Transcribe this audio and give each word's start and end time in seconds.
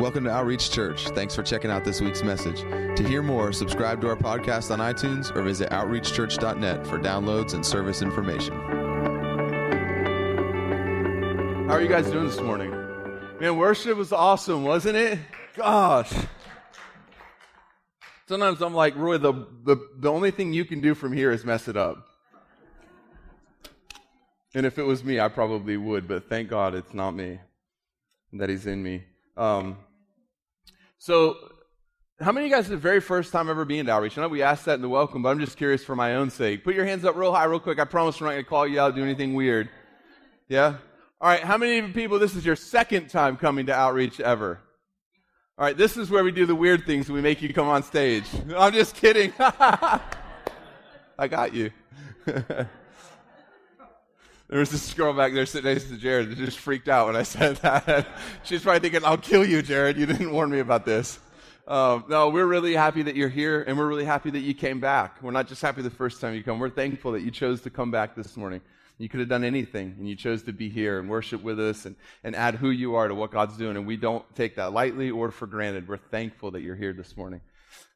Welcome 0.00 0.24
to 0.24 0.30
Outreach 0.30 0.70
Church. 0.70 1.08
Thanks 1.08 1.34
for 1.36 1.42
checking 1.42 1.70
out 1.70 1.84
this 1.84 2.00
week's 2.00 2.22
message. 2.22 2.62
To 2.96 3.06
hear 3.06 3.22
more, 3.22 3.52
subscribe 3.52 4.00
to 4.00 4.08
our 4.08 4.16
podcast 4.16 4.70
on 4.70 4.78
iTunes 4.78 5.30
or 5.36 5.42
visit 5.42 5.68
outreachchurch.net 5.68 6.86
for 6.86 6.98
downloads 6.98 7.52
and 7.52 7.64
service 7.64 8.00
information. 8.00 8.54
How 11.66 11.74
are 11.74 11.82
you 11.82 11.88
guys 11.88 12.10
doing 12.10 12.26
this 12.26 12.40
morning? 12.40 12.70
Man, 13.40 13.58
worship 13.58 13.98
was 13.98 14.10
awesome, 14.10 14.64
wasn't 14.64 14.96
it? 14.96 15.18
Gosh. 15.54 16.14
Sometimes 18.26 18.62
I'm 18.62 18.72
like, 18.72 18.96
Roy, 18.96 19.18
the, 19.18 19.34
the, 19.64 19.76
the 19.98 20.10
only 20.10 20.30
thing 20.30 20.54
you 20.54 20.64
can 20.64 20.80
do 20.80 20.94
from 20.94 21.12
here 21.12 21.30
is 21.30 21.44
mess 21.44 21.68
it 21.68 21.76
up. 21.76 22.06
And 24.54 24.64
if 24.64 24.78
it 24.78 24.84
was 24.84 25.04
me, 25.04 25.20
I 25.20 25.28
probably 25.28 25.76
would, 25.76 26.08
but 26.08 26.26
thank 26.30 26.48
God 26.48 26.74
it's 26.74 26.94
not 26.94 27.10
me, 27.10 27.38
that 28.32 28.48
He's 28.48 28.64
in 28.64 28.82
me. 28.82 29.04
Um, 29.36 29.76
so, 31.00 31.38
how 32.20 32.30
many 32.30 32.44
of 32.44 32.50
you 32.50 32.56
guys 32.56 32.68
the 32.68 32.76
very 32.76 33.00
first 33.00 33.32
time 33.32 33.48
ever 33.48 33.64
being 33.64 33.86
to 33.86 33.90
outreach? 33.90 34.18
I 34.18 34.20
know 34.20 34.28
we 34.28 34.42
asked 34.42 34.66
that 34.66 34.74
in 34.74 34.82
the 34.82 34.88
welcome, 34.90 35.22
but 35.22 35.30
I'm 35.30 35.40
just 35.40 35.56
curious 35.56 35.82
for 35.82 35.96
my 35.96 36.16
own 36.16 36.28
sake. 36.28 36.62
Put 36.62 36.74
your 36.74 36.84
hands 36.84 37.06
up 37.06 37.16
real 37.16 37.32
high, 37.32 37.44
real 37.44 37.58
quick. 37.58 37.78
I 37.78 37.86
promise 37.86 38.20
we're 38.20 38.26
not 38.26 38.32
going 38.32 38.44
to 38.44 38.48
call 38.50 38.66
you 38.66 38.78
out, 38.78 38.94
do 38.94 39.02
anything 39.02 39.32
weird. 39.32 39.70
Yeah? 40.46 40.76
All 41.18 41.30
right, 41.30 41.40
how 41.40 41.56
many 41.56 41.90
people, 41.90 42.18
this 42.18 42.36
is 42.36 42.44
your 42.44 42.54
second 42.54 43.08
time 43.08 43.38
coming 43.38 43.64
to 43.66 43.74
outreach 43.74 44.20
ever? 44.20 44.60
All 45.56 45.64
right, 45.64 45.74
this 45.74 45.96
is 45.96 46.10
where 46.10 46.22
we 46.22 46.32
do 46.32 46.44
the 46.44 46.54
weird 46.54 46.84
things 46.84 47.10
we 47.10 47.22
make 47.22 47.40
you 47.40 47.50
come 47.54 47.66
on 47.66 47.82
stage. 47.82 48.26
I'm 48.54 48.74
just 48.74 48.94
kidding. 48.94 49.32
I 49.38 50.00
got 51.30 51.54
you. 51.54 51.70
there 54.50 54.58
was 54.58 54.70
this 54.70 54.92
girl 54.94 55.12
back 55.12 55.32
there 55.32 55.46
sitting 55.46 55.72
next 55.72 55.84
to 55.90 55.96
Jared 55.96 56.28
that 56.28 56.36
just 56.36 56.58
freaked 56.58 56.88
out 56.88 57.06
when 57.06 57.14
I 57.14 57.22
said 57.22 57.56
that. 57.62 58.08
She's 58.42 58.62
probably 58.62 58.80
thinking, 58.80 59.04
I'll 59.04 59.16
kill 59.16 59.44
you, 59.44 59.62
Jared. 59.62 59.96
You 59.96 60.06
didn't 60.06 60.32
warn 60.32 60.50
me 60.50 60.58
about 60.58 60.84
this. 60.84 61.20
Um, 61.68 62.04
no, 62.08 62.30
we're 62.30 62.46
really 62.46 62.74
happy 62.74 63.02
that 63.02 63.14
you're 63.14 63.28
here, 63.28 63.62
and 63.62 63.78
we're 63.78 63.86
really 63.86 64.04
happy 64.04 64.28
that 64.30 64.40
you 64.40 64.52
came 64.52 64.80
back. 64.80 65.22
We're 65.22 65.30
not 65.30 65.46
just 65.46 65.62
happy 65.62 65.82
the 65.82 65.90
first 65.90 66.20
time 66.20 66.34
you 66.34 66.42
come. 66.42 66.58
We're 66.58 66.68
thankful 66.68 67.12
that 67.12 67.20
you 67.20 67.30
chose 67.30 67.60
to 67.60 67.70
come 67.70 67.92
back 67.92 68.16
this 68.16 68.36
morning. 68.36 68.60
You 68.98 69.08
could 69.08 69.20
have 69.20 69.28
done 69.28 69.44
anything, 69.44 69.94
and 69.96 70.08
you 70.08 70.16
chose 70.16 70.42
to 70.42 70.52
be 70.52 70.68
here 70.68 70.98
and 70.98 71.08
worship 71.08 71.44
with 71.44 71.60
us 71.60 71.86
and, 71.86 71.94
and 72.24 72.34
add 72.34 72.56
who 72.56 72.70
you 72.70 72.96
are 72.96 73.06
to 73.06 73.14
what 73.14 73.30
God's 73.30 73.56
doing. 73.56 73.76
And 73.76 73.86
we 73.86 73.96
don't 73.96 74.24
take 74.34 74.56
that 74.56 74.72
lightly 74.72 75.12
or 75.12 75.30
for 75.30 75.46
granted. 75.46 75.86
We're 75.86 75.96
thankful 75.96 76.50
that 76.50 76.62
you're 76.62 76.74
here 76.74 76.92
this 76.92 77.16
morning. 77.16 77.40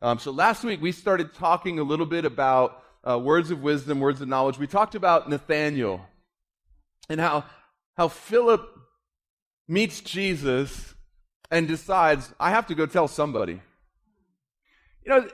Um, 0.00 0.20
so 0.20 0.30
last 0.30 0.62
week, 0.62 0.80
we 0.80 0.92
started 0.92 1.34
talking 1.34 1.80
a 1.80 1.82
little 1.82 2.06
bit 2.06 2.24
about 2.24 2.84
uh, 3.02 3.18
words 3.18 3.50
of 3.50 3.60
wisdom, 3.60 3.98
words 3.98 4.20
of 4.20 4.28
knowledge. 4.28 4.56
We 4.56 4.68
talked 4.68 4.94
about 4.94 5.28
Nathaniel 5.28 6.06
and 7.08 7.20
how, 7.20 7.44
how 7.96 8.08
Philip 8.08 8.68
meets 9.68 10.00
Jesus 10.00 10.94
and 11.50 11.68
decides, 11.68 12.32
I 12.38 12.50
have 12.50 12.66
to 12.68 12.74
go 12.74 12.86
tell 12.86 13.08
somebody. 13.08 13.60
You 15.04 15.10
know, 15.12 15.28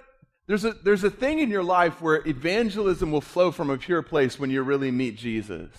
there's 0.46 0.64
a, 0.64 0.72
there's 0.72 1.04
a 1.04 1.10
thing 1.10 1.38
in 1.38 1.48
your 1.48 1.62
life 1.62 2.02
where 2.02 2.26
evangelism 2.26 3.12
will 3.12 3.20
flow 3.20 3.52
from 3.52 3.70
a 3.70 3.78
pure 3.78 4.02
place 4.02 4.38
when 4.38 4.50
you 4.50 4.62
really 4.62 4.90
meet 4.90 5.16
Jesus. 5.16 5.70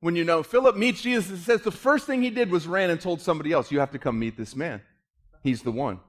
When 0.00 0.16
you 0.16 0.24
know, 0.24 0.42
Philip 0.42 0.76
meets 0.76 1.02
Jesus, 1.02 1.40
it 1.40 1.42
says 1.44 1.62
the 1.62 1.70
first 1.70 2.06
thing 2.06 2.22
he 2.22 2.30
did 2.30 2.50
was 2.50 2.66
ran 2.66 2.90
and 2.90 3.00
told 3.00 3.20
somebody 3.20 3.52
else, 3.52 3.70
You 3.70 3.80
have 3.80 3.92
to 3.92 3.98
come 3.98 4.18
meet 4.18 4.36
this 4.36 4.56
man. 4.56 4.80
He's 5.42 5.62
the 5.62 5.70
one. 5.70 6.00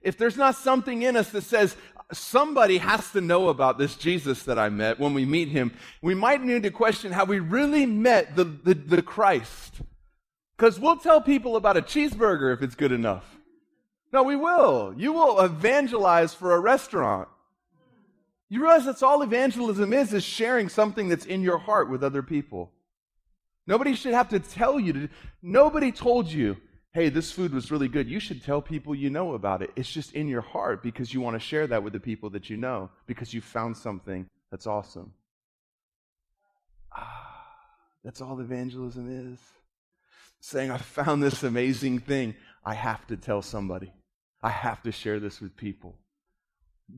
If 0.00 0.18
there's 0.18 0.36
not 0.36 0.54
something 0.54 1.02
in 1.02 1.16
us 1.16 1.30
that 1.30 1.44
says, 1.44 1.76
somebody 2.12 2.78
has 2.78 3.10
to 3.12 3.20
know 3.20 3.48
about 3.48 3.78
this 3.78 3.96
Jesus 3.96 4.42
that 4.44 4.58
I 4.58 4.68
met 4.68 4.98
when 4.98 5.14
we 5.14 5.24
meet 5.24 5.48
him, 5.48 5.72
we 6.02 6.14
might 6.14 6.42
need 6.42 6.62
to 6.64 6.70
question 6.70 7.12
how 7.12 7.24
we 7.24 7.38
really 7.38 7.86
met 7.86 8.36
the, 8.36 8.44
the, 8.44 8.74
the 8.74 9.02
Christ. 9.02 9.80
Because 10.56 10.78
we'll 10.78 10.96
tell 10.96 11.20
people 11.20 11.56
about 11.56 11.76
a 11.76 11.82
cheeseburger 11.82 12.54
if 12.54 12.62
it's 12.62 12.74
good 12.74 12.92
enough. 12.92 13.24
No, 14.12 14.22
we 14.22 14.36
will. 14.36 14.94
You 14.96 15.12
will 15.12 15.40
evangelize 15.40 16.34
for 16.34 16.54
a 16.54 16.60
restaurant. 16.60 17.28
You 18.48 18.60
realize 18.60 18.84
that's 18.84 19.02
all 19.02 19.22
evangelism 19.22 19.92
is, 19.92 20.12
is 20.12 20.22
sharing 20.22 20.68
something 20.68 21.08
that's 21.08 21.26
in 21.26 21.42
your 21.42 21.58
heart 21.58 21.90
with 21.90 22.04
other 22.04 22.22
people. 22.22 22.70
Nobody 23.66 23.94
should 23.94 24.14
have 24.14 24.28
to 24.28 24.38
tell 24.38 24.78
you 24.78 24.92
to, 24.92 25.08
nobody 25.42 25.90
told 25.90 26.28
you, 26.28 26.56
hey, 26.94 27.08
this 27.08 27.32
food 27.32 27.52
was 27.52 27.72
really 27.72 27.88
good. 27.88 28.08
You 28.08 28.20
should 28.20 28.42
tell 28.42 28.62
people 28.62 28.94
you 28.94 29.10
know 29.10 29.34
about 29.34 29.62
it. 29.62 29.70
It's 29.74 29.90
just 29.90 30.12
in 30.12 30.28
your 30.28 30.40
heart 30.40 30.82
because 30.82 31.12
you 31.12 31.20
want 31.20 31.34
to 31.34 31.40
share 31.40 31.66
that 31.66 31.82
with 31.82 31.92
the 31.92 32.00
people 32.00 32.30
that 32.30 32.48
you 32.48 32.56
know 32.56 32.88
because 33.06 33.34
you 33.34 33.40
found 33.40 33.76
something 33.76 34.26
that's 34.50 34.68
awesome. 34.68 35.12
Ah, 36.96 37.50
that's 38.04 38.20
all 38.20 38.38
evangelism 38.38 39.32
is. 39.32 39.40
Saying, 40.40 40.70
I 40.70 40.78
found 40.78 41.22
this 41.22 41.42
amazing 41.42 41.98
thing. 41.98 42.36
I 42.64 42.74
have 42.74 43.04
to 43.08 43.16
tell 43.16 43.42
somebody. 43.42 43.92
I 44.40 44.50
have 44.50 44.82
to 44.84 44.92
share 44.92 45.18
this 45.18 45.40
with 45.40 45.56
people. 45.56 45.96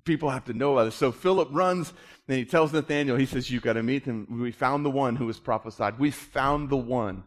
People 0.05 0.29
have 0.29 0.45
to 0.47 0.53
know 0.53 0.73
about 0.73 0.89
it. 0.89 0.93
So 0.93 1.11
Philip 1.11 1.49
runs 1.53 1.93
and 2.29 2.37
he 2.37 2.45
tells 2.45 2.73
Nathaniel, 2.73 3.17
he 3.17 3.25
says, 3.25 3.51
You've 3.51 3.63
got 3.63 3.75
to 3.75 3.83
meet 3.85 4.05
him. 4.05 4.27
We 4.43 4.51
found 4.51 4.85
the 4.85 4.91
one 4.91 5.17
who 5.17 5.27
was 5.27 5.39
prophesied. 5.39 5.99
We 5.99 6.11
found 6.11 6.69
the 6.69 6.77
one. 6.77 7.23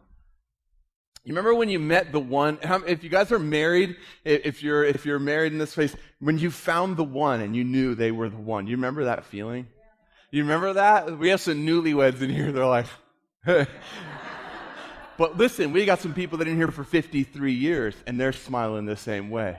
You 1.24 1.32
remember 1.32 1.54
when 1.54 1.68
you 1.68 1.78
met 1.78 2.12
the 2.12 2.20
one? 2.20 2.58
If 2.86 3.04
you 3.04 3.10
guys 3.10 3.30
are 3.30 3.38
married, 3.38 3.96
if 4.24 4.62
you're 4.62 4.84
if 4.84 5.04
you're 5.04 5.18
married 5.18 5.52
in 5.52 5.58
this 5.58 5.74
place, 5.74 5.94
when 6.18 6.38
you 6.38 6.50
found 6.50 6.96
the 6.96 7.04
one 7.04 7.42
and 7.42 7.54
you 7.54 7.62
knew 7.62 7.94
they 7.94 8.10
were 8.10 8.30
the 8.30 8.36
one, 8.36 8.66
you 8.66 8.76
remember 8.76 9.04
that 9.04 9.24
feeling? 9.24 9.66
You 10.30 10.42
remember 10.42 10.74
that? 10.74 11.18
We 11.18 11.28
have 11.28 11.40
some 11.40 11.66
newlyweds 11.66 12.22
in 12.22 12.30
here. 12.30 12.52
They're 12.52 12.64
like, 12.64 12.86
but 13.44 15.36
listen, 15.36 15.72
we 15.72 15.84
got 15.84 16.00
some 16.00 16.14
people 16.14 16.38
that 16.38 16.48
are 16.48 16.50
in 16.50 16.56
here 16.56 16.70
for 16.70 16.84
53 16.84 17.52
years 17.52 17.94
and 18.06 18.18
they're 18.18 18.32
smiling 18.32 18.86
the 18.86 18.96
same 18.96 19.28
way. 19.28 19.58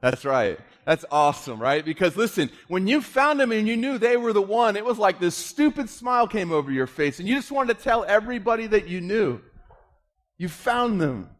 That's 0.00 0.24
right. 0.24 0.60
That's 0.84 1.04
awesome, 1.10 1.58
right? 1.58 1.82
Because 1.84 2.14
listen, 2.16 2.50
when 2.68 2.86
you 2.86 3.00
found 3.00 3.40
them 3.40 3.50
and 3.50 3.66
you 3.66 3.76
knew 3.76 3.96
they 3.96 4.18
were 4.18 4.34
the 4.34 4.42
one, 4.42 4.76
it 4.76 4.84
was 4.84 4.98
like 4.98 5.18
this 5.18 5.34
stupid 5.34 5.88
smile 5.88 6.28
came 6.28 6.52
over 6.52 6.70
your 6.70 6.86
face 6.86 7.18
and 7.18 7.26
you 7.26 7.34
just 7.34 7.50
wanted 7.50 7.78
to 7.78 7.82
tell 7.82 8.04
everybody 8.06 8.66
that 8.68 8.86
you 8.86 9.00
knew. 9.00 9.40
You 10.38 10.48
found 10.48 11.00
them. 11.00 11.30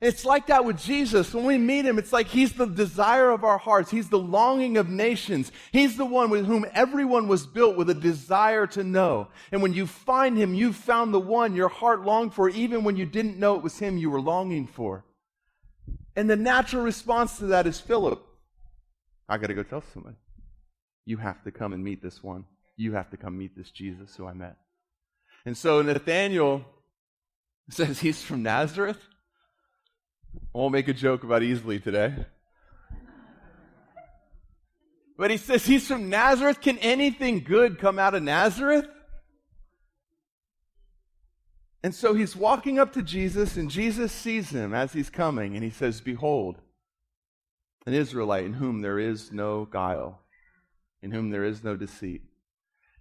It's 0.00 0.24
like 0.24 0.48
that 0.48 0.66
with 0.66 0.78
Jesus. 0.78 1.32
When 1.32 1.46
we 1.46 1.56
meet 1.56 1.86
him, 1.86 1.98
it's 1.98 2.12
like 2.12 2.26
he's 2.26 2.52
the 2.52 2.66
desire 2.66 3.30
of 3.30 3.42
our 3.42 3.56
hearts. 3.56 3.90
He's 3.90 4.10
the 4.10 4.18
longing 4.18 4.76
of 4.76 4.90
nations. 4.90 5.50
He's 5.72 5.96
the 5.96 6.04
one 6.04 6.28
with 6.28 6.44
whom 6.44 6.66
everyone 6.74 7.26
was 7.26 7.46
built 7.46 7.76
with 7.76 7.88
a 7.88 7.94
desire 7.94 8.66
to 8.68 8.84
know. 8.84 9.28
And 9.50 9.62
when 9.62 9.72
you 9.72 9.86
find 9.86 10.36
him, 10.36 10.52
you 10.52 10.74
found 10.74 11.14
the 11.14 11.20
one 11.20 11.54
your 11.54 11.70
heart 11.70 12.04
longed 12.04 12.34
for, 12.34 12.50
even 12.50 12.84
when 12.84 12.96
you 12.96 13.06
didn't 13.06 13.38
know 13.38 13.56
it 13.56 13.62
was 13.62 13.78
him 13.78 13.96
you 13.96 14.10
were 14.10 14.20
longing 14.20 14.66
for. 14.66 15.06
And 16.16 16.28
the 16.28 16.36
natural 16.36 16.82
response 16.82 17.38
to 17.38 17.46
that 17.46 17.66
is 17.66 17.80
Philip, 17.80 18.22
I 19.28 19.38
got 19.38 19.46
to 19.46 19.54
go 19.54 19.62
tell 19.62 19.82
somebody. 19.94 20.16
You 21.06 21.16
have 21.16 21.42
to 21.44 21.50
come 21.50 21.72
and 21.72 21.82
meet 21.82 22.02
this 22.02 22.22
one. 22.22 22.44
You 22.76 22.92
have 22.92 23.10
to 23.10 23.16
come 23.16 23.38
meet 23.38 23.56
this 23.56 23.70
Jesus 23.70 24.14
who 24.16 24.26
I 24.26 24.34
met. 24.34 24.56
And 25.46 25.56
so 25.56 25.80
Nathaniel 25.80 26.64
says 27.70 28.00
he's 28.00 28.22
from 28.22 28.42
Nazareth. 28.42 29.00
I 30.54 30.58
won't 30.58 30.72
make 30.72 30.88
a 30.88 30.92
joke 30.92 31.24
about 31.24 31.42
easily 31.42 31.80
today. 31.80 32.14
But 35.16 35.30
he 35.30 35.36
says 35.36 35.64
he's 35.64 35.86
from 35.86 36.08
Nazareth. 36.08 36.60
Can 36.60 36.78
anything 36.78 37.44
good 37.44 37.78
come 37.78 37.98
out 37.98 38.14
of 38.14 38.22
Nazareth? 38.22 38.88
And 41.84 41.94
so 41.94 42.14
he's 42.14 42.34
walking 42.34 42.78
up 42.78 42.94
to 42.94 43.02
Jesus, 43.02 43.56
and 43.56 43.70
Jesus 43.70 44.10
sees 44.10 44.50
him 44.50 44.72
as 44.72 44.92
he's 44.92 45.10
coming, 45.10 45.54
and 45.54 45.62
he 45.62 45.70
says, 45.70 46.00
Behold, 46.00 46.56
an 47.86 47.92
Israelite 47.92 48.44
in 48.44 48.54
whom 48.54 48.80
there 48.80 48.98
is 48.98 49.30
no 49.30 49.66
guile, 49.66 50.22
in 51.02 51.10
whom 51.10 51.30
there 51.30 51.44
is 51.44 51.62
no 51.62 51.76
deceit. 51.76 52.22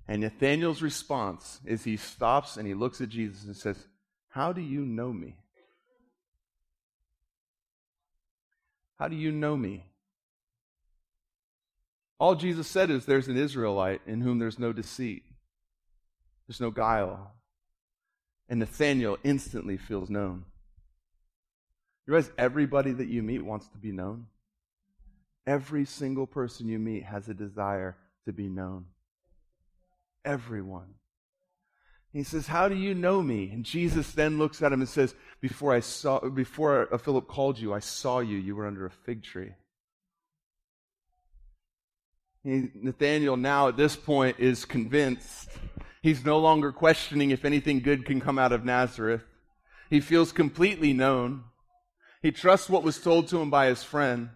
And 0.07 0.22
Nathanael's 0.22 0.81
response 0.81 1.62
is 1.66 1.84
he 1.84 1.95
stops 1.95 2.57
and 2.57 2.68
he 2.68 2.74
looks 2.74 3.00
at 3.00 3.07
Jesus 3.07 3.45
and 3.45 3.56
says, 3.56 3.88
How 4.34 4.52
do 4.52 4.62
you 4.62 4.84
know 4.84 5.14
me? 5.14 5.36
How 8.98 9.07
do 9.07 9.16
you 9.16 9.31
know 9.31 9.56
me? 9.56 9.86
All 12.18 12.34
Jesus 12.34 12.68
said 12.68 12.90
is 12.90 13.06
there's 13.06 13.28
an 13.28 13.38
Israelite 13.38 14.02
in 14.07 14.22
whom 14.22 14.40
there's 14.40 14.57
no 14.57 14.74
deceit, 14.74 15.22
there's 16.48 16.60
no 16.60 16.72
guile, 16.72 17.34
and 18.50 18.60
Nathaniel 18.60 19.19
instantly 19.24 19.78
feels 19.78 20.10
known. 20.10 20.46
You 22.07 22.13
realize 22.13 22.31
everybody 22.36 22.92
that 22.92 23.10
you 23.10 23.22
meet 23.22 23.46
wants 23.46 23.68
to 23.68 23.78
be 23.78 23.92
known? 23.92 24.25
Every 25.46 25.86
single 25.86 26.25
person 26.25 26.68
you 26.68 26.80
meet 26.80 27.04
has 27.04 27.30
a 27.30 27.36
desire 27.36 27.98
to 28.25 28.34
be 28.34 28.50
known. 28.50 28.86
Everyone. 30.25 30.96
He 32.13 32.24
says, 32.24 32.48
How 32.48 32.69
do 32.69 32.75
you 32.75 32.94
know 32.94 33.21
me? 33.21 33.50
And 33.51 33.65
Jesus 33.65 34.12
then 34.12 34.38
looks 34.38 34.62
at 34.62 34.71
him 34.71 34.81
and 34.81 34.89
says, 34.89 35.15
Before 35.42 35.74
I 35.74 35.80
saw 35.80 36.19
before 36.19 36.88
Philip 37.00 37.27
called 37.27 37.60
you, 37.60 37.74
I 37.74 37.80
saw 37.80 38.19
you. 38.19 38.38
You 38.38 38.56
were 38.56 38.68
under 38.68 38.86
a 38.86 38.92
fig 38.92 39.24
tree. 39.24 39.54
Nathaniel 42.45 43.38
now 43.38 43.69
at 43.69 43.77
this 43.77 43.95
point 43.95 44.39
is 44.39 44.65
convinced 44.65 45.50
He's 46.04 46.25
no 46.25 46.38
longer 46.38 46.74
questioning 46.74 47.31
if 47.31 47.45
anything 47.45 47.80
good 47.80 48.06
can 48.06 48.19
come 48.19 48.38
out 48.38 48.51
of 48.51 48.66
Nazareth. 48.66 49.24
He 49.89 50.01
feels 50.01 50.33
completely 50.33 50.92
known. 50.92 51.45
He 52.21 52.31
trusts 52.31 52.69
what 52.69 52.83
was 52.83 53.00
told 53.00 53.30
to 53.30 53.42
him 53.42 53.50
by 53.50 53.68
his 53.68 53.83
friend. 53.83 54.30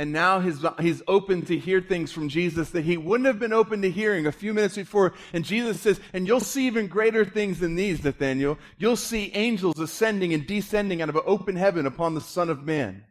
And 0.00 0.12
now 0.12 0.40
he's, 0.40 0.64
he's 0.80 1.02
open 1.06 1.42
to 1.42 1.58
hear 1.58 1.82
things 1.82 2.10
from 2.10 2.30
Jesus 2.30 2.70
that 2.70 2.86
he 2.86 2.96
wouldn't 2.96 3.26
have 3.26 3.38
been 3.38 3.52
open 3.52 3.82
to 3.82 3.90
hearing 3.90 4.26
a 4.26 4.32
few 4.32 4.54
minutes 4.54 4.76
before. 4.76 5.12
And 5.34 5.44
Jesus 5.44 5.78
says, 5.78 6.00
and 6.14 6.26
you'll 6.26 6.40
see 6.40 6.66
even 6.68 6.86
greater 6.86 7.22
things 7.22 7.60
than 7.60 7.74
these, 7.74 8.02
Nathaniel. 8.02 8.56
You'll 8.78 8.96
see 8.96 9.30
angels 9.34 9.78
ascending 9.78 10.32
and 10.32 10.46
descending 10.46 11.02
out 11.02 11.10
of 11.10 11.16
an 11.16 11.22
open 11.26 11.54
heaven 11.54 11.84
upon 11.84 12.14
the 12.14 12.22
Son 12.22 12.48
of 12.48 12.64
Man. 12.64 13.04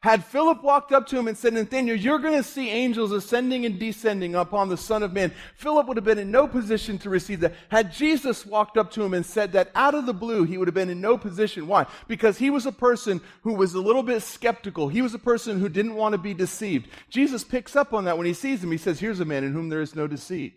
Had 0.00 0.24
Philip 0.24 0.62
walked 0.62 0.92
up 0.92 1.06
to 1.08 1.18
him 1.18 1.26
and 1.26 1.36
said, 1.36 1.52
Nathaniel, 1.52 1.96
you're 1.96 2.20
going 2.20 2.36
to 2.36 2.42
see 2.42 2.70
angels 2.70 3.10
ascending 3.10 3.66
and 3.66 3.78
descending 3.78 4.34
upon 4.34 4.68
the 4.68 4.76
Son 4.76 5.02
of 5.02 5.12
Man, 5.12 5.32
Philip 5.56 5.88
would 5.88 5.96
have 5.96 6.04
been 6.04 6.18
in 6.18 6.30
no 6.30 6.46
position 6.46 6.96
to 6.98 7.10
receive 7.10 7.40
that. 7.40 7.54
Had 7.70 7.92
Jesus 7.92 8.46
walked 8.46 8.76
up 8.76 8.92
to 8.92 9.02
him 9.02 9.14
and 9.14 9.26
said 9.26 9.52
that 9.52 9.72
out 9.74 9.94
of 9.94 10.06
the 10.06 10.14
blue, 10.14 10.44
he 10.44 10.58
would 10.58 10.68
have 10.68 10.74
been 10.74 10.90
in 10.90 11.00
no 11.00 11.18
position. 11.18 11.66
Why? 11.66 11.86
Because 12.06 12.38
he 12.38 12.50
was 12.50 12.66
a 12.66 12.72
person 12.72 13.20
who 13.42 13.54
was 13.54 13.74
a 13.74 13.80
little 13.80 14.04
bit 14.04 14.22
skeptical. 14.22 14.88
He 14.88 15.02
was 15.02 15.14
a 15.14 15.18
person 15.18 15.58
who 15.58 15.68
didn't 15.68 15.94
want 15.94 16.12
to 16.12 16.18
be 16.18 16.34
deceived. 16.34 16.88
Jesus 17.10 17.42
picks 17.42 17.74
up 17.74 17.92
on 17.92 18.04
that 18.04 18.16
when 18.16 18.26
he 18.26 18.34
sees 18.34 18.62
him. 18.62 18.70
He 18.70 18.78
says, 18.78 19.00
Here's 19.00 19.20
a 19.20 19.24
man 19.24 19.44
in 19.44 19.52
whom 19.52 19.70
there 19.70 19.80
is 19.80 19.96
no 19.96 20.06
deceit. 20.06 20.54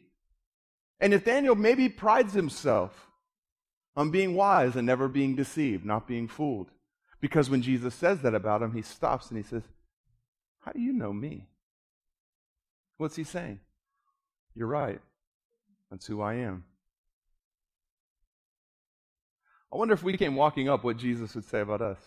And 1.00 1.12
Nathaniel 1.12 1.56
maybe 1.56 1.90
prides 1.90 2.34
himself 2.34 3.08
on 3.96 4.12
being 4.12 4.36
wise 4.36 4.76
and 4.76 4.86
never 4.86 5.08
being 5.08 5.36
deceived, 5.36 5.86
not 5.86 6.08
being 6.08 6.28
fooled. 6.28 6.70
Because 7.22 7.50
when 7.50 7.62
Jesus 7.62 7.94
says 7.94 8.22
that 8.22 8.34
about 8.34 8.62
him, 8.62 8.74
he 8.74 8.82
stops 8.82 9.30
and 9.30 9.38
he 9.38 9.44
says, 9.44 9.64
How 10.62 10.72
do 10.72 10.80
you 10.80 10.94
know 10.94 11.12
me? 11.12 11.48
What's 12.98 13.16
he 13.16 13.24
saying? 13.24 13.60
You're 14.56 14.68
right. 14.68 15.02
That's 15.90 16.06
who 16.06 16.22
I 16.22 16.36
am. 16.36 16.64
I 19.72 19.78
wonder 19.78 19.94
if 19.94 20.04
we 20.04 20.18
came 20.18 20.36
walking 20.36 20.68
up 20.68 20.84
what 20.84 20.98
Jesus 20.98 21.36
would 21.36 21.46
say 21.46 21.62
about 21.62 21.82
us. 21.82 22.00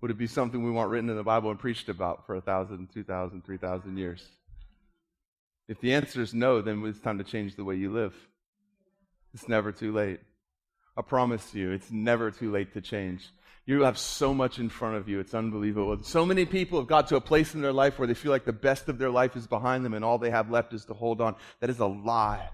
Would 0.00 0.10
it 0.10 0.18
be 0.18 0.26
something 0.26 0.62
we 0.62 0.70
want 0.70 0.90
written 0.90 1.10
in 1.10 1.16
the 1.16 1.22
Bible 1.22 1.50
and 1.50 1.58
preached 1.58 1.88
about 1.88 2.26
for 2.26 2.36
a 2.36 2.40
thousand, 2.40 2.88
two 2.92 3.02
thousand, 3.04 3.44
three 3.44 3.56
thousand 3.56 3.96
years? 3.96 4.24
If 5.68 5.80
the 5.80 5.94
answer 5.94 6.22
is 6.22 6.32
no, 6.32 6.62
then 6.62 6.84
it's 6.86 7.00
time 7.00 7.18
to 7.18 7.24
change 7.24 7.56
the 7.56 7.64
way 7.64 7.74
you 7.74 7.92
live. 7.92 8.14
It's 9.34 9.48
never 9.48 9.70
too 9.70 9.92
late. 9.92 10.20
I 10.98 11.02
promise 11.02 11.54
you, 11.54 11.70
it's 11.70 11.92
never 11.92 12.32
too 12.32 12.50
late 12.50 12.74
to 12.74 12.80
change. 12.80 13.30
You 13.66 13.82
have 13.82 13.98
so 13.98 14.34
much 14.34 14.58
in 14.58 14.68
front 14.68 14.96
of 14.96 15.08
you. 15.08 15.20
It's 15.20 15.32
unbelievable. 15.32 16.02
So 16.02 16.26
many 16.26 16.44
people 16.44 16.80
have 16.80 16.88
got 16.88 17.06
to 17.08 17.16
a 17.16 17.20
place 17.20 17.54
in 17.54 17.60
their 17.60 17.72
life 17.72 17.98
where 18.00 18.08
they 18.08 18.14
feel 18.14 18.32
like 18.32 18.44
the 18.44 18.52
best 18.52 18.88
of 18.88 18.98
their 18.98 19.10
life 19.10 19.36
is 19.36 19.46
behind 19.46 19.84
them 19.84 19.94
and 19.94 20.04
all 20.04 20.18
they 20.18 20.30
have 20.30 20.50
left 20.50 20.72
is 20.74 20.86
to 20.86 20.94
hold 20.94 21.20
on. 21.20 21.36
That 21.60 21.70
is 21.70 21.78
a 21.78 21.86
lie. 21.86 22.50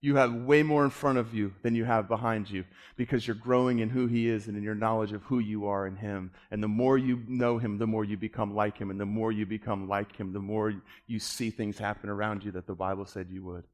You 0.00 0.16
have 0.16 0.34
way 0.34 0.64
more 0.64 0.82
in 0.82 0.90
front 0.90 1.18
of 1.18 1.32
you 1.32 1.52
than 1.62 1.76
you 1.76 1.84
have 1.84 2.08
behind 2.08 2.50
you 2.50 2.64
because 2.96 3.24
you're 3.24 3.36
growing 3.36 3.78
in 3.78 3.88
who 3.88 4.08
He 4.08 4.28
is 4.28 4.48
and 4.48 4.56
in 4.56 4.64
your 4.64 4.74
knowledge 4.74 5.12
of 5.12 5.22
who 5.22 5.38
you 5.38 5.66
are 5.66 5.86
in 5.86 5.94
Him. 5.94 6.32
And 6.50 6.60
the 6.60 6.68
more 6.68 6.98
you 6.98 7.22
know 7.28 7.58
Him, 7.58 7.78
the 7.78 7.86
more 7.86 8.04
you 8.04 8.16
become 8.16 8.52
like 8.52 8.78
Him. 8.78 8.90
And 8.90 8.98
the 8.98 9.06
more 9.06 9.30
you 9.30 9.46
become 9.46 9.88
like 9.88 10.16
Him, 10.16 10.32
the 10.32 10.40
more 10.40 10.74
you 11.06 11.20
see 11.20 11.50
things 11.50 11.78
happen 11.78 12.10
around 12.10 12.42
you 12.42 12.50
that 12.52 12.66
the 12.66 12.74
Bible 12.74 13.04
said 13.04 13.28
you 13.30 13.44
would. 13.44 13.64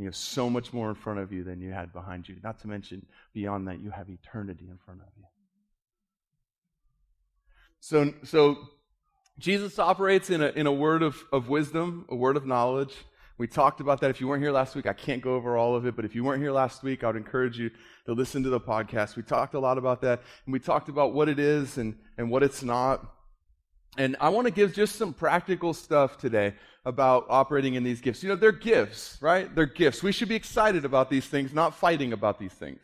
You 0.00 0.06
have 0.06 0.16
so 0.16 0.48
much 0.48 0.72
more 0.72 0.88
in 0.88 0.94
front 0.94 1.18
of 1.18 1.32
you 1.32 1.44
than 1.44 1.60
you 1.60 1.72
had 1.72 1.92
behind 1.92 2.28
you. 2.28 2.36
Not 2.42 2.58
to 2.60 2.68
mention, 2.68 3.04
beyond 3.34 3.68
that, 3.68 3.80
you 3.80 3.90
have 3.90 4.08
eternity 4.08 4.66
in 4.70 4.78
front 4.78 5.00
of 5.00 5.08
you. 5.18 5.24
So, 7.80 8.14
so 8.24 8.56
Jesus 9.38 9.78
operates 9.78 10.30
in 10.30 10.42
a, 10.42 10.48
in 10.48 10.66
a 10.66 10.72
word 10.72 11.02
of, 11.02 11.22
of 11.32 11.48
wisdom, 11.48 12.06
a 12.08 12.16
word 12.16 12.36
of 12.36 12.46
knowledge. 12.46 12.94
We 13.36 13.46
talked 13.46 13.80
about 13.80 14.00
that. 14.00 14.10
If 14.10 14.20
you 14.20 14.28
weren't 14.28 14.42
here 14.42 14.52
last 14.52 14.74
week, 14.74 14.86
I 14.86 14.92
can't 14.92 15.22
go 15.22 15.34
over 15.34 15.56
all 15.56 15.74
of 15.74 15.86
it, 15.86 15.96
but 15.96 16.04
if 16.04 16.14
you 16.14 16.24
weren't 16.24 16.42
here 16.42 16.52
last 16.52 16.82
week, 16.82 17.04
I 17.04 17.08
would 17.08 17.16
encourage 17.16 17.58
you 17.58 17.70
to 18.06 18.12
listen 18.12 18.42
to 18.42 18.50
the 18.50 18.60
podcast. 18.60 19.16
We 19.16 19.22
talked 19.22 19.54
a 19.54 19.60
lot 19.60 19.78
about 19.78 20.02
that, 20.02 20.22
and 20.44 20.52
we 20.52 20.58
talked 20.58 20.88
about 20.88 21.14
what 21.14 21.28
it 21.28 21.38
is 21.38 21.78
and, 21.78 21.96
and 22.18 22.30
what 22.30 22.42
it's 22.42 22.62
not. 22.62 23.02
And 23.98 24.16
I 24.20 24.28
want 24.28 24.46
to 24.46 24.52
give 24.52 24.72
just 24.72 24.96
some 24.96 25.12
practical 25.12 25.74
stuff 25.74 26.16
today 26.16 26.54
about 26.84 27.26
operating 27.28 27.74
in 27.74 27.82
these 27.82 28.00
gifts. 28.00 28.22
You 28.22 28.28
know, 28.28 28.36
they're 28.36 28.52
gifts, 28.52 29.18
right? 29.20 29.52
They're 29.54 29.66
gifts. 29.66 30.02
We 30.02 30.12
should 30.12 30.28
be 30.28 30.36
excited 30.36 30.84
about 30.84 31.10
these 31.10 31.26
things, 31.26 31.52
not 31.52 31.74
fighting 31.74 32.12
about 32.12 32.38
these 32.38 32.52
things. 32.52 32.80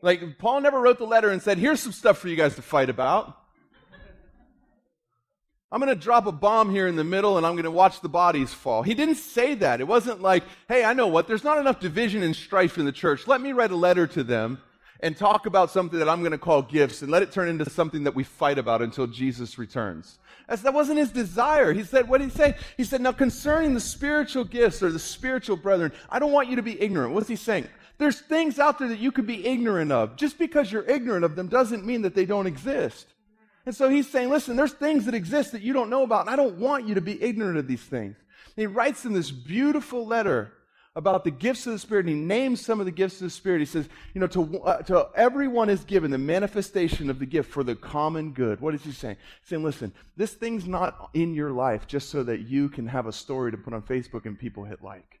Like, 0.00 0.38
Paul 0.38 0.60
never 0.60 0.80
wrote 0.80 0.98
the 0.98 1.04
letter 1.04 1.30
and 1.30 1.40
said, 1.40 1.58
here's 1.58 1.80
some 1.80 1.92
stuff 1.92 2.18
for 2.18 2.28
you 2.28 2.34
guys 2.34 2.56
to 2.56 2.62
fight 2.62 2.90
about. 2.90 3.36
I'm 5.70 5.80
going 5.80 5.88
to 5.88 6.00
drop 6.00 6.26
a 6.26 6.32
bomb 6.32 6.70
here 6.70 6.86
in 6.86 6.96
the 6.96 7.04
middle 7.04 7.38
and 7.38 7.46
I'm 7.46 7.54
going 7.54 7.64
to 7.64 7.70
watch 7.70 8.00
the 8.00 8.08
bodies 8.08 8.52
fall. 8.52 8.82
He 8.82 8.92
didn't 8.92 9.14
say 9.14 9.54
that. 9.54 9.80
It 9.80 9.88
wasn't 9.88 10.20
like, 10.20 10.44
hey, 10.68 10.84
I 10.84 10.92
know 10.92 11.06
what, 11.06 11.26
there's 11.26 11.44
not 11.44 11.56
enough 11.56 11.80
division 11.80 12.22
and 12.22 12.36
strife 12.36 12.76
in 12.76 12.84
the 12.84 12.92
church. 12.92 13.26
Let 13.26 13.40
me 13.40 13.52
write 13.52 13.70
a 13.70 13.76
letter 13.76 14.06
to 14.08 14.22
them 14.22 14.60
and 15.02 15.16
talk 15.16 15.46
about 15.46 15.70
something 15.70 15.98
that 15.98 16.08
I'm 16.08 16.20
going 16.20 16.32
to 16.32 16.38
call 16.38 16.62
gifts 16.62 17.02
and 17.02 17.10
let 17.10 17.22
it 17.22 17.32
turn 17.32 17.48
into 17.48 17.68
something 17.68 18.04
that 18.04 18.14
we 18.14 18.22
fight 18.22 18.56
about 18.56 18.82
until 18.82 19.08
Jesus 19.08 19.58
returns. 19.58 20.18
That's, 20.48 20.62
that 20.62 20.74
wasn't 20.74 20.98
his 20.98 21.10
desire. 21.10 21.72
He 21.72 21.82
said, 21.82 22.08
what 22.08 22.18
did 22.18 22.30
he 22.30 22.36
say? 22.36 22.56
He 22.76 22.84
said, 22.84 23.00
now 23.00 23.12
concerning 23.12 23.74
the 23.74 23.80
spiritual 23.80 24.44
gifts 24.44 24.82
or 24.82 24.90
the 24.90 24.98
spiritual 24.98 25.56
brethren, 25.56 25.92
I 26.08 26.20
don't 26.20 26.32
want 26.32 26.48
you 26.48 26.56
to 26.56 26.62
be 26.62 26.80
ignorant. 26.80 27.14
What's 27.14 27.28
he 27.28 27.36
saying? 27.36 27.68
There's 27.98 28.20
things 28.20 28.58
out 28.58 28.78
there 28.78 28.88
that 28.88 29.00
you 29.00 29.12
could 29.12 29.26
be 29.26 29.44
ignorant 29.46 29.92
of. 29.92 30.16
Just 30.16 30.38
because 30.38 30.70
you're 30.70 30.88
ignorant 30.88 31.24
of 31.24 31.36
them 31.36 31.48
doesn't 31.48 31.84
mean 31.84 32.02
that 32.02 32.14
they 32.14 32.24
don't 32.24 32.46
exist. 32.46 33.06
And 33.66 33.74
so 33.74 33.88
he's 33.88 34.08
saying, 34.08 34.30
listen, 34.30 34.56
there's 34.56 34.72
things 34.72 35.04
that 35.06 35.14
exist 35.14 35.52
that 35.52 35.62
you 35.62 35.72
don't 35.72 35.90
know 35.90 36.02
about, 36.02 36.22
and 36.22 36.30
I 36.30 36.36
don't 36.36 36.58
want 36.58 36.88
you 36.88 36.94
to 36.94 37.00
be 37.00 37.22
ignorant 37.22 37.58
of 37.58 37.68
these 37.68 37.82
things. 37.82 38.16
And 38.56 38.56
he 38.56 38.66
writes 38.66 39.04
in 39.04 39.12
this 39.12 39.30
beautiful 39.30 40.06
letter 40.06 40.52
about 40.94 41.24
the 41.24 41.30
gifts 41.30 41.66
of 41.66 41.72
the 41.72 41.78
Spirit, 41.78 42.06
and 42.06 42.14
he 42.16 42.20
names 42.20 42.60
some 42.60 42.78
of 42.78 42.86
the 42.86 42.92
gifts 42.92 43.14
of 43.14 43.26
the 43.26 43.30
Spirit. 43.30 43.60
He 43.60 43.66
says, 43.66 43.88
you 44.12 44.20
know, 44.20 44.26
to, 44.28 44.62
uh, 44.62 44.82
to 44.82 45.08
everyone 45.14 45.70
is 45.70 45.84
given 45.84 46.10
the 46.10 46.18
manifestation 46.18 47.08
of 47.08 47.18
the 47.18 47.26
gift 47.26 47.50
for 47.50 47.64
the 47.64 47.74
common 47.74 48.32
good. 48.32 48.60
What 48.60 48.74
is 48.74 48.82
he 48.84 48.92
saying? 48.92 49.16
He's 49.40 49.48
saying, 49.48 49.62
listen, 49.62 49.94
this 50.16 50.34
thing's 50.34 50.66
not 50.66 51.10
in 51.14 51.34
your 51.34 51.50
life 51.50 51.86
just 51.86 52.10
so 52.10 52.22
that 52.24 52.40
you 52.40 52.68
can 52.68 52.86
have 52.88 53.06
a 53.06 53.12
story 53.12 53.52
to 53.52 53.56
put 53.56 53.72
on 53.72 53.82
Facebook 53.82 54.26
and 54.26 54.38
people 54.38 54.64
hit 54.64 54.82
like. 54.82 55.20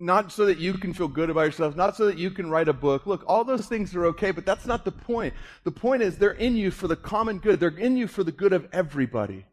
Not 0.00 0.32
so 0.32 0.46
that 0.46 0.58
you 0.58 0.74
can 0.74 0.92
feel 0.92 1.06
good 1.06 1.30
about 1.30 1.42
yourself, 1.42 1.76
not 1.76 1.96
so 1.96 2.06
that 2.06 2.18
you 2.18 2.32
can 2.32 2.50
write 2.50 2.66
a 2.66 2.72
book. 2.72 3.06
Look, 3.06 3.22
all 3.28 3.44
those 3.44 3.66
things 3.66 3.94
are 3.94 4.06
okay, 4.06 4.32
but 4.32 4.44
that's 4.44 4.66
not 4.66 4.84
the 4.84 4.90
point. 4.90 5.34
The 5.62 5.70
point 5.70 6.02
is 6.02 6.18
they're 6.18 6.32
in 6.32 6.56
you 6.56 6.72
for 6.72 6.88
the 6.88 6.96
common 6.96 7.38
good. 7.38 7.60
They're 7.60 7.68
in 7.68 7.96
you 7.96 8.08
for 8.08 8.24
the 8.24 8.32
good 8.32 8.52
of 8.52 8.66
everybody. 8.72 9.46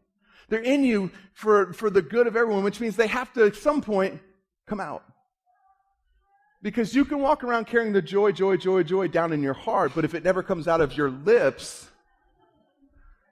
They're 0.52 0.60
in 0.60 0.84
you 0.84 1.10
for, 1.32 1.72
for 1.72 1.88
the 1.88 2.02
good 2.02 2.26
of 2.26 2.36
everyone, 2.36 2.62
which 2.62 2.78
means 2.78 2.94
they 2.94 3.06
have 3.06 3.32
to, 3.32 3.46
at 3.46 3.56
some 3.56 3.80
point, 3.80 4.20
come 4.66 4.80
out. 4.80 5.02
Because 6.60 6.94
you 6.94 7.06
can 7.06 7.20
walk 7.20 7.42
around 7.42 7.68
carrying 7.68 7.94
the 7.94 8.02
joy, 8.02 8.32
joy, 8.32 8.58
joy, 8.58 8.82
joy 8.82 9.08
down 9.08 9.32
in 9.32 9.42
your 9.42 9.54
heart, 9.54 9.92
but 9.94 10.04
if 10.04 10.12
it 10.12 10.22
never 10.24 10.42
comes 10.42 10.68
out 10.68 10.82
of 10.82 10.94
your 10.94 11.08
lips, 11.08 11.88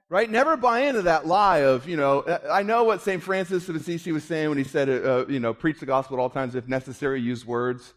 right? 0.09 0.31
Never 0.31 0.57
buy 0.57 0.79
into 0.79 1.03
that 1.03 1.27
lie 1.27 1.59
of, 1.59 1.87
you 1.87 1.95
know, 1.95 2.23
I 2.49 2.63
know 2.63 2.85
what 2.85 3.01
St. 3.03 3.21
Francis 3.21 3.69
of 3.69 3.75
Assisi 3.75 4.11
was 4.11 4.23
saying 4.23 4.49
when 4.49 4.57
he 4.57 4.63
said, 4.63 4.89
uh, 4.89 5.27
you 5.27 5.39
know, 5.39 5.53
preach 5.53 5.79
the 5.79 5.85
gospel 5.85 6.17
at 6.17 6.19
all 6.19 6.31
times, 6.31 6.55
if 6.55 6.67
necessary, 6.67 7.21
use 7.21 7.45
words. 7.45 7.93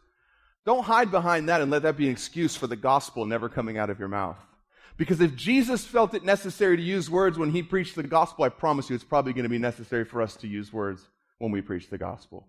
Don't 0.67 0.85
hide 0.85 1.11
behind 1.11 1.49
that 1.49 1.63
and 1.63 1.71
let 1.71 1.81
that 1.85 1.97
be 1.97 2.09
an 2.09 2.13
excuse 2.13 2.57
for 2.57 2.67
the 2.67 2.77
gospel 2.77 3.25
never 3.25 3.49
coming 3.49 3.79
out 3.79 3.89
of 3.89 3.99
your 3.99 4.09
mouth. 4.09 4.37
Because 4.97 5.21
if 5.21 5.35
Jesus 5.35 5.85
felt 5.85 6.15
it 6.15 6.25
necessary 6.25 6.77
to 6.77 6.83
use 6.83 7.11
words 7.11 7.37
when 7.37 7.51
he 7.51 7.63
preached 7.63 7.97
the 7.97 8.03
gospel, 8.03 8.45
I 8.45 8.49
promise 8.49 8.89
you 8.89 8.95
it's 8.95 9.05
probably 9.05 9.33
going 9.33 9.45
to 9.45 9.49
be 9.49 9.59
necessary 9.59 10.05
for 10.05 10.23
us 10.23 10.37
to 10.37 10.47
use 10.47 10.73
words 10.73 11.09
when 11.39 11.51
we 11.51 11.61
preach 11.61 11.91
the 11.91 11.99
gospel. 11.99 12.47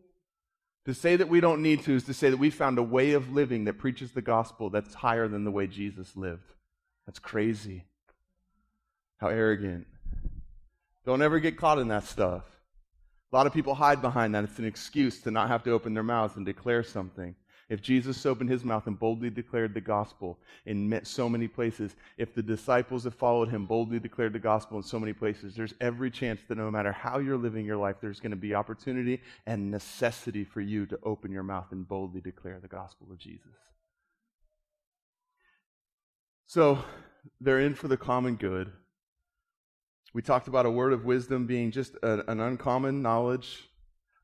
To 0.86 0.94
say 0.94 1.16
that 1.16 1.30
we 1.30 1.40
don't 1.40 1.64
need 1.64 1.84
to 1.84 1.96
is 1.96 2.04
to 2.04 2.14
say 2.14 2.30
that 2.30 2.38
we 2.38 2.52
found 2.52 2.78
a 2.78 2.84
way 2.84 3.14
of 3.14 3.34
living 3.34 3.66
that 3.66 3.80
preaches 3.80 4.12
the 4.12 4.22
gospel 4.22 4.70
that's 4.70 4.94
higher 4.94 5.28
than 5.28 5.44
the 5.44 5.52
way 5.52 5.66
Jesus 5.66 6.16
lived. 6.16 6.54
That's 7.08 7.18
crazy. 7.18 7.86
How 9.18 9.28
arrogant. 9.30 9.88
Don't 11.04 11.24
ever 11.24 11.40
get 11.40 11.58
caught 11.58 11.80
in 11.80 11.88
that 11.88 12.04
stuff. 12.04 12.44
A 13.32 13.36
lot 13.36 13.48
of 13.48 13.54
people 13.54 13.74
hide 13.74 14.02
behind 14.02 14.36
that. 14.36 14.44
It's 14.44 14.60
an 14.60 14.66
excuse 14.66 15.22
to 15.22 15.32
not 15.32 15.48
have 15.48 15.64
to 15.64 15.72
open 15.72 15.96
their 15.96 16.04
mouths 16.04 16.36
and 16.36 16.46
declare 16.46 16.84
something. 16.84 17.36
If 17.68 17.82
Jesus 17.82 18.24
opened 18.28 18.52
his 18.52 18.64
mouth 18.64 18.86
and 18.86 18.98
boldly 18.98 19.32
declared 19.32 19.74
the 19.74 19.82
gospel 19.82 20.38
in 20.68 21.02
so 21.04 21.28
many 21.28 21.48
places, 21.48 21.96
if 22.18 22.36
the 22.36 22.44
disciples 22.44 23.06
that 23.06 23.16
followed 23.16 23.50
him 23.50 23.66
boldly 23.66 24.00
declared 24.00 24.34
the 24.34 24.40
gospel 24.40 24.78
in 24.78 24.84
so 24.84 25.00
many 25.00 25.14
places, 25.14 25.56
there's 25.56 25.74
every 25.82 26.12
chance 26.12 26.42
that 26.48 26.60
no 26.60 26.70
matter 26.70 26.92
how 26.92 27.18
you're 27.18 27.38
living 27.38 27.66
your 27.66 27.78
life, 27.78 27.96
there's 28.00 28.20
going 28.20 28.32
to 28.32 28.38
be 28.38 28.54
opportunity 28.54 29.20
and 29.48 29.72
necessity 29.72 30.44
for 30.44 30.62
you 30.62 30.86
to 30.86 31.00
open 31.02 31.32
your 31.32 31.42
mouth 31.42 31.72
and 31.72 31.88
boldly 31.88 32.22
declare 32.22 32.60
the 32.60 32.68
gospel 32.68 33.08
of 33.10 33.18
Jesus. 33.18 33.48
So 36.46 36.78
they're 37.42 37.62
in 37.62 37.74
for 37.74 37.88
the 37.88 37.98
common 37.98 38.36
good. 38.36 38.72
We 40.14 40.22
talked 40.22 40.48
about 40.48 40.68
a 40.68 40.72
word 40.72 40.94
of 40.94 41.04
wisdom 41.04 41.48
being 41.48 41.72
just 41.72 41.96
a, 42.04 42.30
an 42.30 42.40
uncommon 42.40 43.02
knowledge 43.02 43.68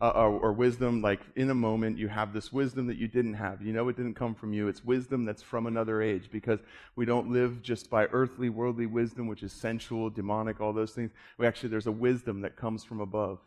uh, 0.02 0.10
or, 0.16 0.40
or, 0.40 0.52
wisdom, 0.52 1.00
like 1.02 1.20
in 1.36 1.52
a 1.52 1.54
moment, 1.54 1.96
you 1.96 2.08
have 2.08 2.34
this 2.34 2.52
wisdom 2.52 2.88
that 2.88 2.98
you 2.98 3.08
didn't 3.08 3.36
have. 3.36 3.62
You 3.62 3.72
know 3.72 3.88
it 3.88 3.96
didn't 3.96 4.16
come 4.16 4.34
from 4.34 4.52
you. 4.52 4.68
It's 4.68 4.84
wisdom 4.84 5.26
that's 5.26 5.44
from 5.44 5.68
another 5.68 6.02
age 6.02 6.30
because 6.32 6.60
we 6.96 7.06
don't 7.06 7.32
live 7.32 7.62
just 7.62 7.88
by 7.88 8.06
earthly, 8.06 8.50
worldly 8.50 8.88
wisdom, 8.88 9.28
which 9.28 9.44
is 9.44 9.54
sensual, 9.54 10.10
demonic, 10.10 10.60
all 10.60 10.74
those 10.74 10.94
things. 10.94 11.12
We 11.38 11.46
actually, 11.46 11.70
there's 11.70 11.86
a 11.86 11.92
wisdom 11.92 12.42
that 12.42 12.56
comes 12.56 12.84
from 12.84 13.00
above. 13.00 13.38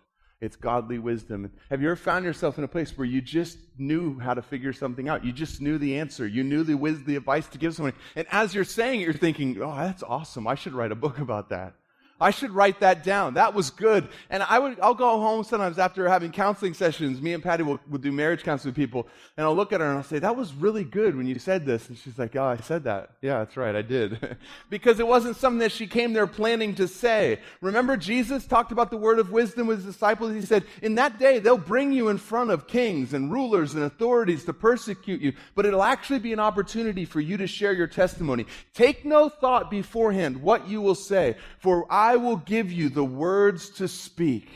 It's 0.40 0.54
godly 0.54 0.98
wisdom. 1.00 1.50
Have 1.70 1.82
you 1.82 1.88
ever 1.88 1.96
found 1.96 2.24
yourself 2.24 2.56
in 2.58 2.64
a 2.64 2.68
place 2.68 2.96
where 2.96 3.06
you 3.06 3.20
just 3.20 3.58
knew 3.76 4.18
how 4.20 4.34
to 4.34 4.42
figure 4.42 4.72
something 4.72 5.08
out? 5.08 5.24
You 5.24 5.32
just 5.32 5.60
knew 5.60 5.76
the 5.76 5.98
answer. 5.98 6.24
You 6.24 6.44
knew 6.44 6.62
the 6.62 6.74
wisdom, 6.74 7.04
the 7.06 7.16
advice 7.16 7.48
to 7.48 7.58
give 7.58 7.74
someone. 7.74 7.94
And 8.14 8.28
as 8.30 8.54
you're 8.54 8.62
saying 8.62 9.00
it, 9.00 9.04
you're 9.04 9.12
thinking, 9.14 9.60
oh, 9.60 9.74
that's 9.74 10.04
awesome. 10.04 10.46
I 10.46 10.54
should 10.54 10.74
write 10.74 10.92
a 10.92 10.96
book 10.96 11.18
about 11.18 11.48
that. 11.48 11.74
I 12.20 12.30
should 12.30 12.52
write 12.52 12.80
that 12.80 13.02
down. 13.02 13.34
That 13.34 13.54
was 13.54 13.70
good. 13.70 14.08
And 14.30 14.42
I 14.42 14.58
would, 14.58 14.78
I'll 14.80 14.94
go 14.94 15.18
home 15.20 15.42
sometimes 15.42 15.78
after 15.78 16.08
having 16.08 16.30
counseling 16.30 16.72
sessions. 16.72 17.20
Me 17.20 17.32
and 17.32 17.42
Patty 17.42 17.64
will, 17.64 17.80
will 17.90 17.98
do 17.98 18.12
marriage 18.12 18.42
counseling 18.42 18.70
with 18.70 18.76
people. 18.76 19.08
And 19.36 19.44
I'll 19.44 19.54
look 19.54 19.72
at 19.72 19.80
her 19.80 19.88
and 19.88 19.98
I'll 19.98 20.04
say, 20.04 20.20
that 20.20 20.36
was 20.36 20.54
really 20.54 20.84
good 20.84 21.16
when 21.16 21.26
you 21.26 21.38
said 21.38 21.66
this. 21.66 21.88
And 21.88 21.98
she's 21.98 22.18
like, 22.18 22.36
oh, 22.36 22.44
I 22.44 22.56
said 22.58 22.84
that. 22.84 23.10
Yeah, 23.20 23.38
that's 23.38 23.56
right. 23.56 23.74
I 23.74 23.82
did. 23.82 24.36
because 24.70 25.00
it 25.00 25.06
wasn't 25.06 25.36
something 25.36 25.58
that 25.58 25.72
she 25.72 25.86
came 25.86 26.12
there 26.12 26.26
planning 26.26 26.74
to 26.76 26.86
say. 26.86 27.40
Remember 27.60 27.96
Jesus 27.96 28.46
talked 28.46 28.72
about 28.72 28.90
the 28.90 28.96
word 28.96 29.18
of 29.18 29.32
wisdom 29.32 29.66
with 29.66 29.84
his 29.84 29.92
disciples? 29.92 30.32
He 30.34 30.42
said, 30.42 30.64
in 30.82 30.94
that 30.94 31.18
day, 31.18 31.40
they'll 31.40 31.58
bring 31.58 31.92
you 31.92 32.08
in 32.08 32.18
front 32.18 32.50
of 32.50 32.68
kings 32.68 33.12
and 33.12 33.32
rulers 33.32 33.74
and 33.74 33.84
authorities 33.84 34.44
to 34.44 34.52
persecute 34.52 35.20
you. 35.20 35.32
But 35.54 35.66
it'll 35.66 35.82
actually 35.82 36.20
be 36.20 36.32
an 36.32 36.40
opportunity 36.40 37.04
for 37.04 37.20
you 37.20 37.36
to 37.38 37.46
share 37.46 37.72
your 37.72 37.86
testimony. 37.86 38.46
Take 38.72 39.04
no 39.04 39.28
thought 39.28 39.70
beforehand 39.70 40.40
what 40.40 40.68
you 40.68 40.80
will 40.80 40.94
say. 40.94 41.36
For 41.58 41.90
I 41.90 42.13
I 42.14 42.16
will 42.16 42.36
give 42.36 42.70
you 42.70 42.90
the 42.90 43.04
words 43.04 43.70
to 43.70 43.88
speak. 43.88 44.48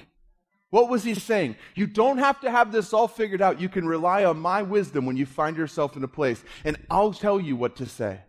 What 0.70 0.88
was 0.88 1.02
he 1.02 1.14
saying? 1.14 1.56
You 1.74 1.88
don't 1.88 2.18
have 2.18 2.40
to 2.42 2.50
have 2.52 2.70
this 2.70 2.92
all 2.92 3.08
figured 3.08 3.42
out. 3.42 3.60
You 3.60 3.68
can 3.68 3.84
rely 3.84 4.24
on 4.24 4.38
my 4.38 4.62
wisdom 4.62 5.06
when 5.06 5.16
you 5.16 5.26
find 5.26 5.56
yourself 5.56 5.96
in 5.96 6.04
a 6.04 6.08
place, 6.08 6.44
and 6.64 6.76
I'll 6.88 7.12
tell 7.12 7.40
you 7.40 7.56
what 7.56 7.74
to 7.76 7.86
say. 7.86 8.20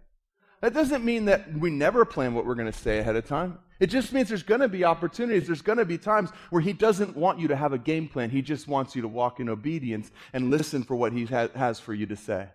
That 0.61 0.73
doesn't 0.73 1.05
mean 1.05 1.25
that 1.25 1.53
we 1.55 1.69
never 1.69 2.05
plan 2.05 2.33
what 2.33 2.43
we're 2.43 2.55
going 2.55 2.71
to 2.71 2.77
say 2.77 2.97
ahead 2.97 3.15
of 3.15 3.27
time. 3.27 3.59
It 3.79 3.91
just 3.91 4.13
means 4.13 4.29
there's 4.29 4.41
going 4.41 4.61
to 4.61 4.67
be 4.67 4.83
opportunities. 4.83 5.45
There's 5.45 5.61
going 5.61 5.77
to 5.77 5.85
be 5.85 5.99
times 5.99 6.31
where 6.49 6.63
he 6.63 6.73
doesn't 6.73 7.15
want 7.15 7.37
you 7.37 7.49
to 7.49 7.55
have 7.55 7.71
a 7.71 7.77
game 7.77 8.07
plan. 8.07 8.31
He 8.31 8.41
just 8.41 8.67
wants 8.67 8.95
you 8.95 9.03
to 9.03 9.07
walk 9.07 9.39
in 9.39 9.47
obedience 9.47 10.09
and 10.33 10.49
listen 10.49 10.81
for 10.81 10.95
what 10.95 11.13
he 11.13 11.27
has 11.27 11.79
for 11.79 11.93
you 11.93 12.07
to 12.07 12.15
say. 12.15 12.47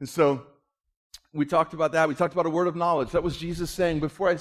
And 0.00 0.08
so, 0.08 0.44
we 1.34 1.44
talked 1.44 1.74
about 1.74 1.92
that. 1.92 2.08
We 2.08 2.14
talked 2.14 2.32
about 2.32 2.46
a 2.46 2.50
word 2.50 2.68
of 2.68 2.76
knowledge. 2.76 3.10
That 3.10 3.22
was 3.22 3.36
Jesus 3.36 3.70
saying, 3.70 4.00
Before 4.00 4.30
I, 4.30 4.34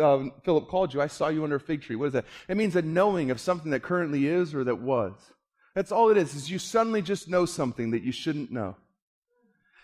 uh, 0.00 0.24
Philip 0.42 0.68
called 0.68 0.94
you, 0.94 1.02
I 1.02 1.06
saw 1.06 1.28
you 1.28 1.44
under 1.44 1.56
a 1.56 1.60
fig 1.60 1.82
tree. 1.82 1.96
What 1.96 2.06
is 2.06 2.12
that? 2.14 2.24
It 2.48 2.56
means 2.56 2.76
a 2.76 2.82
knowing 2.82 3.30
of 3.30 3.38
something 3.40 3.70
that 3.72 3.82
currently 3.82 4.26
is 4.26 4.54
or 4.54 4.64
that 4.64 4.80
was. 4.80 5.12
That's 5.74 5.92
all 5.92 6.10
it 6.10 6.16
is, 6.16 6.34
is 6.34 6.50
you 6.50 6.58
suddenly 6.58 7.02
just 7.02 7.28
know 7.28 7.44
something 7.46 7.90
that 7.90 8.02
you 8.02 8.12
shouldn't 8.12 8.50
know. 8.50 8.76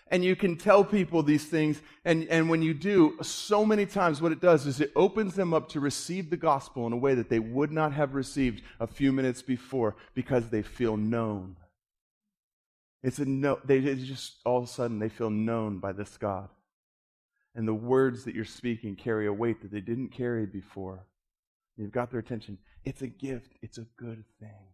And 0.07 0.25
you 0.25 0.35
can 0.35 0.57
tell 0.57 0.83
people 0.83 1.23
these 1.23 1.45
things, 1.45 1.81
and, 2.03 2.27
and 2.27 2.49
when 2.49 2.61
you 2.61 2.73
do, 2.73 3.17
so 3.21 3.65
many 3.65 3.85
times 3.85 4.21
what 4.21 4.33
it 4.33 4.41
does 4.41 4.67
is 4.67 4.81
it 4.81 4.91
opens 4.93 5.35
them 5.35 5.53
up 5.53 5.69
to 5.69 5.79
receive 5.79 6.29
the 6.29 6.37
gospel 6.37 6.85
in 6.85 6.91
a 6.91 6.97
way 6.97 7.13
that 7.15 7.29
they 7.29 7.39
would 7.39 7.71
not 7.71 7.93
have 7.93 8.13
received 8.13 8.61
a 8.81 8.87
few 8.87 9.13
minutes 9.13 9.41
before 9.41 9.95
because 10.13 10.49
they 10.49 10.63
feel 10.63 10.97
known. 10.97 11.55
It's 13.03 13.19
a 13.19 13.25
no, 13.25 13.59
they 13.65 13.81
just 13.81 14.35
all 14.45 14.59
of 14.59 14.65
a 14.65 14.67
sudden 14.67 14.99
they 14.99 15.09
feel 15.09 15.29
known 15.29 15.79
by 15.79 15.91
this 15.91 16.17
God. 16.17 16.49
And 17.55 17.67
the 17.67 17.73
words 17.73 18.23
that 18.23 18.35
you're 18.35 18.45
speaking 18.45 18.95
carry 18.95 19.27
a 19.27 19.33
weight 19.33 19.61
that 19.61 19.71
they 19.71 19.81
didn't 19.81 20.09
carry 20.09 20.45
before. 20.45 21.05
You've 21.75 21.91
got 21.91 22.11
their 22.11 22.19
attention. 22.19 22.57
It's 22.85 23.01
a 23.01 23.07
gift, 23.07 23.57
it's 23.61 23.77
a 23.77 23.87
good 23.97 24.23
thing. 24.39 24.67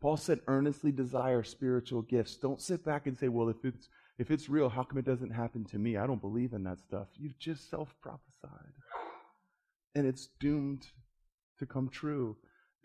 Paul 0.00 0.16
said, 0.16 0.40
earnestly 0.46 0.92
desire 0.92 1.42
spiritual 1.42 2.02
gifts. 2.02 2.36
Don't 2.36 2.60
sit 2.60 2.84
back 2.84 3.06
and 3.06 3.18
say, 3.18 3.28
well, 3.28 3.48
if 3.48 3.64
it's, 3.64 3.88
if 4.18 4.30
it's 4.30 4.48
real, 4.48 4.68
how 4.68 4.84
come 4.84 4.98
it 4.98 5.04
doesn't 5.04 5.30
happen 5.30 5.64
to 5.66 5.78
me? 5.78 5.96
I 5.96 6.06
don't 6.06 6.20
believe 6.20 6.52
in 6.52 6.62
that 6.64 6.78
stuff. 6.78 7.08
You've 7.16 7.38
just 7.38 7.68
self 7.68 7.94
prophesied. 8.00 8.72
And 9.96 10.06
it's 10.06 10.28
doomed 10.38 10.86
to 11.58 11.66
come 11.66 11.88
true 11.88 12.36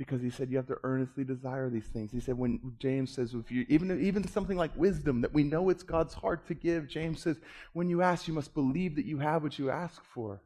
because 0.06 0.22
he 0.22 0.30
said 0.30 0.50
you 0.50 0.58
have 0.58 0.68
to 0.68 0.78
earnestly 0.84 1.24
desire 1.24 1.70
these 1.70 1.88
things. 1.88 2.12
He 2.12 2.20
said 2.20 2.38
when 2.38 2.60
James 2.80 3.12
says 3.12 3.34
if 3.34 3.52
you 3.52 3.66
even 3.70 4.04
even 4.04 4.28
something 4.28 4.58
like 4.58 4.72
wisdom 4.76 5.22
that 5.22 5.34
we 5.34 5.44
know 5.44 5.70
it's 5.70 5.84
God's 5.84 6.14
heart 6.14 6.48
to 6.48 6.54
give, 6.54 6.88
James 6.88 7.22
says 7.22 7.38
when 7.74 7.90
you 7.90 8.02
ask 8.02 8.28
you 8.28 8.34
must 8.34 8.54
believe 8.54 8.96
that 8.96 9.06
you 9.06 9.20
have 9.20 9.44
what 9.44 9.58
you 9.58 9.70
ask 9.70 10.02
for. 10.14 10.42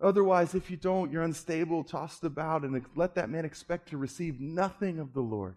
Otherwise, 0.00 0.54
if 0.54 0.68
you 0.68 0.76
don't, 0.76 1.12
you're 1.12 1.22
unstable, 1.22 1.84
tossed 1.84 2.24
about, 2.24 2.62
and 2.62 2.84
let 2.96 3.14
that 3.14 3.30
man 3.30 3.44
expect 3.44 3.88
to 3.88 3.96
receive 3.96 4.40
nothing 4.40 4.98
of 4.98 5.12
the 5.12 5.20
Lord. 5.20 5.54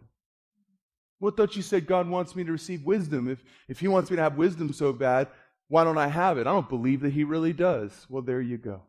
What 1.17 1.35
thought 1.35 1.55
you 1.55 1.63
said 1.63 1.87
God 1.87 2.07
wants 2.07 2.35
me 2.35 2.43
to 2.43 2.51
receive 2.51 2.85
wisdom? 2.85 3.27
If, 3.27 3.43
if 3.67 3.79
He 3.79 3.87
wants 3.87 4.11
me 4.11 4.17
to 4.17 4.21
have 4.21 4.37
wisdom 4.37 4.71
so 4.71 4.93
bad, 4.93 5.29
why 5.67 5.83
don't 5.83 5.97
I 5.97 6.07
have 6.07 6.37
it? 6.37 6.41
I 6.41 6.51
don't 6.51 6.69
believe 6.69 7.01
that 7.01 7.13
He 7.13 7.23
really 7.23 7.53
does. 7.53 8.05
Well, 8.07 8.21
there 8.21 8.41
you 8.41 8.57
go. 8.57 8.81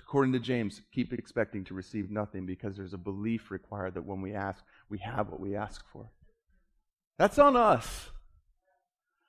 According 0.00 0.32
to 0.32 0.38
James, 0.38 0.80
keep 0.92 1.12
expecting 1.12 1.64
to 1.64 1.74
receive 1.74 2.10
nothing 2.10 2.46
because 2.46 2.76
there's 2.76 2.94
a 2.94 2.98
belief 2.98 3.50
required 3.50 3.94
that 3.94 4.04
when 4.04 4.20
we 4.20 4.34
ask, 4.34 4.62
we 4.88 4.98
have 4.98 5.28
what 5.28 5.40
we 5.40 5.54
ask 5.54 5.84
for. 5.92 6.10
That's 7.18 7.38
on 7.38 7.56
us. 7.56 8.10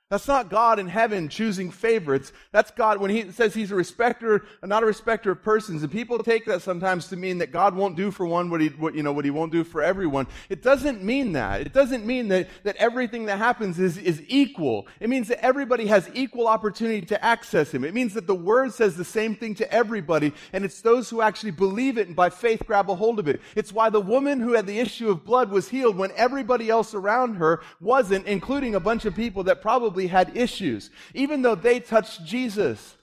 That's 0.09 0.27
not 0.27 0.49
God 0.49 0.79
in 0.79 0.87
heaven 0.87 1.29
choosing 1.29 1.69
favorites. 1.69 2.33
That's 2.51 2.71
God 2.71 2.99
when 2.99 3.11
He 3.11 3.31
says 3.31 3.53
He's 3.53 3.69
a 3.69 3.75
respecter, 3.75 4.43
not 4.63 4.81
a 4.81 4.85
respecter 4.87 5.29
of 5.29 5.43
persons. 5.43 5.83
And 5.83 5.91
people 5.91 6.17
take 6.17 6.45
that 6.45 6.63
sometimes 6.63 7.09
to 7.09 7.15
mean 7.15 7.37
that 7.37 7.51
God 7.51 7.75
won't 7.75 7.95
do 7.95 8.09
for 8.09 8.25
one 8.25 8.49
what 8.49 8.59
He, 8.59 8.69
what, 8.69 8.95
you 8.95 9.03
know, 9.03 9.11
what 9.11 9.23
He 9.23 9.29
won't 9.29 9.51
do 9.51 9.63
for 9.63 9.83
everyone. 9.83 10.25
It 10.49 10.63
doesn't 10.63 11.03
mean 11.03 11.33
that. 11.33 11.61
It 11.61 11.73
doesn't 11.73 12.07
mean 12.07 12.27
that, 12.29 12.49
that 12.63 12.75
everything 12.77 13.25
that 13.25 13.37
happens 13.37 13.77
is, 13.77 13.99
is 13.99 14.23
equal. 14.27 14.87
It 14.99 15.09
means 15.09 15.27
that 15.27 15.45
everybody 15.45 15.85
has 15.85 16.09
equal 16.15 16.47
opportunity 16.47 17.05
to 17.05 17.23
access 17.23 17.71
Him. 17.71 17.83
It 17.83 17.93
means 17.93 18.15
that 18.15 18.25
the 18.25 18.33
Word 18.33 18.73
says 18.73 18.97
the 18.97 19.05
same 19.05 19.35
thing 19.35 19.53
to 19.55 19.71
everybody, 19.71 20.33
and 20.53 20.65
it's 20.65 20.81
those 20.81 21.11
who 21.11 21.21
actually 21.21 21.51
believe 21.51 21.99
it 21.99 22.07
and 22.07 22.15
by 22.15 22.31
faith 22.31 22.63
grab 22.65 22.89
a 22.89 22.95
hold 22.95 23.19
of 23.19 23.27
it. 23.27 23.41
It's 23.55 23.71
why 23.71 23.91
the 23.91 24.01
woman 24.01 24.39
who 24.39 24.53
had 24.53 24.65
the 24.65 24.79
issue 24.79 25.11
of 25.11 25.23
blood 25.23 25.51
was 25.51 25.69
healed 25.69 25.97
when 25.97 26.11
everybody 26.15 26.67
else 26.71 26.95
around 26.95 27.35
her 27.35 27.61
wasn't, 27.79 28.25
including 28.25 28.73
a 28.73 28.79
bunch 28.79 29.05
of 29.05 29.13
people 29.13 29.43
that 29.43 29.61
probably 29.61 29.98
probably 29.99 30.07
had 30.07 30.37
issues, 30.37 30.89
even 31.13 31.41
though 31.41 31.55
they 31.55 31.79
touched 31.79 32.23
Jesus. 32.23 32.95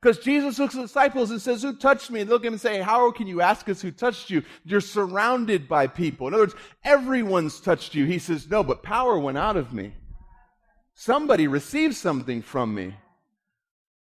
Because 0.00 0.18
Jesus 0.18 0.58
looks 0.58 0.74
at 0.74 0.78
the 0.78 0.86
disciples 0.86 1.30
and 1.30 1.42
says, 1.42 1.62
Who 1.62 1.74
touched 1.74 2.10
me? 2.10 2.20
And 2.20 2.28
they 2.28 2.32
look 2.32 2.42
at 2.42 2.46
him 2.46 2.54
and 2.54 2.60
say, 2.60 2.80
How 2.80 3.10
can 3.10 3.26
you 3.26 3.40
ask 3.40 3.68
us 3.68 3.82
who 3.82 3.90
touched 3.90 4.30
you? 4.30 4.42
You're 4.64 4.80
surrounded 4.80 5.68
by 5.68 5.88
people. 5.88 6.28
In 6.28 6.34
other 6.34 6.44
words, 6.44 6.54
everyone's 6.84 7.60
touched 7.60 7.94
you. 7.94 8.06
He 8.06 8.18
says, 8.18 8.48
No, 8.48 8.62
but 8.62 8.82
power 8.82 9.18
went 9.18 9.38
out 9.38 9.56
of 9.56 9.72
me. 9.72 9.92
Somebody 10.94 11.48
received 11.48 11.96
something 11.96 12.42
from 12.42 12.74
me. 12.74 12.94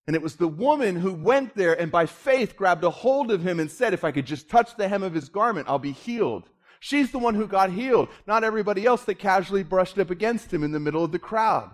And 0.06 0.16
it 0.16 0.22
was 0.22 0.36
the 0.36 0.48
woman 0.48 0.96
who 0.96 1.12
went 1.12 1.54
there 1.54 1.78
and 1.78 1.92
by 1.92 2.06
faith 2.06 2.56
grabbed 2.56 2.82
a 2.82 2.90
hold 2.90 3.30
of 3.30 3.42
him 3.42 3.60
and 3.60 3.70
said, 3.70 3.92
If 3.92 4.02
I 4.02 4.12
could 4.12 4.26
just 4.26 4.48
touch 4.48 4.76
the 4.76 4.88
hem 4.88 5.02
of 5.02 5.14
his 5.14 5.28
garment, 5.28 5.68
I'll 5.68 5.78
be 5.78 5.92
healed. 5.92 6.48
She's 6.80 7.12
the 7.12 7.18
one 7.18 7.34
who 7.34 7.46
got 7.46 7.70
healed, 7.70 8.08
not 8.26 8.42
everybody 8.42 8.86
else 8.86 9.04
that 9.04 9.20
casually 9.20 9.62
brushed 9.62 9.98
up 9.98 10.10
against 10.10 10.52
him 10.52 10.64
in 10.64 10.72
the 10.72 10.80
middle 10.80 11.04
of 11.04 11.12
the 11.12 11.18
crowd. 11.18 11.70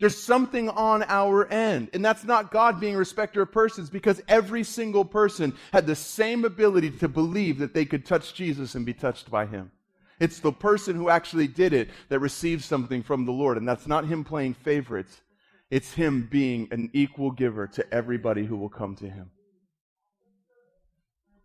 There's 0.00 0.16
something 0.16 0.68
on 0.68 1.04
our 1.04 1.46
end. 1.50 1.90
And 1.94 2.04
that's 2.04 2.24
not 2.24 2.50
God 2.50 2.80
being 2.80 2.96
a 2.96 2.98
respecter 2.98 3.42
of 3.42 3.52
persons 3.52 3.90
because 3.90 4.20
every 4.26 4.64
single 4.64 5.04
person 5.04 5.54
had 5.72 5.86
the 5.86 5.94
same 5.94 6.44
ability 6.44 6.90
to 6.98 7.08
believe 7.08 7.58
that 7.58 7.74
they 7.74 7.84
could 7.84 8.04
touch 8.04 8.34
Jesus 8.34 8.74
and 8.74 8.84
be 8.84 8.94
touched 8.94 9.30
by 9.30 9.46
him. 9.46 9.70
It's 10.20 10.40
the 10.40 10.52
person 10.52 10.96
who 10.96 11.10
actually 11.10 11.46
did 11.46 11.72
it 11.72 11.90
that 12.08 12.18
receives 12.18 12.64
something 12.64 13.02
from 13.02 13.24
the 13.24 13.32
Lord. 13.32 13.56
And 13.56 13.68
that's 13.68 13.86
not 13.86 14.06
him 14.06 14.24
playing 14.24 14.54
favorites. 14.54 15.20
It's 15.70 15.92
him 15.92 16.28
being 16.30 16.68
an 16.70 16.90
equal 16.92 17.30
giver 17.30 17.66
to 17.68 17.94
everybody 17.94 18.44
who 18.44 18.56
will 18.56 18.68
come 18.68 18.96
to 18.96 19.08
him. 19.08 19.30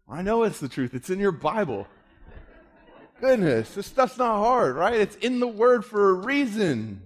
I 0.07 0.23
know 0.23 0.43
it's 0.43 0.59
the 0.59 0.69
truth. 0.69 0.95
It's 0.95 1.11
in 1.11 1.19
your 1.19 1.31
Bible. 1.31 1.87
Goodness, 3.21 3.75
this 3.75 3.85
stuff's 3.85 4.17
not 4.17 4.37
hard, 4.37 4.75
right? 4.75 4.95
It's 4.95 5.15
in 5.17 5.39
the 5.39 5.47
Word 5.47 5.85
for 5.85 6.09
a 6.09 6.13
reason. 6.13 7.01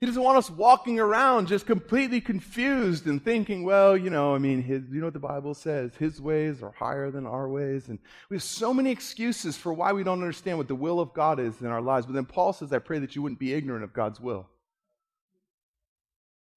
He 0.00 0.06
doesn't 0.06 0.22
want 0.22 0.38
us 0.38 0.48
walking 0.48 0.98
around 0.98 1.46
just 1.46 1.66
completely 1.66 2.22
confused 2.22 3.06
and 3.06 3.22
thinking, 3.22 3.64
well, 3.64 3.98
you 3.98 4.08
know, 4.08 4.34
I 4.34 4.38
mean, 4.38 4.62
his, 4.62 4.82
you 4.90 4.98
know 4.98 5.08
what 5.08 5.12
the 5.12 5.20
Bible 5.20 5.52
says? 5.52 5.94
His 5.94 6.18
ways 6.22 6.62
are 6.62 6.72
higher 6.72 7.10
than 7.10 7.26
our 7.26 7.50
ways. 7.50 7.88
And 7.88 7.98
we 8.30 8.36
have 8.36 8.42
so 8.42 8.72
many 8.72 8.90
excuses 8.90 9.58
for 9.58 9.74
why 9.74 9.92
we 9.92 10.02
don't 10.02 10.22
understand 10.22 10.56
what 10.56 10.68
the 10.68 10.74
will 10.74 11.00
of 11.00 11.12
God 11.12 11.38
is 11.38 11.60
in 11.60 11.66
our 11.66 11.82
lives. 11.82 12.06
But 12.06 12.14
then 12.14 12.24
Paul 12.24 12.54
says, 12.54 12.72
I 12.72 12.78
pray 12.78 12.98
that 12.98 13.14
you 13.14 13.20
wouldn't 13.20 13.38
be 13.38 13.52
ignorant 13.52 13.84
of 13.84 13.92
God's 13.92 14.18
will. 14.18 14.46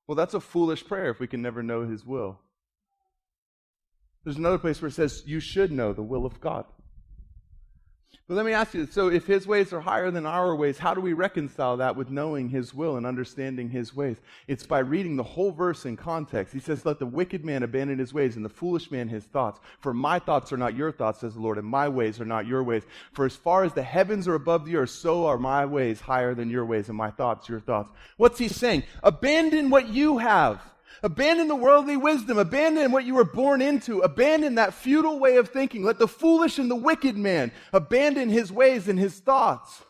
Well, 0.07 0.15
that's 0.15 0.33
a 0.33 0.39
foolish 0.39 0.85
prayer 0.85 1.09
if 1.09 1.19
we 1.19 1.27
can 1.27 1.41
never 1.41 1.61
know 1.61 1.85
his 1.85 2.05
will. 2.05 2.39
There's 4.23 4.37
another 4.37 4.57
place 4.57 4.81
where 4.81 4.87
it 4.87 4.93
says, 4.93 5.23
you 5.25 5.41
should 5.41 5.69
know 5.69 5.91
the 5.91 6.01
will 6.01 6.25
of 6.25 6.39
God. 6.39 6.63
But 8.27 8.35
let 8.35 8.45
me 8.45 8.53
ask 8.53 8.73
you 8.73 8.85
so 8.85 9.09
if 9.09 9.27
his 9.27 9.45
ways 9.45 9.73
are 9.73 9.81
higher 9.81 10.09
than 10.09 10.25
our 10.25 10.55
ways, 10.55 10.77
how 10.77 10.93
do 10.93 11.01
we 11.01 11.11
reconcile 11.11 11.77
that 11.77 11.97
with 11.97 12.09
knowing 12.09 12.47
his 12.47 12.73
will 12.73 12.95
and 12.95 13.05
understanding 13.05 13.69
his 13.69 13.93
ways? 13.93 14.17
It's 14.47 14.65
by 14.65 14.79
reading 14.79 15.17
the 15.17 15.23
whole 15.23 15.51
verse 15.51 15.85
in 15.85 15.97
context. 15.97 16.53
He 16.53 16.61
says, 16.61 16.85
Let 16.85 16.99
the 16.99 17.05
wicked 17.05 17.43
man 17.43 17.63
abandon 17.63 17.99
his 17.99 18.13
ways 18.13 18.37
and 18.37 18.45
the 18.45 18.49
foolish 18.49 18.91
man 18.91 19.09
his 19.09 19.25
thoughts. 19.25 19.59
For 19.81 19.93
my 19.93 20.19
thoughts 20.19 20.53
are 20.53 20.57
not 20.57 20.75
your 20.75 20.91
thoughts, 20.91 21.19
says 21.19 21.33
the 21.33 21.41
Lord, 21.41 21.57
and 21.57 21.67
my 21.67 21.89
ways 21.89 22.21
are 22.21 22.25
not 22.25 22.47
your 22.47 22.63
ways. 22.63 22.83
For 23.11 23.25
as 23.25 23.35
far 23.35 23.65
as 23.65 23.73
the 23.73 23.83
heavens 23.83 24.27
are 24.27 24.35
above 24.35 24.65
the 24.65 24.77
earth, 24.77 24.91
so 24.91 25.25
are 25.25 25.37
my 25.37 25.65
ways 25.65 25.99
higher 25.99 26.33
than 26.33 26.49
your 26.49 26.65
ways, 26.65 26.87
and 26.87 26.97
my 26.97 27.11
thoughts 27.11 27.49
your 27.49 27.59
thoughts. 27.59 27.91
What's 28.15 28.39
he 28.39 28.47
saying? 28.47 28.83
Abandon 29.03 29.69
what 29.69 29.89
you 29.89 30.19
have. 30.19 30.61
Abandon 31.01 31.47
the 31.47 31.55
worldly 31.55 31.97
wisdom. 31.97 32.37
Abandon 32.37 32.91
what 32.91 33.05
you 33.05 33.15
were 33.15 33.23
born 33.23 33.61
into. 33.61 33.99
Abandon 33.99 34.55
that 34.55 34.73
futile 34.73 35.19
way 35.19 35.37
of 35.37 35.49
thinking. 35.49 35.83
Let 35.83 35.99
the 35.99 36.07
foolish 36.07 36.59
and 36.59 36.69
the 36.69 36.75
wicked 36.75 37.17
man 37.17 37.51
abandon 37.71 38.29
his 38.29 38.51
ways 38.51 38.87
and 38.87 38.99
his 38.99 39.19
thoughts. 39.19 39.83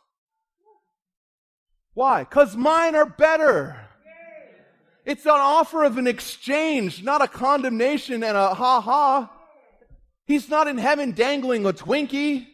Why? 1.94 2.24
Because 2.24 2.56
mine 2.56 2.96
are 2.96 3.06
better. 3.06 3.78
It's 5.06 5.26
an 5.26 5.32
offer 5.34 5.84
of 5.84 5.98
an 5.98 6.08
exchange, 6.08 7.04
not 7.04 7.22
a 7.22 7.28
condemnation 7.28 8.24
and 8.24 8.38
a 8.38 8.54
ha 8.54 8.80
ha. 8.80 9.32
He's 10.26 10.48
not 10.50 10.68
in 10.68 10.78
heaven 10.78 11.12
dangling 11.12 11.66
a 11.66 11.74
Twinkie. 11.74 12.48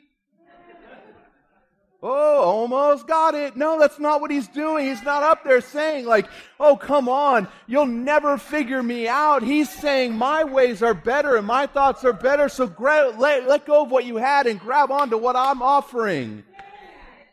Oh, 2.02 2.42
almost 2.42 3.08
got 3.08 3.36
it. 3.36 3.58
No, 3.58 3.78
that's 3.78 4.00
not 4.00 4.22
what 4.22 4.32
he's 4.32 4.48
doing. 4.48 4.86
He's 4.86 5.04
not 5.04 5.22
up 5.22 5.44
there 5.44 5.60
saying, 5.60 6.06
like, 6.06 6.28
oh, 6.58 6.78
come 6.78 7.10
on, 7.10 7.50
you'll 7.68 7.86
never 7.86 8.38
figure 8.38 8.82
me 8.82 9.06
out. 9.10 9.44
He's 9.44 9.70
saying, 9.70 10.16
my 10.16 10.46
ways 10.46 10.82
are 10.82 10.94
better 10.94 11.36
and 11.36 11.46
my 11.46 11.68
thoughts 11.68 12.06
are 12.06 12.14
better, 12.14 12.48
so 12.48 12.68
gra- 12.68 13.14
let, 13.18 13.50
let 13.50 13.66
go 13.66 13.84
of 13.84 13.92
what 13.92 14.06
you 14.06 14.16
had 14.16 14.48
and 14.48 14.62
grab 14.62 14.92
onto 14.92 15.18
what 15.18 15.36
I'm 15.36 15.62
offering. 15.62 16.44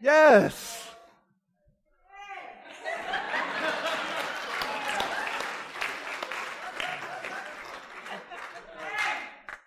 Yes. 0.01 0.83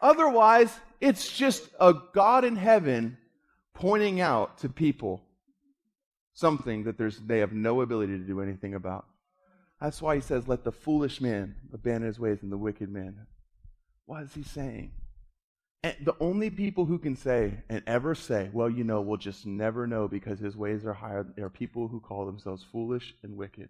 Otherwise, 0.01 0.77
it's 1.00 1.32
just 1.32 1.70
a 1.79 1.94
God 2.13 2.44
in 2.44 2.58
heaven 2.58 3.18
pointing 3.80 4.20
out 4.20 4.58
to 4.60 4.70
people 4.70 5.22
something 6.34 6.84
that 6.84 6.98
they 7.26 7.40
have 7.40 7.54
no 7.54 7.82
ability 7.82 8.18
to 8.18 8.24
do 8.24 8.42
anything 8.42 8.76
about. 8.76 9.06
That's 9.82 10.02
why 10.02 10.16
he 10.16 10.22
says, 10.22 10.48
Let 10.48 10.64
the 10.64 10.72
foolish 10.72 11.22
man 11.22 11.56
abandon 11.74 12.08
his 12.08 12.20
ways 12.20 12.40
and 12.42 12.52
the 12.52 12.58
wicked 12.58 12.90
man. 12.90 13.26
What 14.06 14.24
is 14.24 14.34
he 14.34 14.44
saying? 14.44 14.92
And 15.82 15.96
the 16.02 16.16
only 16.20 16.50
people 16.50 16.86
who 16.86 17.00
can 17.00 17.16
say 17.16 17.54
and 17.70 17.82
ever 17.88 18.14
say, 18.14 18.50
well, 18.52 18.70
you 18.70 18.84
know, 18.84 19.00
we'll 19.00 19.18
just 19.18 19.46
never 19.46 19.88
know 19.88 20.10
because 20.10 20.40
his 20.40 20.58
ways 20.58 20.86
are 20.86 20.94
higher, 20.94 21.26
are 21.40 21.50
people 21.50 21.88
who 21.88 22.02
call 22.02 22.26
themselves 22.26 22.66
foolish 22.70 23.14
and 23.24 23.38
wicked. 23.38 23.70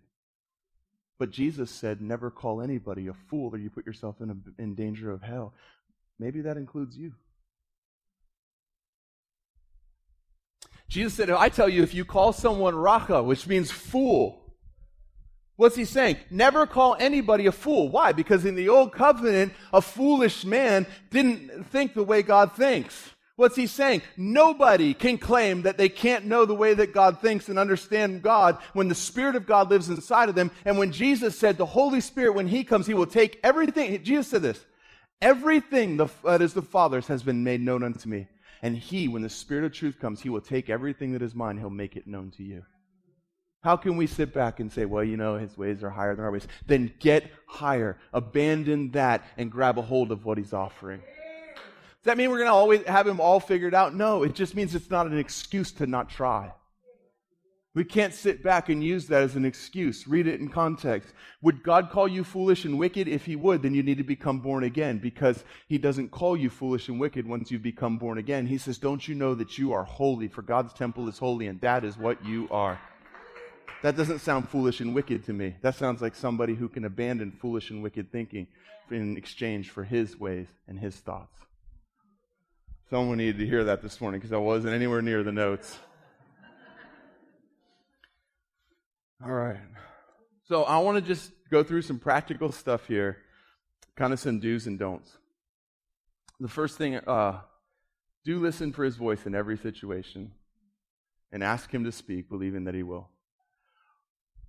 But 1.20 1.30
Jesus 1.30 1.70
said, 1.70 2.02
never 2.02 2.32
call 2.32 2.62
anybody 2.62 3.08
a 3.08 3.14
fool 3.14 3.54
or 3.54 3.60
you 3.60 3.70
put 3.70 3.86
yourself 3.86 4.16
in, 4.22 4.32
a, 4.32 4.62
in 4.62 4.74
danger 4.74 5.12
of 5.12 5.22
hell. 5.22 5.54
Maybe 6.18 6.42
that 6.42 6.58
includes 6.58 6.98
you. 6.98 7.14
Jesus 10.90 11.14
said, 11.14 11.30
I 11.30 11.50
tell 11.50 11.70
you, 11.70 11.84
if 11.84 11.94
you 11.94 12.04
call 12.04 12.34
someone 12.34 12.76
Raca, 12.76 13.22
which 13.22 13.46
means 13.46 13.70
fool, 13.70 14.42
what's 15.56 15.76
he 15.76 15.86
saying? 15.86 16.18
Never 16.32 16.66
call 16.66 16.98
anybody 17.00 17.46
a 17.46 17.52
fool. 17.52 17.90
Why? 17.90 18.12
Because 18.12 18.44
in 18.44 18.56
the 18.56 18.70
old 18.70 18.92
covenant, 18.92 19.54
a 19.72 19.82
foolish 19.82 20.44
man 20.44 20.88
didn't 21.12 21.68
think 21.68 21.94
the 21.94 22.04
way 22.04 22.24
God 22.24 22.54
thinks. 22.54 23.12
What's 23.36 23.56
he 23.56 23.68
saying? 23.68 24.02
Nobody 24.18 24.94
can 24.94 25.18
claim 25.18 25.62
that 25.62 25.78
they 25.78 25.88
can't 25.88 26.26
know 26.26 26.44
the 26.44 26.56
way 26.56 26.74
that 26.74 26.94
God 26.94 27.22
thinks 27.22 27.48
and 27.48 27.58
understand 27.58 28.22
God 28.22 28.58
when 28.74 28.90
the 28.90 28.96
Spirit 28.96 29.38
of 29.38 29.46
God 29.46 29.70
lives 29.70 29.90
inside 29.90 30.28
of 30.28 30.36
them. 30.36 30.52
And 30.66 30.78
when 30.78 30.92
Jesus 30.92 31.38
said 31.38 31.58
the 31.58 31.66
Holy 31.66 32.02
Spirit, 32.02 32.34
when 32.34 32.50
he 32.50 32.66
comes, 32.66 32.86
he 32.86 32.94
will 32.94 33.06
take 33.06 33.40
everything. 33.42 34.04
Jesus 34.04 34.28
said 34.28 34.42
this 34.42 34.66
Everything 35.22 35.98
that 35.98 36.42
is 36.42 36.54
the 36.54 36.62
Father's 36.62 37.08
has 37.08 37.24
been 37.24 37.44
made 37.44 37.62
known 37.62 37.84
unto 37.84 38.10
me. 38.10 38.28
And 38.62 38.78
he, 38.78 39.08
when 39.08 39.22
the 39.22 39.30
Spirit 39.30 39.66
of 39.66 39.74
truth 39.74 40.00
comes, 40.00 40.22
he 40.22 40.30
will 40.30 40.42
take 40.42 40.70
everything 40.70 41.14
that 41.14 41.22
is 41.22 41.34
mine, 41.34 41.58
he'll 41.58 41.70
make 41.70 41.96
it 41.96 42.08
known 42.08 42.32
to 42.32 42.44
you. 42.44 42.64
How 43.62 43.76
can 43.76 43.98
we 43.98 44.08
sit 44.08 44.34
back 44.34 44.60
and 44.60 44.72
say, 44.72 44.86
well, 44.86 45.04
you 45.04 45.18
know, 45.18 45.38
his 45.38 45.58
ways 45.58 45.84
are 45.84 45.90
higher 45.90 46.16
than 46.16 46.24
our 46.24 46.32
ways? 46.32 46.48
Then 46.66 46.94
get 47.00 47.30
higher. 47.46 47.98
Abandon 48.14 48.92
that 48.92 49.26
and 49.38 49.52
grab 49.52 49.78
a 49.78 49.82
hold 49.82 50.12
of 50.12 50.24
what 50.24 50.38
he's 50.38 50.54
offering. 50.54 51.00
Does 51.00 52.06
that 52.06 52.18
mean 52.18 52.30
we're 52.30 52.38
going 52.38 52.48
to 52.50 52.54
always 52.54 52.84
have 52.84 53.06
him 53.06 53.20
all 53.20 53.42
figured 53.42 53.74
out? 53.74 53.94
No, 53.94 54.24
it 54.24 54.34
just 54.34 54.56
means 54.56 54.74
it's 54.76 54.90
not 54.90 55.08
an 55.08 55.18
excuse 55.18 55.74
to 55.74 55.88
not 55.88 56.10
try. 56.10 56.54
We 57.80 57.86
can't 57.86 58.14
sit 58.14 58.44
back 58.44 58.68
and 58.68 58.84
use 58.84 59.08
that 59.08 59.24
as 59.24 59.38
an 59.38 59.46
excuse. 59.46 60.06
Read 60.06 60.28
it 60.28 60.42
in 60.42 60.50
context. 60.50 61.14
Would 61.42 61.64
God 61.64 61.92
call 61.92 62.10
you 62.10 62.26
foolish 62.26 62.66
and 62.66 62.78
wicked? 62.78 63.08
If 63.08 63.24
He 63.24 63.38
would, 63.38 63.62
then 63.62 63.74
you 63.74 63.84
need 63.84 64.00
to 64.00 64.04
become 64.04 64.42
born 64.42 64.66
again 64.66 64.98
because 64.98 65.46
He 65.70 65.78
doesn't 65.78 66.12
call 66.12 66.36
you 66.36 66.50
foolish 66.50 66.90
and 66.90 67.00
wicked 67.00 67.26
once 67.26 67.52
you've 67.52 67.64
become 67.64 67.98
born 67.98 68.18
again. 68.18 68.46
He 68.48 68.58
says, 68.58 68.80
Don't 68.80 69.08
you 69.08 69.16
know 69.16 69.34
that 69.34 69.58
you 69.58 69.72
are 69.72 69.86
holy? 69.86 70.28
For 70.28 70.42
God's 70.42 70.74
temple 70.74 71.08
is 71.08 71.18
holy, 71.20 71.48
and 71.48 71.62
that 71.62 71.86
is 71.86 71.98
what 71.98 72.22
you 72.26 72.50
are. 72.52 72.78
That 73.82 73.96
doesn't 73.96 74.20
sound 74.20 74.50
foolish 74.50 74.82
and 74.82 74.94
wicked 74.94 75.24
to 75.28 75.32
me. 75.32 75.56
That 75.62 75.76
sounds 75.76 76.02
like 76.02 76.16
somebody 76.16 76.56
who 76.56 76.68
can 76.68 76.84
abandon 76.84 77.32
foolish 77.32 77.70
and 77.70 77.82
wicked 77.82 78.12
thinking 78.12 78.48
in 78.92 79.16
exchange 79.16 79.70
for 79.70 79.86
His 79.86 80.20
ways 80.20 80.48
and 80.68 80.78
His 80.78 80.98
thoughts. 80.98 81.38
Someone 82.90 83.20
needed 83.20 83.38
to 83.38 83.48
hear 83.48 83.64
that 83.64 83.82
this 83.82 84.02
morning 84.02 84.20
because 84.20 84.34
I 84.34 84.38
wasn't 84.38 84.74
anywhere 84.74 85.02
near 85.02 85.24
the 85.24 85.32
notes. 85.32 85.80
All 89.22 89.34
right. 89.34 89.60
So 90.48 90.64
I 90.64 90.78
want 90.78 90.96
to 90.96 91.02
just 91.02 91.32
go 91.52 91.62
through 91.62 91.82
some 91.82 92.00
practical 92.00 92.54
stuff 92.54 92.88
here, 92.88 93.18
kind 93.98 94.14
of 94.14 94.20
some 94.20 94.40
do's 94.40 94.66
and 94.66 94.80
don'ts. 94.80 95.12
The 96.40 96.48
first 96.48 96.78
thing, 96.78 96.96
uh, 96.96 97.42
do 98.24 98.40
listen 98.40 98.72
for 98.72 98.86
his 98.86 98.96
voice 98.96 99.26
in 99.26 99.36
every 99.36 99.58
situation 99.58 100.32
and 101.34 101.44
ask 101.44 101.70
him 101.74 101.84
to 101.84 101.92
speak, 101.92 102.30
believing 102.30 102.64
that 102.64 102.74
he 102.74 102.84
will. 102.84 103.10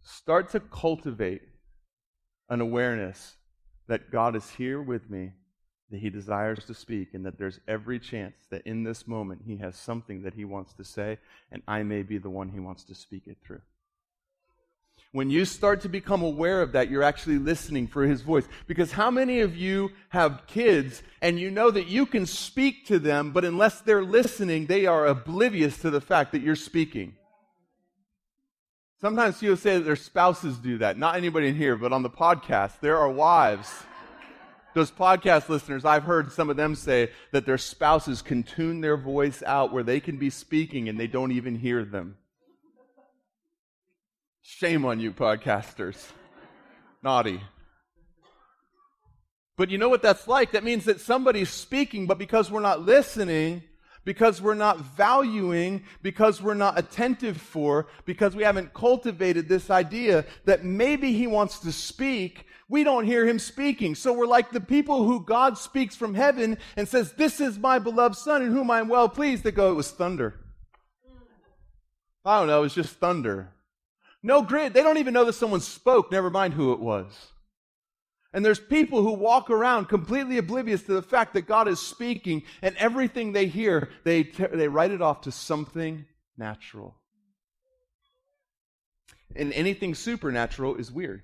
Start 0.05 0.51
to 0.51 0.61
cultivate 0.61 1.43
an 2.49 2.61
awareness 2.61 3.35
that 3.89 4.13
God 4.13 4.37
is 4.37 4.51
here 4.51 4.81
with 4.81 5.11
me, 5.11 5.33
that 5.91 5.99
he 5.99 6.11
desires 6.11 6.65
to 6.67 6.75
speak, 6.75 7.09
and 7.13 7.27
that 7.27 7.39
there's 7.39 7.59
every 7.67 7.99
chance 7.99 8.37
that 8.51 8.63
in 8.65 8.85
this 8.85 9.09
moment 9.09 9.43
he 9.45 9.57
has 9.57 9.75
something 9.75 10.23
that 10.23 10.35
he 10.35 10.45
wants 10.45 10.75
to 10.75 10.85
say, 10.85 11.19
and 11.51 11.61
I 11.67 11.83
may 11.83 12.03
be 12.03 12.19
the 12.19 12.31
one 12.31 12.51
he 12.51 12.61
wants 12.61 12.85
to 12.85 12.95
speak 12.95 13.27
it 13.27 13.39
through. 13.45 13.63
When 15.13 15.29
you 15.29 15.45
start 15.45 15.81
to 15.81 15.89
become 15.89 16.23
aware 16.23 16.63
of 16.63 16.73
that, 16.73 16.89
you're 16.89 17.03
actually 17.03 17.39
listening 17.39 17.89
for 17.89 18.05
his 18.05 18.23
voice. 18.23 18.47
Because 18.69 18.93
how 18.93 19.11
many 19.11 19.41
of 19.41 19.57
you 19.57 19.91
have 20.11 20.47
kids 20.47 21.03
and 21.21 21.39
you 21.39 21.51
know 21.51 21.71
that 21.73 21.89
you 21.89 22.07
can 22.07 22.27
speak 22.27 22.87
to 22.87 23.01
them, 23.01 23.33
but 23.33 23.45
unless 23.45 23.81
they're 23.81 24.05
listening, 24.05 24.67
they 24.67 24.87
are 24.87 25.07
oblivious 25.07 25.79
to 25.79 25.91
the 25.91 26.01
fact 26.01 26.31
that 26.33 26.43
you're 26.43 26.55
speaking? 26.55 27.17
Sometimes 29.01 29.39
people 29.39 29.57
say 29.57 29.79
that 29.79 29.85
their 29.85 29.97
spouses 29.97 30.59
do 30.59 30.79
that. 30.79 30.97
Not 30.97 31.17
anybody 31.17 31.49
in 31.49 31.57
here, 31.57 31.75
but 31.75 31.93
on 31.93 32.03
the 32.03 32.11
podcast, 32.11 32.81
there 32.81 32.99
are 32.99 33.09
wives. 33.09 33.69
Those 34.75 34.93
podcast 34.93 35.49
listeners, 35.49 35.85
I've 35.85 36.05
heard 36.05 36.31
some 36.31 36.51
of 36.51 36.57
them 36.57 36.77
say 36.77 37.11
that 37.33 37.47
their 37.47 37.59
spouses 37.59 38.23
can 38.23 38.45
tune 38.45 38.81
their 38.81 38.97
voice 38.97 39.43
out 39.45 39.73
where 39.73 39.83
they 39.83 39.99
can 39.99 40.19
be 40.19 40.31
speaking 40.31 40.89
and 40.89 41.01
they 41.01 41.09
don't 41.09 41.33
even 41.33 41.57
hear 41.57 41.85
them. 41.85 42.17
Shame 44.57 44.85
on 44.85 44.99
you, 45.01 45.13
podcasters. 45.13 46.11
Naughty. 47.03 47.41
But 49.57 49.71
you 49.71 49.79
know 49.79 49.89
what 49.89 50.03
that's 50.03 50.27
like? 50.27 50.53
That 50.53 50.65
means 50.65 50.85
that 50.85 51.01
somebody's 51.01 51.49
speaking, 51.49 52.07
but 52.07 52.19
because 52.19 52.51
we're 52.51 52.61
not 52.61 52.85
listening, 52.85 53.63
because 54.05 54.43
we're 54.43 54.55
not 54.55 54.81
valuing, 54.81 55.85
because 56.03 56.43
we're 56.43 56.55
not 56.55 56.79
attentive 56.79 57.41
for, 57.41 57.87
because 58.05 58.35
we 58.35 58.43
haven't 58.43 58.75
cultivated 58.75 59.49
this 59.49 59.71
idea 59.71 60.27
that 60.47 60.65
maybe 60.65 61.13
he 61.13 61.29
wants 61.29 61.61
to 61.61 61.73
speak, 61.73 62.45
we 62.69 62.83
don't 62.83 63.07
hear 63.07 63.27
him 63.27 63.39
speaking. 63.39 63.95
So 63.95 64.13
we're 64.13 64.27
like 64.27 64.51
the 64.51 64.61
people 64.61 65.05
who 65.05 65.25
God 65.25 65.59
speaks 65.59 65.95
from 65.95 66.13
heaven 66.13 66.59
and 66.77 66.89
says, 66.89 67.13
This 67.13 67.41
is 67.41 67.57
my 67.57 67.79
beloved 67.79 68.17
son 68.17 68.43
in 68.43 68.51
whom 68.51 68.71
I 68.71 68.81
am 68.81 68.89
well 68.89 69.09
pleased. 69.09 69.45
They 69.45 69.53
go, 69.53 69.71
It 69.71 69.77
was 69.77 69.93
thunder. 69.93 70.41
I 72.25 72.41
don't 72.41 72.49
know, 72.49 72.59
it 72.59 72.63
was 72.63 72.75
just 72.75 72.97
thunder. 72.97 73.55
No 74.23 74.43
grid. 74.43 74.75
They 74.75 74.83
don't 74.83 74.99
even 74.99 75.15
know 75.15 75.25
that 75.25 75.35
someone 75.35 75.61
spoke, 75.61 76.13
never 76.13 76.31
mind 76.31 76.55
who 76.55 76.73
it 76.73 76.81
was. 76.81 77.07
And 78.33 78.45
there's 78.45 78.61
people 78.61 79.03
who 79.03 79.13
walk 79.13 79.51
around 79.51 79.87
completely 79.87 80.39
oblivious 80.39 80.83
to 80.83 80.93
the 80.93 81.03
fact 81.03 81.35
that 81.35 81.49
God 81.49 81.67
is 81.67 81.81
speaking, 81.81 82.43
and 82.63 82.77
everything 82.77 83.33
they 83.33 83.47
hear, 83.47 83.89
they, 84.05 84.23
they 84.23 84.69
write 84.69 84.93
it 84.93 85.03
off 85.03 85.23
to 85.23 85.33
something 85.33 86.05
natural. 86.37 86.95
And 89.35 89.53
anything 89.53 89.95
supernatural 89.95 90.77
is 90.77 90.93
weird. 90.93 91.23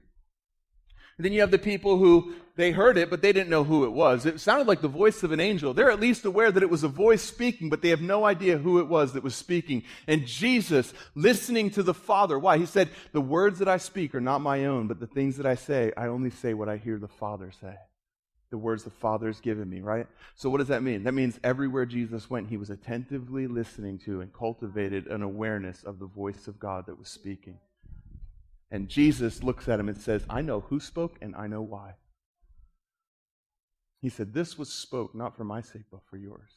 And 1.16 1.24
then 1.24 1.32
you 1.32 1.40
have 1.40 1.50
the 1.50 1.58
people 1.58 1.96
who 1.96 2.34
they 2.56 2.72
heard 2.72 2.96
it, 2.96 3.10
but 3.10 3.20
they 3.20 3.34
didn't 3.34 3.50
know 3.50 3.64
who 3.64 3.84
it 3.84 3.92
was. 3.92 4.24
It 4.24 4.40
sounded 4.40 4.66
like 4.66 4.80
the 4.80 4.88
voice 4.88 5.22
of 5.22 5.30
an 5.30 5.40
angel. 5.40 5.74
They're 5.74 5.90
at 5.90 6.00
least 6.00 6.24
aware 6.24 6.50
that 6.50 6.62
it 6.62 6.70
was 6.70 6.84
a 6.84 6.88
voice 6.88 7.22
speaking, 7.22 7.68
but 7.68 7.82
they 7.82 7.90
have 7.90 8.00
no 8.00 8.24
idea 8.24 8.56
who 8.56 8.80
it 8.80 8.88
was 8.88 9.12
that 9.12 9.22
was 9.22 9.34
speaking. 9.34 9.82
And 10.06 10.26
Jesus, 10.26 10.94
listening 11.14 11.68
to 11.72 11.82
the 11.82 11.92
Father, 11.92 12.38
why? 12.38 12.56
He 12.56 12.64
said, 12.64 12.88
The 13.12 13.20
words 13.20 13.58
that 13.58 13.68
I 13.68 13.76
speak 13.76 14.14
are 14.14 14.22
not 14.22 14.40
my 14.40 14.64
own, 14.64 14.88
but 14.88 15.00
the 15.00 15.06
things 15.06 15.36
that 15.36 15.44
I 15.44 15.54
say, 15.54 15.92
I 15.98 16.06
only 16.06 16.30
say 16.30 16.54
what 16.54 16.70
I 16.70 16.78
hear 16.78 16.98
the 16.98 17.08
Father 17.08 17.52
say. 17.60 17.74
The 18.48 18.58
words 18.58 18.84
the 18.84 18.90
Father 18.90 19.26
has 19.26 19.40
given 19.40 19.68
me, 19.68 19.82
right? 19.82 20.06
So 20.34 20.48
what 20.48 20.58
does 20.58 20.68
that 20.68 20.82
mean? 20.82 21.04
That 21.04 21.12
means 21.12 21.38
everywhere 21.44 21.84
Jesus 21.84 22.30
went, 22.30 22.48
he 22.48 22.56
was 22.56 22.70
attentively 22.70 23.48
listening 23.48 23.98
to 24.00 24.22
and 24.22 24.32
cultivated 24.32 25.08
an 25.08 25.22
awareness 25.22 25.84
of 25.84 25.98
the 25.98 26.06
voice 26.06 26.48
of 26.48 26.58
God 26.58 26.86
that 26.86 26.98
was 26.98 27.08
speaking. 27.08 27.58
And 28.70 28.88
Jesus 28.88 29.42
looks 29.42 29.68
at 29.68 29.78
him 29.78 29.90
and 29.90 30.00
says, 30.00 30.24
I 30.30 30.40
know 30.40 30.60
who 30.60 30.80
spoke 30.80 31.18
and 31.20 31.36
I 31.36 31.48
know 31.48 31.60
why. 31.60 31.94
He 34.06 34.10
said, 34.10 34.32
This 34.32 34.56
was 34.56 34.72
spoke 34.72 35.16
not 35.16 35.36
for 35.36 35.42
my 35.42 35.60
sake, 35.60 35.82
but 35.90 35.98
for 36.08 36.16
yours. 36.16 36.52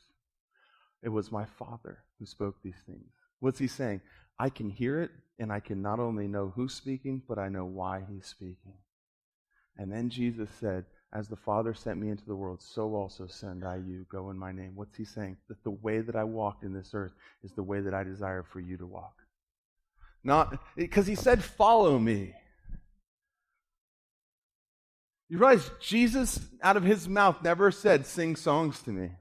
It 1.02 1.10
was 1.10 1.32
my 1.32 1.46
Father 1.46 2.04
who 2.20 2.28
spoke 2.28 2.58
these 2.62 2.84
things. 2.86 3.10
What's 3.40 3.58
he 3.58 3.66
saying? 3.66 4.02
I 4.38 4.52
can 4.52 4.70
hear 4.70 5.02
it, 5.02 5.10
and 5.40 5.52
I 5.52 5.60
can 5.60 5.82
not 5.82 6.00
only 6.00 6.28
know 6.28 6.54
who's 6.56 6.76
speaking, 6.76 7.24
but 7.28 7.40
I 7.40 7.50
know 7.50 7.66
why 7.66 8.04
he's 8.08 8.28
speaking. 8.28 8.76
And 9.80 9.92
then 9.92 10.12
Jesus 10.12 10.48
said, 10.60 10.86
As 11.12 11.28
the 11.28 11.36
Father 11.36 11.74
sent 11.74 11.98
me 11.98 12.12
into 12.12 12.24
the 12.28 12.36
world, 12.36 12.62
so 12.62 12.94
also 12.94 13.26
send 13.26 13.66
I 13.66 13.78
you. 13.78 14.06
Go 14.12 14.30
in 14.30 14.38
my 14.38 14.52
name. 14.52 14.74
What's 14.76 14.96
he 14.96 15.04
saying? 15.04 15.38
That 15.48 15.64
the 15.64 15.72
way 15.72 16.02
that 16.02 16.16
I 16.16 16.26
walked 16.26 16.64
in 16.64 16.72
this 16.72 16.92
earth 16.94 17.14
is 17.44 17.54
the 17.54 17.64
way 17.64 17.82
that 17.82 17.96
I 17.96 18.04
desire 18.04 18.44
for 18.44 18.60
you 18.60 18.78
to 18.78 18.86
walk. 18.86 19.16
Not 20.24 20.62
because 20.76 21.08
he 21.08 21.16
said, 21.16 21.44
Follow 21.44 21.98
me. 21.98 22.36
You 25.30 25.38
realize 25.38 25.70
Jesus, 25.80 26.40
out 26.64 26.76
of 26.76 26.84
his 26.84 27.08
mouth, 27.08 27.44
never 27.44 27.72
said, 27.72 28.06
Sing 28.06 28.36
songs 28.36 28.82
to 28.84 28.90
me. 28.90 29.12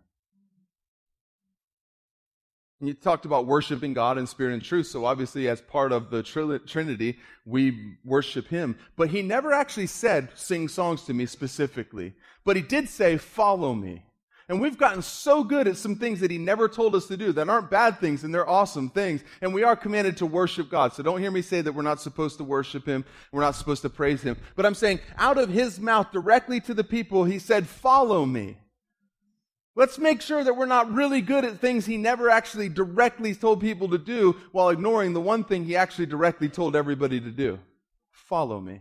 And 2.80 2.88
you 2.88 2.94
talked 2.94 3.24
about 3.24 3.46
worshiping 3.46 3.92
God 3.92 4.18
in 4.18 4.26
spirit 4.26 4.54
and 4.54 4.62
truth. 4.62 4.86
So 4.86 5.04
obviously, 5.04 5.48
as 5.48 5.60
part 5.60 5.90
of 5.90 6.10
the 6.10 6.22
Trinity, 6.22 7.18
we 7.44 7.96
worship 8.04 8.48
Him. 8.48 8.78
But 8.96 9.10
He 9.10 9.20
never 9.22 9.52
actually 9.52 9.88
said, 9.88 10.30
sing 10.36 10.68
songs 10.68 11.02
to 11.04 11.14
me 11.14 11.26
specifically. 11.26 12.14
But 12.44 12.56
He 12.56 12.62
did 12.62 12.88
say, 12.88 13.16
follow 13.16 13.74
me. 13.74 14.04
And 14.48 14.62
we've 14.62 14.78
gotten 14.78 15.02
so 15.02 15.44
good 15.44 15.68
at 15.68 15.76
some 15.76 15.96
things 15.96 16.20
that 16.20 16.30
He 16.30 16.38
never 16.38 16.68
told 16.68 16.94
us 16.94 17.06
to 17.08 17.16
do 17.18 17.32
that 17.32 17.48
aren't 17.50 17.70
bad 17.70 18.00
things 18.00 18.24
and 18.24 18.34
they're 18.34 18.48
awesome 18.48 18.88
things. 18.88 19.22
And 19.42 19.52
we 19.52 19.62
are 19.62 19.76
commanded 19.76 20.16
to 20.18 20.26
worship 20.26 20.70
God. 20.70 20.94
So 20.94 21.02
don't 21.02 21.20
hear 21.20 21.30
me 21.30 21.42
say 21.42 21.60
that 21.60 21.72
we're 21.72 21.82
not 21.82 22.00
supposed 22.00 22.38
to 22.38 22.44
worship 22.44 22.86
Him. 22.86 23.04
We're 23.30 23.42
not 23.42 23.56
supposed 23.56 23.82
to 23.82 23.90
praise 23.90 24.22
Him. 24.22 24.38
But 24.56 24.64
I'm 24.64 24.74
saying, 24.74 25.00
out 25.18 25.36
of 25.36 25.50
His 25.50 25.78
mouth 25.78 26.10
directly 26.12 26.60
to 26.60 26.72
the 26.72 26.84
people, 26.84 27.24
He 27.24 27.38
said, 27.38 27.66
follow 27.66 28.24
me. 28.24 28.56
Let's 29.78 29.96
make 29.96 30.20
sure 30.22 30.42
that 30.42 30.56
we're 30.56 30.66
not 30.66 30.92
really 30.92 31.20
good 31.20 31.44
at 31.44 31.60
things 31.60 31.86
he 31.86 31.98
never 31.98 32.28
actually 32.30 32.68
directly 32.68 33.32
told 33.32 33.60
people 33.60 33.88
to 33.90 33.98
do 33.98 34.34
while 34.50 34.70
ignoring 34.70 35.12
the 35.12 35.20
one 35.20 35.44
thing 35.44 35.64
he 35.64 35.76
actually 35.76 36.06
directly 36.06 36.48
told 36.48 36.74
everybody 36.74 37.20
to 37.20 37.30
do. 37.30 37.60
Follow 38.10 38.60
me. 38.60 38.80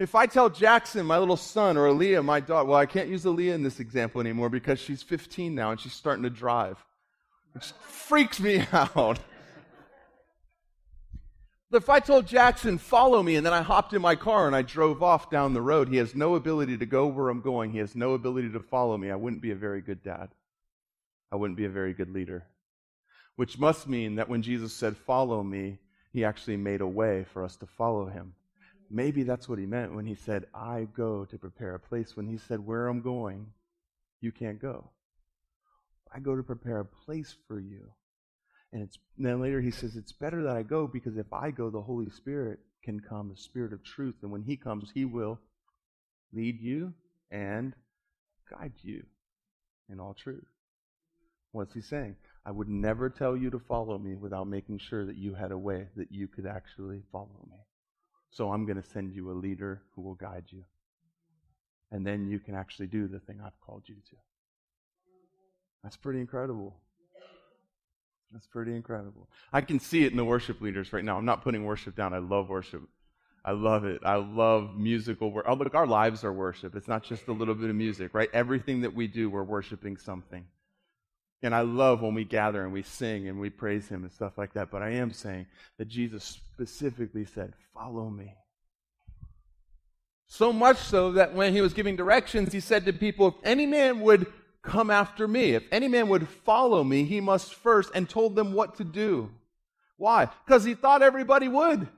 If 0.00 0.14
I 0.14 0.24
tell 0.24 0.48
Jackson, 0.48 1.04
my 1.04 1.18
little 1.18 1.36
son, 1.36 1.76
or 1.76 1.86
Aaliyah, 1.86 2.24
my 2.24 2.40
daughter, 2.40 2.66
well, 2.66 2.78
I 2.78 2.86
can't 2.86 3.10
use 3.10 3.24
Aaliyah 3.24 3.52
in 3.52 3.62
this 3.62 3.80
example 3.80 4.22
anymore 4.22 4.48
because 4.48 4.78
she's 4.78 5.02
15 5.02 5.54
now 5.54 5.72
and 5.72 5.78
she's 5.78 5.92
starting 5.92 6.22
to 6.22 6.30
drive, 6.30 6.82
which 7.52 7.70
freaks 7.82 8.40
me 8.40 8.66
out. 8.72 9.18
If 11.70 11.90
I 11.90 12.00
told 12.00 12.26
Jackson, 12.26 12.78
follow 12.78 13.22
me, 13.22 13.36
and 13.36 13.44
then 13.44 13.52
I 13.52 13.60
hopped 13.60 13.92
in 13.92 14.00
my 14.00 14.16
car 14.16 14.46
and 14.46 14.56
I 14.56 14.62
drove 14.62 15.02
off 15.02 15.28
down 15.28 15.52
the 15.52 15.60
road, 15.60 15.90
he 15.90 15.98
has 15.98 16.14
no 16.14 16.34
ability 16.34 16.78
to 16.78 16.86
go 16.86 17.06
where 17.06 17.28
I'm 17.28 17.42
going. 17.42 17.70
He 17.70 17.78
has 17.78 17.94
no 17.94 18.14
ability 18.14 18.52
to 18.52 18.60
follow 18.60 18.96
me. 18.96 19.10
I 19.10 19.16
wouldn't 19.16 19.42
be 19.42 19.50
a 19.50 19.54
very 19.54 19.82
good 19.82 20.02
dad. 20.02 20.30
I 21.30 21.36
wouldn't 21.36 21.58
be 21.58 21.66
a 21.66 21.70
very 21.70 21.92
good 21.92 22.10
leader. 22.10 22.46
Which 23.36 23.58
must 23.58 23.86
mean 23.86 24.14
that 24.14 24.30
when 24.30 24.40
Jesus 24.40 24.72
said, 24.72 24.96
follow 24.96 25.42
me, 25.42 25.78
he 26.10 26.24
actually 26.24 26.56
made 26.56 26.80
a 26.80 26.88
way 26.88 27.26
for 27.34 27.44
us 27.44 27.56
to 27.56 27.66
follow 27.66 28.06
him. 28.06 28.32
Maybe 28.90 29.22
that's 29.22 29.48
what 29.48 29.58
he 29.58 29.66
meant 29.66 29.94
when 29.94 30.06
he 30.06 30.16
said, 30.16 30.46
I 30.52 30.88
go 30.92 31.24
to 31.24 31.38
prepare 31.38 31.74
a 31.74 31.80
place. 31.80 32.16
When 32.16 32.26
he 32.26 32.38
said, 32.38 32.66
where 32.66 32.88
I'm 32.88 33.00
going, 33.00 33.46
you 34.20 34.32
can't 34.32 34.60
go. 34.60 34.90
I 36.12 36.18
go 36.18 36.34
to 36.34 36.42
prepare 36.42 36.80
a 36.80 36.84
place 36.84 37.36
for 37.46 37.60
you. 37.60 37.92
And, 38.72 38.82
it's, 38.82 38.98
and 39.16 39.26
then 39.26 39.40
later 39.40 39.60
he 39.60 39.70
says, 39.70 39.96
It's 39.96 40.12
better 40.12 40.42
that 40.44 40.56
I 40.56 40.62
go 40.62 40.86
because 40.86 41.16
if 41.16 41.32
I 41.32 41.50
go, 41.50 41.70
the 41.70 41.82
Holy 41.82 42.10
Spirit 42.10 42.58
can 42.84 43.00
come, 43.00 43.28
the 43.28 43.36
Spirit 43.36 43.72
of 43.72 43.82
truth. 43.84 44.16
And 44.22 44.30
when 44.30 44.42
he 44.42 44.56
comes, 44.56 44.90
he 44.92 45.04
will 45.04 45.38
lead 46.32 46.60
you 46.60 46.92
and 47.30 47.74
guide 48.50 48.72
you 48.82 49.04
in 49.88 50.00
all 50.00 50.14
truth. 50.14 50.46
What's 51.52 51.74
he 51.74 51.80
saying? 51.80 52.16
I 52.46 52.52
would 52.52 52.68
never 52.68 53.10
tell 53.10 53.36
you 53.36 53.50
to 53.50 53.58
follow 53.58 53.98
me 53.98 54.14
without 54.14 54.46
making 54.46 54.78
sure 54.78 55.04
that 55.04 55.16
you 55.16 55.34
had 55.34 55.50
a 55.50 55.58
way 55.58 55.88
that 55.96 56.12
you 56.12 56.28
could 56.28 56.46
actually 56.46 57.02
follow 57.10 57.46
me. 57.50 57.56
So 58.30 58.52
I'm 58.52 58.64
going 58.64 58.80
to 58.80 58.88
send 58.88 59.12
you 59.12 59.30
a 59.30 59.34
leader 59.34 59.82
who 59.94 60.02
will 60.02 60.14
guide 60.14 60.44
you. 60.48 60.64
And 61.90 62.06
then 62.06 62.28
you 62.28 62.38
can 62.38 62.54
actually 62.54 62.86
do 62.86 63.08
the 63.08 63.18
thing 63.18 63.40
I've 63.44 63.58
called 63.60 63.82
you 63.86 63.96
to. 63.96 64.16
That's 65.82 65.96
pretty 65.96 66.20
incredible. 66.20 66.76
That's 68.32 68.46
pretty 68.46 68.76
incredible. 68.76 69.28
I 69.52 69.60
can 69.60 69.80
see 69.80 70.04
it 70.04 70.12
in 70.12 70.16
the 70.16 70.24
worship 70.24 70.60
leaders 70.60 70.92
right 70.92 71.04
now. 71.04 71.16
I'm 71.16 71.24
not 71.24 71.42
putting 71.42 71.64
worship 71.64 71.96
down. 71.96 72.14
I 72.14 72.18
love 72.18 72.48
worship. 72.48 72.82
I 73.44 73.52
love 73.52 73.84
it. 73.84 74.02
I 74.04 74.16
love 74.16 74.76
musical 74.76 75.32
work. 75.32 75.46
Oh, 75.48 75.54
look, 75.54 75.74
our 75.74 75.86
lives 75.86 76.22
are 76.22 76.32
worship. 76.32 76.76
It's 76.76 76.86
not 76.86 77.02
just 77.02 77.26
a 77.26 77.32
little 77.32 77.54
bit 77.54 77.70
of 77.70 77.76
music, 77.76 78.14
right? 78.14 78.28
Everything 78.32 78.82
that 78.82 78.94
we 78.94 79.08
do, 79.08 79.30
we're 79.30 79.42
worshiping 79.42 79.96
something. 79.96 80.44
And 81.42 81.54
I 81.54 81.62
love 81.62 82.02
when 82.02 82.14
we 82.14 82.24
gather 82.24 82.62
and 82.62 82.72
we 82.72 82.82
sing 82.82 83.28
and 83.28 83.40
we 83.40 83.50
praise 83.50 83.88
Him 83.88 84.02
and 84.02 84.12
stuff 84.12 84.36
like 84.36 84.52
that. 84.54 84.70
But 84.70 84.82
I 84.82 84.90
am 84.90 85.12
saying 85.12 85.46
that 85.78 85.88
Jesus 85.88 86.24
specifically 86.24 87.24
said, 87.24 87.54
Follow 87.72 88.10
me. 88.10 88.34
So 90.26 90.52
much 90.52 90.76
so 90.76 91.12
that 91.12 91.34
when 91.34 91.52
He 91.52 91.60
was 91.60 91.72
giving 91.72 91.96
directions, 91.96 92.52
He 92.52 92.60
said 92.60 92.84
to 92.84 92.92
people, 92.92 93.28
If 93.28 93.34
any 93.44 93.66
man 93.66 94.00
would 94.00 94.26
Come 94.62 94.90
after 94.90 95.26
me. 95.26 95.52
If 95.54 95.64
any 95.72 95.88
man 95.88 96.08
would 96.08 96.28
follow 96.28 96.84
me, 96.84 97.04
he 97.04 97.20
must 97.20 97.54
first, 97.54 97.90
and 97.94 98.08
told 98.08 98.36
them 98.36 98.52
what 98.52 98.76
to 98.76 98.84
do. 98.84 99.30
Why? 99.96 100.28
Because 100.44 100.64
he 100.64 100.74
thought 100.74 101.02
everybody 101.02 101.48
would. 101.48 101.88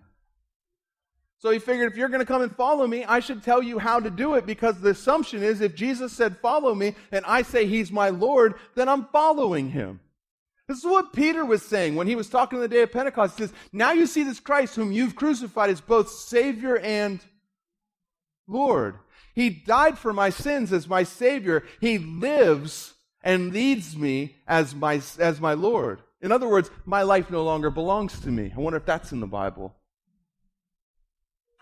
So 1.43 1.51
he 1.51 1.59
figured 1.59 1.91
if 1.91 1.99
you're 1.99 2.09
going 2.09 2.21
to 2.21 2.25
come 2.25 2.43
and 2.43 2.55
follow 2.55 2.87
me, 2.87 3.05
I 3.05 3.19
should 3.19 3.43
tell 3.43 3.65
you 3.65 3.81
how 3.81 3.99
to 3.99 4.11
do 4.11 4.35
it 4.35 4.47
because 4.47 4.81
the 4.81 4.91
assumption 4.91 5.43
is 5.43 5.61
if 5.61 5.75
Jesus 5.75 6.13
said, 6.13 6.39
Follow 6.39 6.73
me, 6.73 6.95
and 7.11 7.25
I 7.27 7.43
say 7.43 7.67
he's 7.67 7.91
my 7.91 8.11
Lord, 8.11 8.55
then 8.77 8.89
I'm 8.89 9.07
following 9.07 9.69
him. 9.69 9.99
This 10.69 10.79
is 10.79 10.85
what 10.85 11.13
Peter 11.13 11.45
was 11.45 11.65
saying 11.65 11.97
when 11.97 12.07
he 12.07 12.15
was 12.15 12.29
talking 12.29 12.59
on 12.59 12.63
the 12.63 12.69
day 12.69 12.83
of 12.83 12.93
Pentecost. 12.93 13.39
He 13.39 13.43
says, 13.43 13.55
Now 13.73 13.91
you 13.91 14.07
see 14.07 14.23
this 14.23 14.39
Christ 14.39 14.77
whom 14.77 14.93
you've 14.93 15.17
crucified 15.17 15.71
as 15.71 15.81
both 15.81 16.11
Savior 16.11 16.79
and 16.79 17.19
Lord. 18.47 18.95
He 19.35 19.51
died 19.51 19.99
for 19.99 20.13
my 20.13 20.31
sins 20.31 20.73
as 20.73 20.89
my 20.89 21.03
Savior. 21.03 21.65
He 21.81 21.99
lives 21.99 22.95
and 23.21 23.53
leads 23.53 23.97
me 23.97 24.37
as 24.47 24.77
my, 24.77 25.03
as 25.19 25.41
my 25.41 25.55
Lord. 25.55 26.03
In 26.21 26.31
other 26.31 26.49
words, 26.49 26.71
my 26.85 27.03
life 27.03 27.33
no 27.33 27.43
longer 27.43 27.71
belongs 27.71 28.21
to 28.21 28.29
me. 28.29 28.53
I 28.57 28.61
wonder 28.61 28.77
if 28.77 28.87
that's 28.87 29.11
in 29.11 29.19
the 29.19 29.27
Bible. 29.27 29.75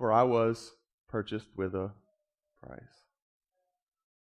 For 0.00 0.10
I 0.10 0.22
was 0.22 0.72
purchased 1.10 1.48
with 1.56 1.74
a 1.74 1.90
price. 2.66 2.80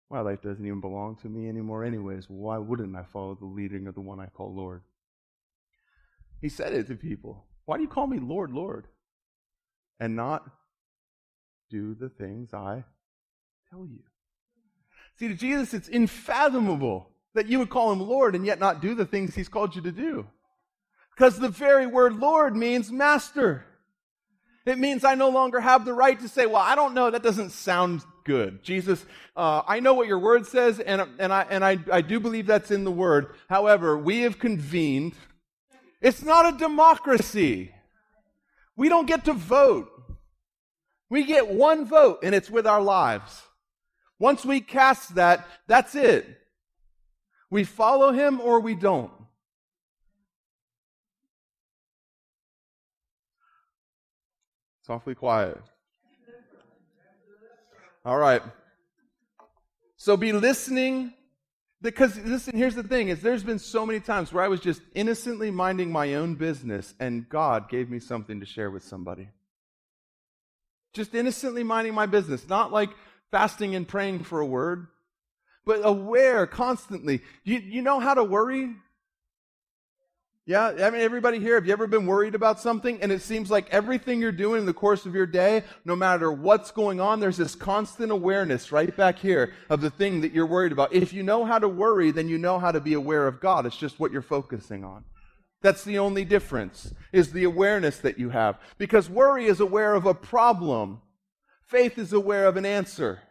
My 0.09 0.19
life 0.19 0.41
doesn't 0.41 0.65
even 0.65 0.81
belong 0.81 1.15
to 1.21 1.29
me 1.29 1.47
anymore, 1.47 1.85
anyways. 1.85 2.25
Why 2.27 2.57
wouldn't 2.57 2.93
I 2.93 3.03
follow 3.03 3.35
the 3.35 3.45
leading 3.45 3.87
of 3.87 3.95
the 3.95 4.01
one 4.01 4.19
I 4.19 4.25
call 4.25 4.53
Lord? 4.53 4.81
He 6.41 6.49
said 6.49 6.73
it 6.73 6.87
to 6.87 6.95
people. 6.95 7.45
Why 7.63 7.77
do 7.77 7.83
you 7.83 7.87
call 7.87 8.05
me 8.05 8.19
Lord, 8.19 8.51
Lord? 8.51 8.87
And 9.97 10.17
not 10.17 10.43
do 11.69 11.95
the 11.95 12.09
things 12.09 12.53
I 12.53 12.83
tell 13.69 13.87
you. 13.87 14.03
See, 15.17 15.29
to 15.29 15.35
Jesus, 15.35 15.73
it's 15.73 15.87
unfathomable 15.87 17.11
that 17.33 17.47
you 17.47 17.59
would 17.59 17.69
call 17.69 17.93
him 17.93 18.01
Lord 18.01 18.35
and 18.35 18.45
yet 18.45 18.59
not 18.59 18.81
do 18.81 18.93
the 18.93 19.05
things 19.05 19.35
he's 19.35 19.47
called 19.47 19.73
you 19.73 19.81
to 19.83 19.91
do. 19.93 20.27
Because 21.15 21.39
the 21.39 21.47
very 21.47 21.87
word 21.87 22.17
Lord 22.17 22.57
means 22.57 22.91
master. 22.91 23.67
It 24.65 24.77
means 24.77 25.03
I 25.03 25.15
no 25.15 25.29
longer 25.29 25.59
have 25.59 25.85
the 25.85 25.93
right 25.93 26.19
to 26.19 26.27
say, 26.27 26.45
well, 26.45 26.61
I 26.61 26.75
don't 26.75 26.93
know, 26.93 27.09
that 27.09 27.23
doesn't 27.23 27.49
sound 27.51 28.03
good. 28.23 28.63
Jesus, 28.63 29.03
uh, 29.35 29.63
I 29.67 29.79
know 29.79 29.95
what 29.95 30.07
your 30.07 30.19
word 30.19 30.45
says, 30.45 30.79
and, 30.79 31.01
and, 31.17 31.33
I, 31.33 31.47
and 31.49 31.65
I, 31.65 31.79
I 31.91 32.01
do 32.01 32.19
believe 32.19 32.45
that's 32.45 32.69
in 32.69 32.83
the 32.83 32.91
word. 32.91 33.33
However, 33.49 33.97
we 33.97 34.21
have 34.21 34.37
convened. 34.37 35.13
It's 35.99 36.21
not 36.21 36.53
a 36.53 36.57
democracy. 36.57 37.71
We 38.75 38.89
don't 38.89 39.07
get 39.07 39.25
to 39.25 39.33
vote. 39.33 39.89
We 41.09 41.25
get 41.25 41.49
one 41.49 41.85
vote, 41.85 42.19
and 42.23 42.35
it's 42.35 42.49
with 42.49 42.67
our 42.67 42.81
lives. 42.81 43.41
Once 44.19 44.45
we 44.45 44.61
cast 44.61 45.15
that, 45.15 45.47
that's 45.67 45.95
it. 45.95 46.27
We 47.49 47.63
follow 47.63 48.11
him 48.11 48.39
or 48.39 48.59
we 48.59 48.75
don't. 48.75 49.11
It's 54.81 54.89
awfully 54.89 55.15
quiet. 55.15 55.57
All 58.03 58.17
right. 58.17 58.41
So 59.95 60.17
be 60.17 60.33
listening 60.33 61.13
because 61.83 62.17
listen, 62.17 62.57
here's 62.57 62.73
the 62.73 62.83
thing 62.83 63.09
is 63.09 63.21
there's 63.21 63.43
been 63.43 63.59
so 63.59 63.85
many 63.85 63.99
times 63.99 64.33
where 64.33 64.43
I 64.43 64.47
was 64.47 64.59
just 64.59 64.81
innocently 64.95 65.51
minding 65.51 65.91
my 65.91 66.15
own 66.15 66.33
business 66.33 66.95
and 66.99 67.29
God 67.29 67.69
gave 67.69 67.91
me 67.91 67.99
something 67.99 68.39
to 68.39 68.45
share 68.45 68.71
with 68.71 68.83
somebody. 68.83 69.29
Just 70.93 71.13
innocently 71.13 71.63
minding 71.63 71.93
my 71.93 72.07
business, 72.07 72.49
not 72.49 72.71
like 72.71 72.89
fasting 73.29 73.75
and 73.75 73.87
praying 73.87 74.23
for 74.23 74.39
a 74.39 74.45
word, 74.45 74.87
but 75.63 75.81
aware 75.83 76.47
constantly. 76.47 77.21
You, 77.43 77.59
you 77.59 77.83
know 77.83 77.99
how 77.99 78.15
to 78.15 78.23
worry? 78.23 78.73
Yeah, 80.47 80.69
I 80.69 80.89
mean, 80.89 81.01
everybody 81.01 81.39
here, 81.39 81.53
have 81.53 81.67
you 81.67 81.73
ever 81.73 81.85
been 81.85 82.07
worried 82.07 82.33
about 82.33 82.59
something? 82.59 82.99
And 83.03 83.11
it 83.11 83.21
seems 83.21 83.51
like 83.51 83.69
everything 83.69 84.19
you're 84.19 84.31
doing 84.31 84.61
in 84.61 84.65
the 84.65 84.73
course 84.73 85.05
of 85.05 85.13
your 85.13 85.27
day, 85.27 85.63
no 85.85 85.95
matter 85.95 86.31
what's 86.31 86.71
going 86.71 86.99
on, 86.99 87.19
there's 87.19 87.37
this 87.37 87.53
constant 87.53 88.11
awareness 88.11 88.71
right 88.71 88.95
back 88.97 89.19
here 89.19 89.53
of 89.69 89.81
the 89.81 89.91
thing 89.91 90.21
that 90.21 90.33
you're 90.33 90.47
worried 90.47 90.71
about. 90.71 90.93
If 90.93 91.13
you 91.13 91.21
know 91.21 91.45
how 91.45 91.59
to 91.59 91.69
worry, 91.69 92.09
then 92.09 92.27
you 92.27 92.39
know 92.39 92.57
how 92.57 92.71
to 92.71 92.81
be 92.81 92.93
aware 92.93 93.27
of 93.27 93.39
God. 93.39 93.67
It's 93.67 93.77
just 93.77 93.99
what 93.99 94.11
you're 94.11 94.23
focusing 94.23 94.83
on. 94.83 95.03
That's 95.61 95.83
the 95.83 95.99
only 95.99 96.25
difference, 96.25 96.91
is 97.13 97.33
the 97.33 97.43
awareness 97.43 97.99
that 97.99 98.17
you 98.17 98.31
have. 98.31 98.59
Because 98.79 99.11
worry 99.11 99.45
is 99.45 99.59
aware 99.59 99.93
of 99.93 100.07
a 100.07 100.15
problem. 100.15 101.01
Faith 101.67 101.99
is 101.99 102.13
aware 102.13 102.47
of 102.47 102.57
an 102.57 102.65
answer. 102.65 103.21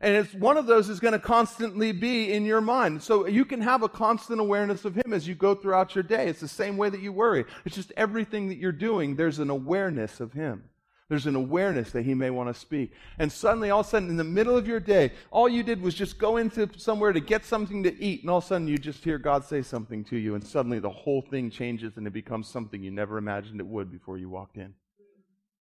And 0.00 0.14
it's 0.14 0.34
one 0.34 0.56
of 0.56 0.66
those 0.66 0.88
is 0.88 1.00
going 1.00 1.12
to 1.12 1.18
constantly 1.18 1.92
be 1.92 2.32
in 2.32 2.44
your 2.44 2.60
mind. 2.60 3.02
So 3.02 3.26
you 3.26 3.44
can 3.44 3.60
have 3.62 3.82
a 3.82 3.88
constant 3.88 4.40
awareness 4.40 4.84
of 4.84 4.94
Him 4.94 5.12
as 5.12 5.26
you 5.26 5.34
go 5.34 5.54
throughout 5.54 5.94
your 5.94 6.04
day. 6.04 6.28
It's 6.28 6.40
the 6.40 6.48
same 6.48 6.76
way 6.76 6.90
that 6.90 7.00
you 7.00 7.12
worry. 7.12 7.44
It's 7.64 7.76
just 7.76 7.92
everything 7.96 8.48
that 8.48 8.58
you're 8.58 8.72
doing, 8.72 9.16
there's 9.16 9.38
an 9.38 9.50
awareness 9.50 10.20
of 10.20 10.32
Him. 10.32 10.64
There's 11.08 11.26
an 11.26 11.36
awareness 11.36 11.90
that 11.92 12.04
He 12.04 12.14
may 12.14 12.30
want 12.30 12.52
to 12.52 12.58
speak. 12.58 12.92
And 13.18 13.30
suddenly, 13.30 13.70
all 13.70 13.80
of 13.80 13.86
a 13.86 13.88
sudden, 13.90 14.08
in 14.08 14.16
the 14.16 14.24
middle 14.24 14.56
of 14.56 14.66
your 14.66 14.80
day, 14.80 15.12
all 15.30 15.48
you 15.48 15.62
did 15.62 15.82
was 15.82 15.94
just 15.94 16.18
go 16.18 16.38
into 16.38 16.68
somewhere 16.78 17.12
to 17.12 17.20
get 17.20 17.44
something 17.44 17.82
to 17.82 18.02
eat, 18.02 18.22
and 18.22 18.30
all 18.30 18.38
of 18.38 18.44
a 18.44 18.46
sudden 18.46 18.68
you 18.68 18.78
just 18.78 19.04
hear 19.04 19.18
God 19.18 19.44
say 19.44 19.60
something 19.60 20.02
to 20.04 20.16
you, 20.16 20.34
and 20.34 20.42
suddenly 20.42 20.78
the 20.78 20.90
whole 20.90 21.20
thing 21.20 21.50
changes 21.50 21.98
and 21.98 22.06
it 22.06 22.12
becomes 22.12 22.48
something 22.48 22.82
you 22.82 22.90
never 22.90 23.18
imagined 23.18 23.60
it 23.60 23.66
would 23.66 23.92
before 23.92 24.16
you 24.16 24.30
walked 24.30 24.56
in. 24.56 24.74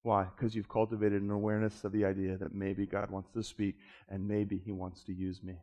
Why? 0.02 0.24
Because 0.24 0.54
you've 0.54 0.68
cultivated 0.68 1.22
an 1.22 1.30
awareness 1.30 1.84
of 1.84 1.92
the 1.92 2.04
idea 2.04 2.36
that 2.36 2.54
maybe 2.54 2.86
God 2.86 3.10
wants 3.10 3.30
to 3.32 3.42
speak 3.42 3.76
and 4.08 4.26
maybe 4.26 4.58
He 4.58 4.72
wants 4.72 5.04
to 5.04 5.12
use 5.12 5.42
me. 5.42 5.56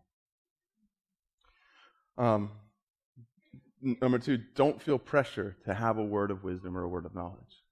Um, 2.17 2.52
number 3.82 4.19
two, 4.19 4.38
don't 4.56 4.82
feel 4.82 4.97
pressure 4.97 5.58
to 5.65 5.73
have 5.73 5.97
a 5.97 6.04
word 6.04 6.32
of 6.32 6.43
wisdom 6.43 6.78
or 6.78 6.84
a 6.84 6.88
word 6.88 7.06
of 7.06 7.15
knowledge. 7.15 7.63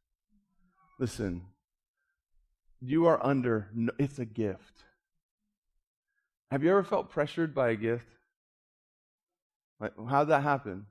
Listen, 0.99 1.43
you 2.81 3.05
are 3.07 3.23
under, 3.25 3.69
it's 3.97 4.19
a 4.19 4.25
gift. 4.25 4.83
Have 6.51 6.63
you 6.63 6.69
ever 6.69 6.83
felt 6.83 7.09
pressured 7.09 7.53
by 7.53 7.69
a 7.69 7.75
gift? 7.75 8.07
Like, 9.79 9.93
how'd 10.09 10.29
that 10.29 10.43
happen? 10.43 10.85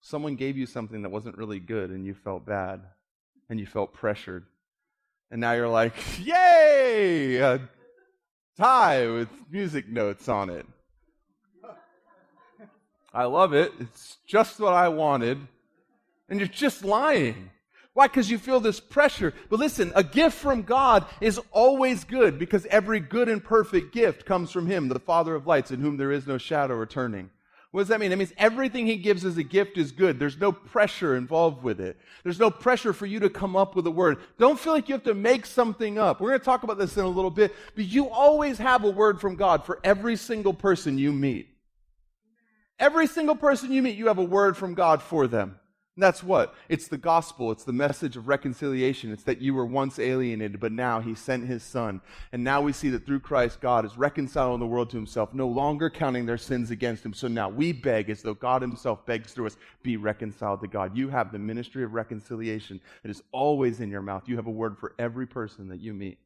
Someone 0.00 0.36
gave 0.36 0.56
you 0.56 0.66
something 0.66 1.02
that 1.02 1.10
wasn't 1.10 1.36
really 1.36 1.58
good 1.58 1.90
and 1.90 2.06
you 2.06 2.14
felt 2.14 2.46
bad 2.46 2.80
and 3.48 3.58
you 3.58 3.66
felt 3.66 3.92
pressured. 3.92 4.46
And 5.30 5.40
now 5.40 5.52
you're 5.52 5.68
like, 5.68 5.94
yay! 6.24 7.36
A 7.36 7.60
tie 8.56 9.06
with 9.08 9.28
music 9.50 9.88
notes 9.88 10.28
on 10.28 10.50
it. 10.50 10.66
I 13.12 13.24
love 13.24 13.54
it. 13.54 13.72
It's 13.80 14.18
just 14.26 14.60
what 14.60 14.74
I 14.74 14.88
wanted. 14.88 15.38
And 16.28 16.38
you're 16.38 16.48
just 16.48 16.84
lying. 16.84 17.50
Why? 17.94 18.08
Because 18.08 18.30
you 18.30 18.36
feel 18.36 18.60
this 18.60 18.78
pressure. 18.78 19.32
But 19.48 19.58
listen, 19.58 19.90
a 19.94 20.04
gift 20.04 20.36
from 20.36 20.62
God 20.62 21.06
is 21.22 21.40
always 21.50 22.04
good 22.04 22.38
because 22.38 22.66
every 22.66 23.00
good 23.00 23.30
and 23.30 23.42
perfect 23.42 23.94
gift 23.94 24.26
comes 24.26 24.50
from 24.50 24.66
Him, 24.66 24.88
the 24.88 24.98
Father 24.98 25.34
of 25.34 25.46
lights, 25.46 25.70
in 25.70 25.80
whom 25.80 25.96
there 25.96 26.12
is 26.12 26.26
no 26.26 26.36
shadow 26.36 26.74
or 26.74 26.84
turning. 26.84 27.30
What 27.72 27.82
does 27.82 27.88
that 27.88 28.00
mean? 28.00 28.12
It 28.12 28.16
means 28.16 28.32
everything 28.38 28.86
he 28.86 28.96
gives 28.96 29.24
as 29.24 29.36
a 29.36 29.42
gift 29.42 29.76
is 29.76 29.92
good. 29.92 30.18
There's 30.18 30.38
no 30.38 30.52
pressure 30.52 31.16
involved 31.16 31.62
with 31.62 31.80
it. 31.80 31.98
There's 32.22 32.38
no 32.38 32.50
pressure 32.50 32.92
for 32.92 33.06
you 33.06 33.20
to 33.20 33.28
come 33.28 33.56
up 33.56 33.76
with 33.76 33.86
a 33.86 33.90
word. 33.90 34.18
Don't 34.38 34.58
feel 34.58 34.72
like 34.72 34.88
you 34.88 34.94
have 34.94 35.04
to 35.04 35.14
make 35.14 35.44
something 35.44 35.98
up. 35.98 36.20
We're 36.20 36.28
going 36.28 36.40
to 36.40 36.44
talk 36.44 36.62
about 36.62 36.78
this 36.78 36.96
in 36.96 37.04
a 37.04 37.08
little 37.08 37.30
bit, 37.30 37.54
but 37.74 37.84
you 37.84 38.08
always 38.08 38.58
have 38.58 38.84
a 38.84 38.90
word 38.90 39.20
from 39.20 39.36
God 39.36 39.64
for 39.64 39.80
every 39.84 40.16
single 40.16 40.54
person 40.54 40.96
you 40.96 41.12
meet. 41.12 41.48
Every 42.78 43.06
single 43.06 43.36
person 43.36 43.72
you 43.72 43.82
meet, 43.82 43.96
you 43.96 44.06
have 44.06 44.18
a 44.18 44.24
word 44.24 44.56
from 44.56 44.74
God 44.74 45.02
for 45.02 45.26
them. 45.26 45.58
And 45.96 46.02
that's 46.02 46.22
what? 46.22 46.54
It's 46.68 46.88
the 46.88 46.98
gospel. 46.98 47.50
It's 47.50 47.64
the 47.64 47.72
message 47.72 48.18
of 48.18 48.28
reconciliation. 48.28 49.12
It's 49.12 49.22
that 49.22 49.40
you 49.40 49.54
were 49.54 49.64
once 49.64 49.98
alienated, 49.98 50.60
but 50.60 50.70
now 50.70 51.00
he 51.00 51.14
sent 51.14 51.48
his 51.48 51.62
son. 51.62 52.02
And 52.32 52.44
now 52.44 52.60
we 52.60 52.74
see 52.74 52.90
that 52.90 53.06
through 53.06 53.20
Christ, 53.20 53.62
God 53.62 53.86
is 53.86 53.96
reconciling 53.96 54.60
the 54.60 54.66
world 54.66 54.90
to 54.90 54.98
himself, 54.98 55.32
no 55.32 55.48
longer 55.48 55.88
counting 55.88 56.26
their 56.26 56.36
sins 56.36 56.70
against 56.70 57.02
him. 57.02 57.14
So 57.14 57.28
now 57.28 57.48
we 57.48 57.72
beg, 57.72 58.10
as 58.10 58.20
though 58.20 58.34
God 58.34 58.60
himself 58.60 59.06
begs 59.06 59.32
through 59.32 59.46
us, 59.46 59.56
be 59.82 59.96
reconciled 59.96 60.60
to 60.60 60.68
God. 60.68 60.94
You 60.94 61.08
have 61.08 61.32
the 61.32 61.38
ministry 61.38 61.82
of 61.82 61.94
reconciliation. 61.94 62.78
It 63.02 63.10
is 63.10 63.22
always 63.32 63.80
in 63.80 63.90
your 63.90 64.02
mouth. 64.02 64.24
You 64.26 64.36
have 64.36 64.48
a 64.48 64.50
word 64.50 64.76
for 64.76 64.94
every 64.98 65.26
person 65.26 65.68
that 65.68 65.80
you 65.80 65.94
meet. 65.94 66.18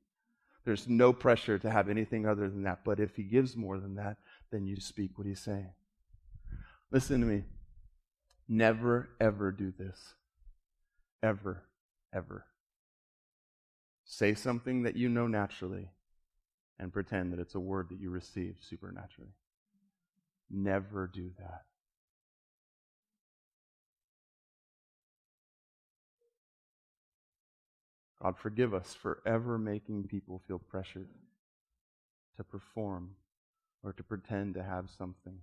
There's 0.64 0.88
no 0.88 1.12
pressure 1.12 1.60
to 1.60 1.70
have 1.70 1.88
anything 1.88 2.26
other 2.26 2.48
than 2.48 2.64
that. 2.64 2.80
But 2.84 2.98
if 2.98 3.14
he 3.14 3.22
gives 3.22 3.56
more 3.56 3.78
than 3.78 3.94
that, 3.94 4.16
then 4.50 4.66
you 4.66 4.80
speak 4.80 5.16
what 5.16 5.28
he's 5.28 5.38
saying. 5.38 5.70
Listen 6.90 7.20
to 7.20 7.26
me. 7.26 7.44
Never, 8.52 9.10
ever 9.20 9.52
do 9.52 9.72
this. 9.78 10.14
Ever, 11.22 11.62
ever. 12.12 12.46
Say 14.04 14.34
something 14.34 14.82
that 14.82 14.96
you 14.96 15.08
know 15.08 15.28
naturally 15.28 15.90
and 16.76 16.92
pretend 16.92 17.32
that 17.32 17.38
it's 17.38 17.54
a 17.54 17.60
word 17.60 17.90
that 17.90 18.00
you 18.00 18.10
received 18.10 18.64
supernaturally. 18.64 19.30
Never 20.50 21.06
do 21.06 21.30
that. 21.38 21.62
God, 28.20 28.36
forgive 28.36 28.74
us 28.74 28.96
for 29.00 29.22
ever 29.24 29.58
making 29.58 30.08
people 30.08 30.42
feel 30.48 30.58
pressured 30.58 31.08
to 32.36 32.42
perform 32.42 33.10
or 33.84 33.92
to 33.92 34.02
pretend 34.02 34.54
to 34.54 34.64
have 34.64 34.90
something 34.98 35.38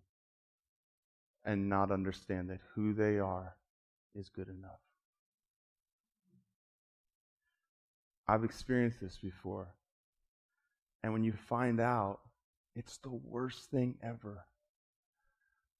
and 1.47 1.69
not 1.69 1.91
understand 1.91 2.49
that 2.49 2.59
who 2.75 2.93
they 2.93 3.17
are 3.17 3.55
is 4.13 4.29
good 4.29 4.49
enough. 4.49 4.81
I've 8.27 8.43
experienced 8.43 8.99
this 9.01 9.17
before. 9.17 9.69
And 11.01 11.13
when 11.13 11.23
you 11.23 11.31
find 11.31 11.79
out, 11.79 12.19
it's 12.75 12.97
the 12.97 13.13
worst 13.13 13.71
thing 13.71 13.95
ever. 14.03 14.45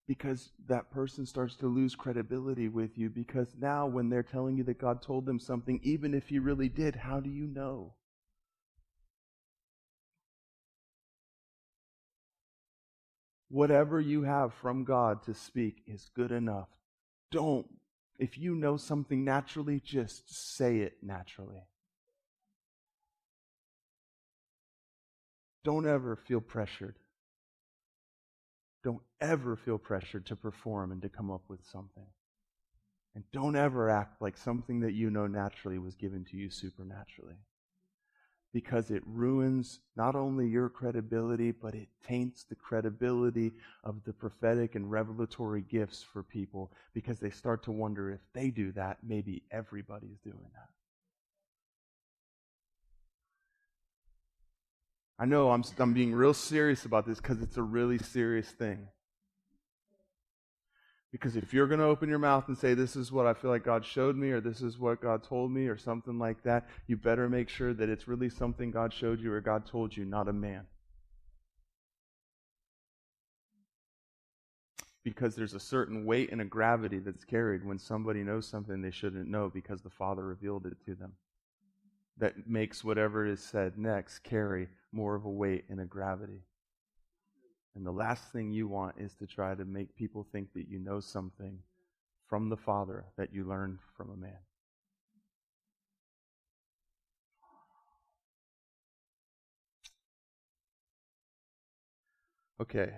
Because 0.08 0.52
that 0.70 0.90
person 0.90 1.26
starts 1.26 1.56
to 1.56 1.68
lose 1.68 1.96
credibility 1.96 2.70
with 2.70 2.98
you. 2.98 3.10
Because 3.10 3.54
now, 3.60 3.86
when 3.88 4.08
they're 4.08 4.24
telling 4.24 4.56
you 4.56 4.64
that 4.64 4.80
God 4.80 5.02
told 5.02 5.26
them 5.26 5.38
something, 5.38 5.82
even 5.84 6.14
if 6.14 6.30
He 6.30 6.40
really 6.40 6.70
did, 6.70 6.96
how 6.96 7.20
do 7.20 7.30
you 7.30 7.46
know? 7.46 7.94
Whatever 13.50 14.00
you 14.00 14.24
have 14.24 14.54
from 14.54 14.84
God 14.84 15.24
to 15.24 15.34
speak 15.34 15.82
is 15.88 16.10
good 16.16 16.32
enough. 16.32 16.68
Don't, 17.32 17.68
if 18.20 18.38
you 18.38 18.56
know 18.56 18.78
something 18.78 19.24
naturally, 19.24 19.80
just 19.80 20.58
say 20.58 20.80
it 20.80 20.98
naturally. 21.02 21.64
Don't 25.64 25.88
ever 25.88 26.16
feel 26.16 26.42
pressured. 26.42 26.96
Don't 28.84 29.02
ever 29.20 29.56
feel 29.56 29.78
pressured 29.78 30.26
to 30.28 30.36
perform 30.36 30.92
and 30.92 31.02
to 31.02 31.10
come 31.10 31.32
up 31.32 31.44
with 31.48 31.66
something. 31.66 32.06
And 33.16 33.24
don't 33.32 33.56
ever 33.56 33.90
act 33.90 34.22
like 34.22 34.38
something 34.38 34.82
that 34.82 34.94
you 34.94 35.10
know 35.10 35.28
naturally 35.28 35.80
was 35.80 35.96
given 35.96 36.24
to 36.26 36.38
you 36.38 36.50
supernaturally 36.50 37.38
because 38.58 38.90
it 38.90 39.04
ruins 39.06 39.82
not 39.96 40.16
only 40.16 40.48
your 40.48 40.68
credibility, 40.68 41.52
but 41.52 41.76
it 41.76 41.88
taints 42.04 42.44
the 42.44 42.56
credibility 42.56 43.52
of 43.84 44.04
the 44.04 44.12
prophetic 44.12 44.74
and 44.74 44.90
revelatory 44.90 45.62
gifts 45.62 46.02
for 46.02 46.24
people 46.24 46.72
because 46.92 47.20
they 47.20 47.30
start 47.30 47.62
to 47.62 47.72
wonder 47.72 48.10
if 48.10 48.20
they 48.34 48.50
do 48.50 48.72
that, 48.72 48.98
maybe 49.04 49.44
everybody's 49.52 50.18
doing 50.24 50.50
that. 50.56 50.70
I 55.20 55.26
know 55.26 55.52
I'm, 55.52 55.64
I'm 55.78 55.94
being 55.94 56.16
real 56.16 56.34
serious 56.34 56.84
about 56.84 57.06
this 57.06 57.20
because 57.20 57.44
it's 57.44 57.58
a 57.58 57.62
really 57.62 58.00
serious 58.00 58.48
thing. 58.50 58.88
Because 61.18 61.36
if 61.36 61.52
you're 61.52 61.66
going 61.66 61.80
to 61.80 61.86
open 61.86 62.10
your 62.10 62.20
mouth 62.20 62.48
and 62.48 62.56
say, 62.56 62.76
This 62.76 62.96
is 62.96 63.12
what 63.12 63.26
I 63.26 63.34
feel 63.34 63.50
like 63.50 63.64
God 63.64 63.84
showed 63.84 64.16
me, 64.16 64.30
or 64.30 64.40
this 64.40 64.62
is 64.62 64.78
what 64.78 65.02
God 65.02 65.24
told 65.24 65.52
me, 65.52 65.66
or 65.66 65.76
something 65.76 66.20
like 66.20 66.44
that, 66.44 66.68
you 66.86 66.96
better 66.96 67.28
make 67.28 67.50
sure 67.50 67.74
that 67.74 67.90
it's 67.90 68.08
really 68.08 68.30
something 68.30 68.70
God 68.70 68.94
showed 68.94 69.20
you 69.20 69.34
or 69.34 69.42
God 69.42 69.66
told 69.66 69.98
you, 69.98 70.06
not 70.06 70.28
a 70.28 70.34
man. 70.34 70.68
Because 75.04 75.36
there's 75.36 75.56
a 75.56 75.60
certain 75.60 76.06
weight 76.06 76.32
and 76.32 76.40
a 76.40 76.46
gravity 76.46 77.00
that's 77.00 77.26
carried 77.26 77.66
when 77.66 77.80
somebody 77.80 78.24
knows 78.24 78.46
something 78.46 78.84
they 78.84 78.92
shouldn't 78.92 79.28
know 79.28 79.50
because 79.52 79.82
the 79.82 79.90
Father 79.90 80.24
revealed 80.24 80.68
it 80.68 80.78
to 80.86 80.94
them. 80.94 81.14
That 82.18 82.48
makes 82.48 82.84
whatever 82.84 83.26
is 83.26 83.42
said 83.42 83.80
next 83.80 84.20
carry 84.20 84.68
more 84.92 85.16
of 85.16 85.26
a 85.26 85.30
weight 85.32 85.66
and 85.70 85.80
a 85.80 85.86
gravity. 85.86 86.44
And 87.78 87.86
the 87.86 87.92
last 87.92 88.32
thing 88.34 88.52
you 88.52 88.68
want 88.68 88.96
is 88.98 89.14
to 89.20 89.28
try 89.28 89.54
to 89.54 89.64
make 89.64 89.96
people 89.96 90.26
think 90.32 90.52
that 90.56 90.68
you 90.68 90.80
know 90.80 91.00
something 91.00 91.60
from 92.28 92.50
the 92.50 92.58
Father 92.58 93.06
that 93.20 93.32
you 93.32 93.48
learned 93.48 93.78
from 93.96 94.10
a 94.10 94.18
man. 94.18 94.32
Okay. 102.60 102.92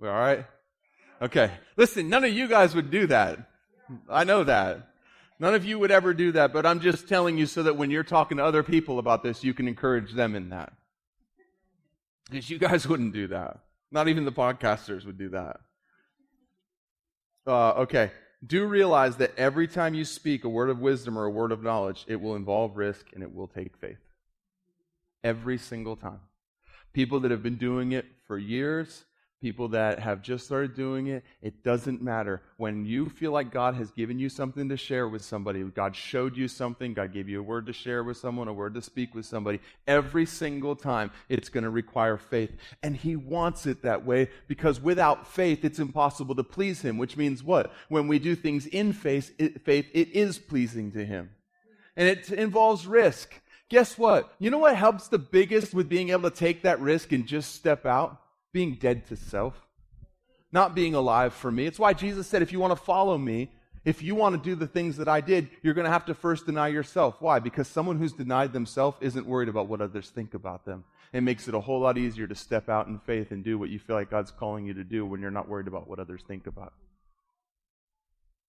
We 0.00 0.08
all 0.08 0.14
right? 0.14 0.44
Okay. 1.22 1.52
Listen, 1.76 2.08
none 2.08 2.24
of 2.24 2.32
you 2.32 2.48
guys 2.48 2.74
would 2.74 2.90
do 2.90 3.06
that. 3.06 3.38
I 4.10 4.24
know 4.24 4.42
that. 4.42 4.88
None 5.38 5.54
of 5.54 5.64
you 5.64 5.78
would 5.78 5.92
ever 5.92 6.12
do 6.12 6.32
that, 6.32 6.52
but 6.52 6.66
I'm 6.66 6.80
just 6.80 7.08
telling 7.08 7.38
you 7.38 7.46
so 7.46 7.62
that 7.62 7.76
when 7.76 7.92
you're 7.92 8.02
talking 8.02 8.38
to 8.38 8.44
other 8.44 8.64
people 8.64 8.98
about 8.98 9.22
this, 9.22 9.44
you 9.44 9.54
can 9.54 9.68
encourage 9.68 10.12
them 10.12 10.34
in 10.34 10.48
that. 10.48 10.72
Because 12.34 12.50
you 12.50 12.58
guys 12.58 12.84
wouldn't 12.88 13.12
do 13.12 13.28
that. 13.28 13.60
Not 13.92 14.08
even 14.08 14.24
the 14.24 14.32
podcasters 14.32 15.06
would 15.06 15.16
do 15.16 15.28
that. 15.28 15.60
Uh, 17.46 17.70
okay. 17.82 18.10
Do 18.44 18.66
realize 18.66 19.18
that 19.18 19.32
every 19.36 19.68
time 19.68 19.94
you 19.94 20.04
speak 20.04 20.42
a 20.42 20.48
word 20.48 20.68
of 20.68 20.80
wisdom 20.80 21.16
or 21.16 21.26
a 21.26 21.30
word 21.30 21.52
of 21.52 21.62
knowledge, 21.62 22.04
it 22.08 22.20
will 22.20 22.34
involve 22.34 22.76
risk 22.76 23.06
and 23.14 23.22
it 23.22 23.32
will 23.32 23.46
take 23.46 23.76
faith. 23.76 24.00
Every 25.22 25.56
single 25.56 25.94
time. 25.94 26.18
People 26.92 27.20
that 27.20 27.30
have 27.30 27.42
been 27.42 27.56
doing 27.56 27.92
it 27.92 28.06
for 28.26 28.36
years, 28.36 29.04
people 29.44 29.68
that 29.68 29.98
have 29.98 30.22
just 30.22 30.46
started 30.46 30.74
doing 30.74 31.08
it, 31.08 31.22
it 31.42 31.62
doesn't 31.62 32.00
matter. 32.00 32.40
When 32.56 32.86
you 32.86 33.10
feel 33.10 33.30
like 33.30 33.52
God 33.52 33.74
has 33.74 33.90
given 33.90 34.18
you 34.18 34.30
something 34.30 34.70
to 34.70 34.76
share 34.78 35.06
with 35.06 35.20
somebody, 35.20 35.62
God 35.64 35.94
showed 35.94 36.34
you 36.34 36.48
something, 36.48 36.94
God 36.94 37.12
gave 37.12 37.28
you 37.28 37.40
a 37.40 37.42
word 37.42 37.66
to 37.66 37.74
share 37.74 38.02
with 38.02 38.16
someone, 38.16 38.48
a 38.48 38.54
word 38.54 38.72
to 38.72 38.80
speak 38.80 39.14
with 39.14 39.26
somebody, 39.26 39.60
every 39.86 40.24
single 40.24 40.74
time 40.74 41.10
it's 41.28 41.50
going 41.50 41.64
to 41.64 41.68
require 41.68 42.16
faith. 42.16 42.52
And 42.82 42.96
He 42.96 43.16
wants 43.16 43.66
it 43.66 43.82
that 43.82 44.06
way 44.06 44.30
because 44.48 44.80
without 44.80 45.26
faith, 45.26 45.62
it's 45.62 45.78
impossible 45.78 46.34
to 46.36 46.42
please 46.42 46.80
Him, 46.80 46.96
which 46.96 47.18
means 47.18 47.42
what? 47.42 47.70
When 47.90 48.08
we 48.08 48.18
do 48.18 48.34
things 48.34 48.64
in 48.64 48.94
faith, 48.94 49.30
it, 49.38 49.62
faith, 49.62 49.84
it 49.92 50.08
is 50.12 50.38
pleasing 50.38 50.90
to 50.92 51.04
Him. 51.04 51.28
And 51.98 52.08
it 52.08 52.30
involves 52.30 52.86
risk. 52.86 53.38
Guess 53.68 53.98
what? 53.98 54.32
You 54.38 54.48
know 54.48 54.56
what 54.56 54.74
helps 54.74 55.08
the 55.08 55.18
biggest 55.18 55.74
with 55.74 55.90
being 55.90 56.08
able 56.08 56.30
to 56.30 56.34
take 56.34 56.62
that 56.62 56.80
risk 56.80 57.12
and 57.12 57.26
just 57.26 57.54
step 57.54 57.84
out? 57.84 58.22
Being 58.54 58.76
dead 58.76 59.06
to 59.08 59.16
self, 59.16 59.66
not 60.50 60.74
being 60.74 60.94
alive 60.94 61.34
for 61.34 61.52
me. 61.52 61.66
It's 61.66 61.78
why 61.78 61.92
Jesus 61.92 62.26
said, 62.26 62.40
if 62.40 62.52
you 62.52 62.60
want 62.60 62.70
to 62.70 62.82
follow 62.82 63.18
me, 63.18 63.50
if 63.84 64.00
you 64.00 64.14
want 64.14 64.34
to 64.34 64.50
do 64.50 64.54
the 64.54 64.66
things 64.66 64.96
that 64.96 65.08
I 65.08 65.20
did, 65.20 65.50
you're 65.60 65.74
going 65.74 65.84
to 65.84 65.90
have 65.90 66.06
to 66.06 66.14
first 66.14 66.46
deny 66.46 66.68
yourself. 66.68 67.16
Why? 67.20 67.38
Because 67.40 67.68
someone 67.68 67.98
who's 67.98 68.14
denied 68.14 68.54
themselves 68.54 68.96
isn't 69.02 69.26
worried 69.26 69.50
about 69.50 69.68
what 69.68 69.82
others 69.82 70.08
think 70.08 70.32
about 70.32 70.64
them. 70.64 70.84
It 71.12 71.22
makes 71.22 71.48
it 71.48 71.54
a 71.54 71.60
whole 71.60 71.80
lot 71.80 71.98
easier 71.98 72.26
to 72.26 72.34
step 72.34 72.70
out 72.70 72.86
in 72.86 72.98
faith 73.00 73.30
and 73.30 73.44
do 73.44 73.58
what 73.58 73.68
you 73.68 73.78
feel 73.78 73.96
like 73.96 74.10
God's 74.10 74.30
calling 74.30 74.64
you 74.64 74.72
to 74.74 74.84
do 74.84 75.04
when 75.04 75.20
you're 75.20 75.30
not 75.30 75.48
worried 75.48 75.68
about 75.68 75.86
what 75.86 75.98
others 75.98 76.22
think 76.26 76.46
about. 76.46 76.72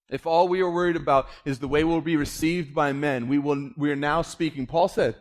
If 0.08 0.24
all 0.24 0.48
we 0.48 0.60
are 0.60 0.70
worried 0.70 0.96
about 0.96 1.26
is 1.44 1.58
the 1.58 1.68
way 1.68 1.84
we'll 1.84 2.00
be 2.00 2.16
received 2.16 2.74
by 2.74 2.92
men, 2.92 3.28
we 3.28 3.38
will 3.38 3.72
we 3.76 3.90
are 3.90 3.96
now 3.96 4.22
speaking. 4.22 4.66
Paul 4.66 4.86
said, 4.88 5.16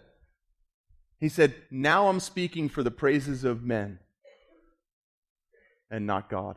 he 1.19 1.27
said, 1.27 1.55
Now 1.71 2.07
I'm 2.07 2.19
speaking 2.19 2.69
for 2.69 2.83
the 2.83 2.91
praises 2.91 3.43
of 3.43 3.63
men 3.63 3.99
and 5.89 6.05
not 6.05 6.29
God. 6.29 6.55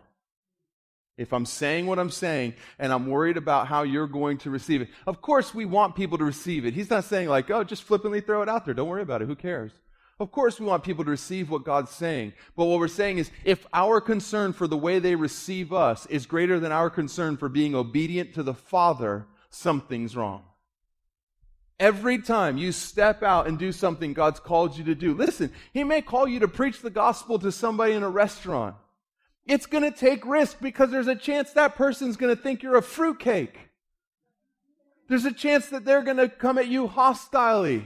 If 1.17 1.33
I'm 1.33 1.47
saying 1.47 1.87
what 1.87 1.99
I'm 1.99 2.11
saying 2.11 2.55
and 2.79 2.93
I'm 2.93 3.09
worried 3.09 3.37
about 3.37 3.67
how 3.67 3.83
you're 3.83 4.07
going 4.07 4.39
to 4.39 4.51
receive 4.51 4.83
it, 4.83 4.89
of 5.07 5.21
course 5.21 5.53
we 5.53 5.65
want 5.65 5.97
people 5.97 6.17
to 6.19 6.25
receive 6.25 6.65
it. 6.65 6.75
He's 6.75 6.91
not 6.91 7.05
saying, 7.05 7.29
like, 7.29 7.51
oh, 7.51 7.65
just 7.65 7.83
flippantly 7.83 8.21
throw 8.21 8.41
it 8.43 8.49
out 8.49 8.65
there. 8.65 8.75
Don't 8.75 8.89
worry 8.89 9.03
about 9.03 9.23
it. 9.23 9.27
Who 9.27 9.35
cares? 9.35 9.73
Of 10.21 10.33
course 10.33 10.59
we 10.59 10.67
want 10.67 10.85
people 10.85 11.05
to 11.05 11.11
receive 11.11 11.51
what 11.51 11.65
God's 11.65 11.91
saying. 11.91 12.33
But 12.57 12.65
what 12.65 12.79
we're 12.79 12.89
saying 12.89 13.19
is, 13.19 13.31
if 13.45 13.67
our 13.73 14.01
concern 14.01 14.53
for 14.53 14.67
the 14.67 14.77
way 14.77 14.99
they 14.99 15.15
receive 15.15 15.73
us 15.73 16.07
is 16.07 16.27
greater 16.27 16.59
than 16.59 16.73
our 16.73 16.91
concern 16.91 17.37
for 17.37 17.49
being 17.49 17.75
obedient 17.75 18.35
to 18.35 18.43
the 18.43 18.55
Father, 18.55 19.27
something's 19.51 20.17
wrong. 20.17 20.43
Every 21.81 22.19
time 22.19 22.59
you 22.59 22.73
step 22.73 23.23
out 23.23 23.47
and 23.47 23.57
do 23.59 23.71
something 23.71 24.13
God's 24.13 24.41
called 24.41 24.77
you 24.77 24.85
to 24.85 24.97
do, 24.97 25.15
listen, 25.15 25.53
He 25.73 25.85
may 25.85 26.03
call 26.03 26.27
you 26.27 26.41
to 26.41 26.49
preach 26.49 26.81
the 26.81 26.91
gospel 26.91 27.39
to 27.39 27.53
somebody 27.53 27.93
in 27.93 28.03
a 28.03 28.11
restaurant. 28.11 28.75
It's 29.49 29.67
going 29.67 29.83
to 29.83 29.91
take 29.91 30.27
risk 30.27 30.59
because 30.61 30.91
there's 30.91 31.09
a 31.09 31.17
chance 31.17 31.53
that 31.53 31.75
person's 31.75 32.19
going 32.19 32.35
to 32.37 32.41
think 32.41 32.63
you're 32.63 32.77
a 32.77 32.83
fruitcake. 32.83 33.59
There's 35.09 35.25
a 35.25 35.33
chance 35.33 35.69
that 35.71 35.87
they're 35.87 36.03
going 36.03 36.19
to 36.19 36.29
come 36.29 36.59
at 36.59 36.69
you 36.69 36.87
hostilely. 36.87 37.85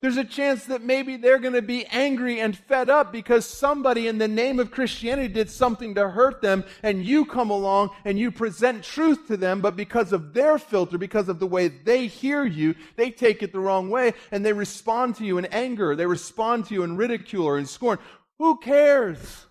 There's 0.00 0.16
a 0.16 0.24
chance 0.24 0.66
that 0.66 0.80
maybe 0.80 1.16
they're 1.16 1.40
going 1.40 1.54
to 1.54 1.62
be 1.62 1.84
angry 1.86 2.40
and 2.40 2.56
fed 2.56 2.88
up 2.88 3.12
because 3.12 3.44
somebody 3.44 4.06
in 4.06 4.18
the 4.18 4.28
name 4.28 4.60
of 4.60 4.70
Christianity 4.70 5.26
did 5.26 5.50
something 5.50 5.96
to 5.96 6.08
hurt 6.08 6.40
them 6.40 6.64
and 6.84 7.04
you 7.04 7.26
come 7.26 7.50
along 7.50 7.90
and 8.04 8.16
you 8.16 8.30
present 8.30 8.84
truth 8.84 9.26
to 9.26 9.36
them, 9.36 9.60
but 9.60 9.76
because 9.76 10.12
of 10.12 10.32
their 10.32 10.56
filter, 10.56 10.98
because 10.98 11.28
of 11.28 11.40
the 11.40 11.48
way 11.48 11.66
they 11.66 12.06
hear 12.06 12.44
you, 12.46 12.76
they 12.94 13.10
take 13.10 13.42
it 13.42 13.52
the 13.52 13.58
wrong 13.58 13.90
way 13.90 14.14
and 14.30 14.46
they 14.46 14.52
respond 14.52 15.16
to 15.16 15.26
you 15.26 15.36
in 15.36 15.46
anger. 15.46 15.96
They 15.96 16.06
respond 16.06 16.66
to 16.66 16.74
you 16.74 16.84
in 16.84 16.96
ridicule 16.96 17.44
or 17.44 17.58
in 17.58 17.66
scorn. 17.66 17.98
Who 18.38 18.56
cares? 18.58 19.46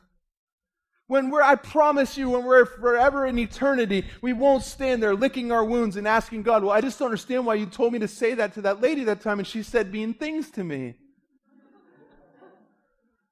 When 1.07 1.29
we're, 1.29 1.41
I 1.41 1.55
promise 1.55 2.17
you, 2.17 2.29
when 2.31 2.43
we're 2.43 2.65
forever 2.65 3.25
in 3.25 3.39
eternity, 3.39 4.05
we 4.21 4.33
won't 4.33 4.63
stand 4.63 5.01
there 5.01 5.15
licking 5.15 5.53
our 5.53 5.63
wounds 5.63 5.95
and 5.95 6.05
asking 6.05 6.43
God, 6.43 6.63
well, 6.63 6.73
I 6.73 6.81
just 6.81 6.99
don't 6.99 7.07
understand 7.07 7.45
why 7.45 7.55
you 7.55 7.65
told 7.65 7.93
me 7.93 7.99
to 7.99 8.09
say 8.09 8.33
that 8.33 8.53
to 8.55 8.61
that 8.63 8.81
lady 8.81 9.05
that 9.05 9.21
time 9.21 9.39
and 9.39 9.47
she 9.47 9.63
said 9.63 9.91
mean 9.91 10.13
things 10.13 10.51
to 10.51 10.63
me. 10.63 10.95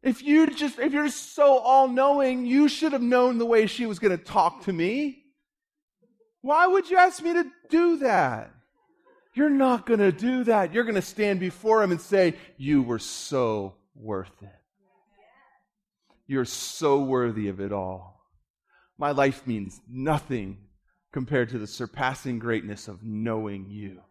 If 0.02 0.24
you 0.24 0.48
just, 0.48 0.80
if 0.80 0.94
you're 0.94 1.10
so 1.10 1.58
all 1.58 1.88
knowing, 1.88 2.46
you 2.46 2.70
should 2.70 2.94
have 2.94 3.02
known 3.02 3.40
the 3.40 3.46
way 3.46 3.66
she 3.66 3.88
was 3.88 4.00
going 4.00 4.18
to 4.18 4.24
talk 4.24 4.64
to 4.66 4.74
me. 4.74 5.24
Why 6.42 6.68
would 6.68 6.90
you 6.90 6.98
ask 6.98 7.24
me 7.24 7.34
to 7.34 7.46
do 7.70 7.98
that? 7.98 8.52
You're 9.34 9.50
not 9.50 9.88
going 9.88 10.00
to 10.00 10.12
do 10.12 10.44
that. 10.46 10.74
You're 10.74 10.84
going 10.84 10.96
to 10.96 11.02
stand 11.02 11.40
before 11.40 11.84
him 11.84 11.92
and 11.92 12.00
say, 12.00 12.36
You 12.56 12.84
were 12.84 13.00
so 13.00 13.74
worth 13.96 14.32
it. 14.42 14.50
You're 16.28 16.46
so 16.46 17.00
worthy 17.00 17.48
of 17.48 17.60
it 17.60 17.72
all. 17.72 18.22
My 18.98 19.12
life 19.12 19.46
means 19.46 19.80
nothing 19.90 20.58
compared 21.12 21.50
to 21.50 21.60
the 21.60 21.68
surpassing 21.68 22.40
greatness 22.40 22.88
of 22.88 23.04
knowing 23.04 23.68
you. 23.70 24.02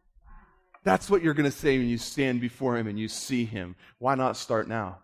That's 0.84 1.08
what 1.08 1.22
you're 1.22 1.34
going 1.34 1.50
to 1.50 1.56
say 1.56 1.78
when 1.78 1.88
you 1.88 1.98
stand 1.98 2.40
before 2.40 2.76
Him 2.76 2.86
and 2.86 2.98
you 2.98 3.08
see 3.08 3.44
Him. 3.44 3.74
Why 3.98 4.14
not 4.14 4.36
start 4.36 4.68
now? 4.68 4.98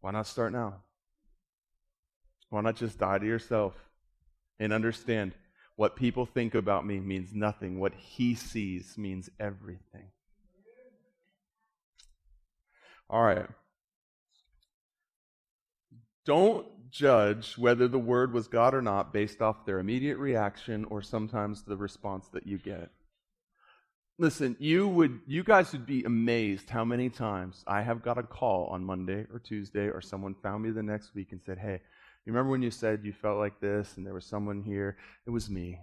Why 0.00 0.10
not 0.10 0.26
start 0.26 0.52
now? 0.52 0.82
Why 2.50 2.60
not 2.60 2.76
just 2.76 2.98
die 2.98 3.18
to 3.18 3.26
yourself 3.26 3.74
and 4.58 4.72
understand 4.72 5.34
what 5.76 5.96
people 5.96 6.26
think 6.26 6.54
about 6.54 6.86
me 6.86 7.00
means 7.00 7.32
nothing. 7.32 7.80
What 7.80 7.94
He 7.94 8.34
sees 8.34 8.98
means 8.98 9.30
everything. 9.40 10.10
All 13.12 13.22
right. 13.22 13.46
Don't 16.24 16.66
judge 16.90 17.58
whether 17.58 17.86
the 17.86 17.98
word 17.98 18.32
was 18.32 18.48
God 18.48 18.74
or 18.74 18.80
not 18.80 19.12
based 19.12 19.42
off 19.42 19.66
their 19.66 19.80
immediate 19.80 20.16
reaction 20.16 20.86
or 20.86 21.02
sometimes 21.02 21.62
the 21.62 21.76
response 21.76 22.28
that 22.28 22.46
you 22.46 22.56
get. 22.56 22.90
Listen, 24.18 24.56
you 24.58 24.88
would 24.88 25.20
you 25.26 25.44
guys 25.44 25.72
would 25.72 25.84
be 25.84 26.04
amazed 26.04 26.70
how 26.70 26.84
many 26.84 27.10
times 27.10 27.64
I 27.66 27.82
have 27.82 28.02
got 28.02 28.18
a 28.18 28.22
call 28.22 28.66
on 28.66 28.84
Monday 28.84 29.26
or 29.30 29.38
Tuesday 29.38 29.88
or 29.88 30.00
someone 30.00 30.34
found 30.42 30.62
me 30.62 30.70
the 30.70 30.82
next 30.82 31.14
week 31.14 31.32
and 31.32 31.42
said, 31.42 31.58
"Hey, 31.58 31.80
you 32.24 32.32
remember 32.32 32.50
when 32.50 32.62
you 32.62 32.70
said 32.70 33.04
you 33.04 33.12
felt 33.12 33.38
like 33.38 33.60
this 33.60 33.96
and 33.96 34.06
there 34.06 34.14
was 34.14 34.24
someone 34.24 34.62
here? 34.62 34.96
It 35.26 35.30
was 35.30 35.50
me. 35.50 35.80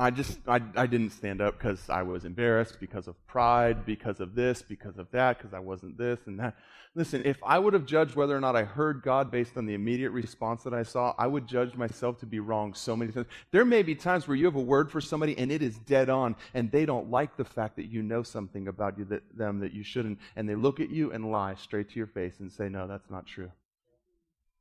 I 0.00 0.10
just, 0.10 0.38
I, 0.46 0.60
I 0.76 0.86
didn't 0.86 1.10
stand 1.10 1.40
up 1.40 1.58
because 1.58 1.90
I 1.90 2.02
was 2.02 2.24
embarrassed, 2.24 2.78
because 2.78 3.08
of 3.08 3.26
pride, 3.26 3.84
because 3.84 4.20
of 4.20 4.36
this, 4.36 4.62
because 4.62 4.96
of 4.96 5.10
that, 5.10 5.38
because 5.38 5.52
I 5.52 5.58
wasn't 5.58 5.98
this 5.98 6.20
and 6.26 6.38
that. 6.38 6.54
Listen, 6.94 7.22
if 7.24 7.36
I 7.42 7.58
would 7.58 7.74
have 7.74 7.84
judged 7.84 8.14
whether 8.14 8.36
or 8.36 8.40
not 8.40 8.54
I 8.54 8.62
heard 8.62 9.02
God 9.02 9.28
based 9.28 9.56
on 9.56 9.66
the 9.66 9.74
immediate 9.74 10.10
response 10.10 10.62
that 10.62 10.72
I 10.72 10.84
saw, 10.84 11.14
I 11.18 11.26
would 11.26 11.48
judge 11.48 11.74
myself 11.74 12.18
to 12.20 12.26
be 12.26 12.38
wrong 12.38 12.74
so 12.74 12.94
many 12.94 13.10
times. 13.10 13.26
There 13.50 13.64
may 13.64 13.82
be 13.82 13.96
times 13.96 14.28
where 14.28 14.36
you 14.36 14.44
have 14.44 14.54
a 14.54 14.60
word 14.60 14.90
for 14.92 15.00
somebody 15.00 15.36
and 15.36 15.50
it 15.50 15.62
is 15.62 15.78
dead 15.78 16.08
on, 16.08 16.36
and 16.54 16.70
they 16.70 16.86
don't 16.86 17.10
like 17.10 17.36
the 17.36 17.44
fact 17.44 17.74
that 17.76 17.86
you 17.86 18.00
know 18.00 18.22
something 18.22 18.68
about 18.68 18.98
you 18.98 19.04
that, 19.06 19.22
them 19.36 19.58
that 19.60 19.72
you 19.72 19.82
shouldn't, 19.82 20.20
and 20.36 20.48
they 20.48 20.54
look 20.54 20.78
at 20.78 20.90
you 20.90 21.10
and 21.10 21.32
lie 21.32 21.56
straight 21.56 21.90
to 21.90 21.96
your 21.96 22.06
face 22.06 22.34
and 22.38 22.52
say, 22.52 22.68
No, 22.68 22.86
that's 22.86 23.10
not 23.10 23.26
true. 23.26 23.50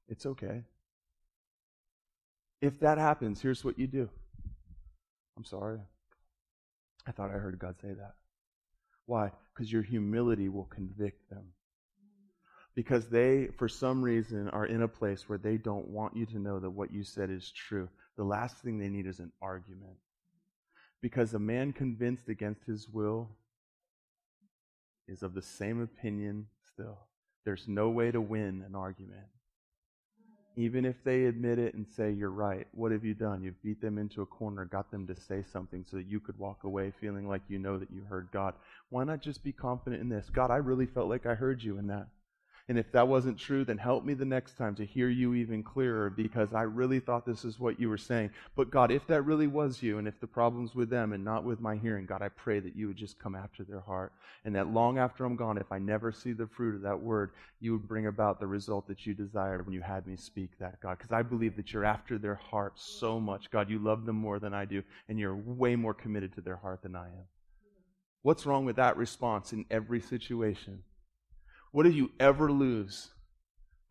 It's 0.10 0.26
okay. 0.26 0.64
If 2.60 2.80
that 2.80 2.98
happens, 2.98 3.40
here's 3.40 3.64
what 3.64 3.78
you 3.78 3.86
do. 3.86 4.10
I'm 5.38 5.46
sorry. 5.46 5.80
I 7.08 7.12
thought 7.12 7.30
I 7.30 7.38
heard 7.38 7.60
God 7.60 7.76
say 7.82 7.94
that. 7.94 8.16
Why? 9.06 9.32
Because 9.54 9.72
your 9.72 9.84
humility 9.84 10.50
will 10.50 10.66
convict 10.66 11.30
them. 11.30 11.46
Because 12.76 13.08
they, 13.08 13.48
for 13.58 13.68
some 13.68 14.02
reason, 14.04 14.50
are 14.50 14.66
in 14.66 14.82
a 14.82 14.88
place 14.88 15.30
where 15.30 15.38
they 15.38 15.58
don't 15.58 15.88
want 15.88 16.18
you 16.18 16.26
to 16.28 16.40
know 16.40 16.60
that 16.60 16.70
what 16.70 16.92
you 16.92 17.04
said 17.04 17.30
is 17.30 17.52
true. 17.52 17.90
The 18.18 18.24
last 18.24 18.58
thing 18.58 18.78
they 18.78 18.90
need 18.90 19.08
is 19.08 19.20
an 19.20 19.32
argument. 19.42 19.98
Because 21.02 21.34
a 21.34 21.40
man 21.40 21.72
convinced 21.72 22.30
against 22.30 22.66
his 22.66 22.90
will 22.90 23.30
is 25.08 25.24
of 25.24 25.34
the 25.34 25.42
same 25.42 25.82
opinion 25.82 26.48
still. 26.74 26.98
There's 27.46 27.68
no 27.68 27.90
way 27.90 28.12
to 28.12 28.20
win 28.20 28.64
an 28.68 28.76
argument. 28.76 29.28
Even 30.58 30.86
if 30.86 30.96
they 31.04 31.26
admit 31.26 31.60
it 31.60 31.76
and 31.76 31.86
say, 31.96 32.12
You're 32.12 32.32
right, 32.32 32.68
what 32.74 32.92
have 32.92 33.06
you 33.06 33.14
done? 33.14 33.44
You've 33.44 33.62
beat 33.62 33.80
them 33.80 33.98
into 33.98 34.24
a 34.24 34.26
corner, 34.26 34.66
got 34.66 34.92
them 34.92 35.06
to 35.08 35.16
say 35.16 35.44
something 35.54 35.86
so 35.90 35.98
that 35.98 36.08
you 36.08 36.20
could 36.20 36.38
walk 36.40 36.64
away 36.64 36.92
feeling 37.00 37.30
like 37.30 37.44
you 37.48 37.60
know 37.60 37.78
that 37.78 37.92
you 37.92 38.02
heard 38.10 38.28
God. 38.34 38.56
Why 38.90 39.04
not 39.04 39.22
just 39.22 39.44
be 39.44 39.52
confident 39.52 40.02
in 40.02 40.10
this? 40.10 40.30
God, 40.34 40.50
I 40.50 40.58
really 40.58 40.88
felt 40.88 41.10
like 41.10 41.28
I 41.28 41.36
heard 41.36 41.62
you 41.62 41.78
in 41.78 41.88
that. 41.88 42.08
And 42.70 42.78
if 42.78 42.92
that 42.92 43.08
wasn't 43.08 43.38
true, 43.38 43.64
then 43.64 43.78
help 43.78 44.04
me 44.04 44.14
the 44.14 44.26
next 44.26 44.58
time 44.58 44.76
to 44.76 44.86
hear 44.86 45.08
you 45.08 45.34
even 45.34 45.64
clearer 45.64 46.10
because 46.10 46.54
I 46.54 46.64
really 46.64 47.00
thought 47.00 47.26
this 47.26 47.46
is 47.46 47.62
what 47.62 47.80
you 47.80 47.88
were 47.88 47.98
saying. 47.98 48.32
But 48.58 48.72
God, 48.72 48.92
if 48.92 49.08
that 49.08 49.22
really 49.22 49.48
was 49.48 49.82
you 49.82 50.00
and 50.00 50.08
if 50.08 50.20
the 50.20 50.28
problem's 50.28 50.76
with 50.76 50.90
them 50.90 51.14
and 51.14 51.24
not 51.24 51.46
with 51.46 51.62
my 51.62 51.78
hearing, 51.78 52.06
God, 52.06 52.22
I 52.22 52.28
pray 52.28 52.60
that 52.60 52.76
you 52.76 52.88
would 52.88 52.98
just 52.98 53.20
come 53.20 53.36
after 53.36 53.64
their 53.64 53.80
heart. 53.80 54.12
And 54.44 54.54
that 54.56 54.68
long 54.68 54.98
after 54.98 55.24
I'm 55.24 55.38
gone, 55.38 55.58
if 55.58 55.72
I 55.72 55.80
never 55.80 56.12
see 56.12 56.34
the 56.34 56.46
fruit 56.46 56.76
of 56.76 56.82
that 56.82 57.00
word, 57.00 57.32
you 57.62 57.72
would 57.72 57.88
bring 57.88 58.08
about 58.08 58.38
the 58.38 58.48
result 58.48 58.86
that 58.90 59.06
you 59.06 59.14
desired 59.14 59.66
when 59.66 59.74
you 59.74 59.82
had 59.82 60.06
me 60.06 60.18
speak 60.18 60.52
that, 60.60 60.82
God. 60.82 60.98
Because 60.98 61.14
I 61.14 61.22
believe 61.22 61.56
that 61.56 61.72
you're 61.72 61.86
after 61.86 62.18
their 62.18 62.36
heart 62.36 62.74
so 62.76 63.18
much. 63.18 63.50
God, 63.50 63.70
you 63.70 63.80
love 63.80 64.06
them 64.06 64.18
more 64.18 64.40
than 64.40 64.54
I 64.54 64.66
do, 64.66 64.84
and 65.08 65.18
you're 65.18 65.36
way 65.36 65.78
more 65.78 65.94
committed 65.94 66.34
to 66.36 66.42
their 66.42 66.58
heart 66.58 66.82
than 66.82 66.98
I 66.98 67.06
am. 67.06 67.28
What's 68.24 68.46
wrong 68.46 68.66
with 68.66 68.76
that 68.76 68.98
response 68.98 69.54
in 69.54 69.64
every 69.72 70.02
situation? 70.02 70.84
What 71.78 71.84
do 71.84 71.92
you 71.92 72.10
ever 72.20 72.52
lose 72.52 73.10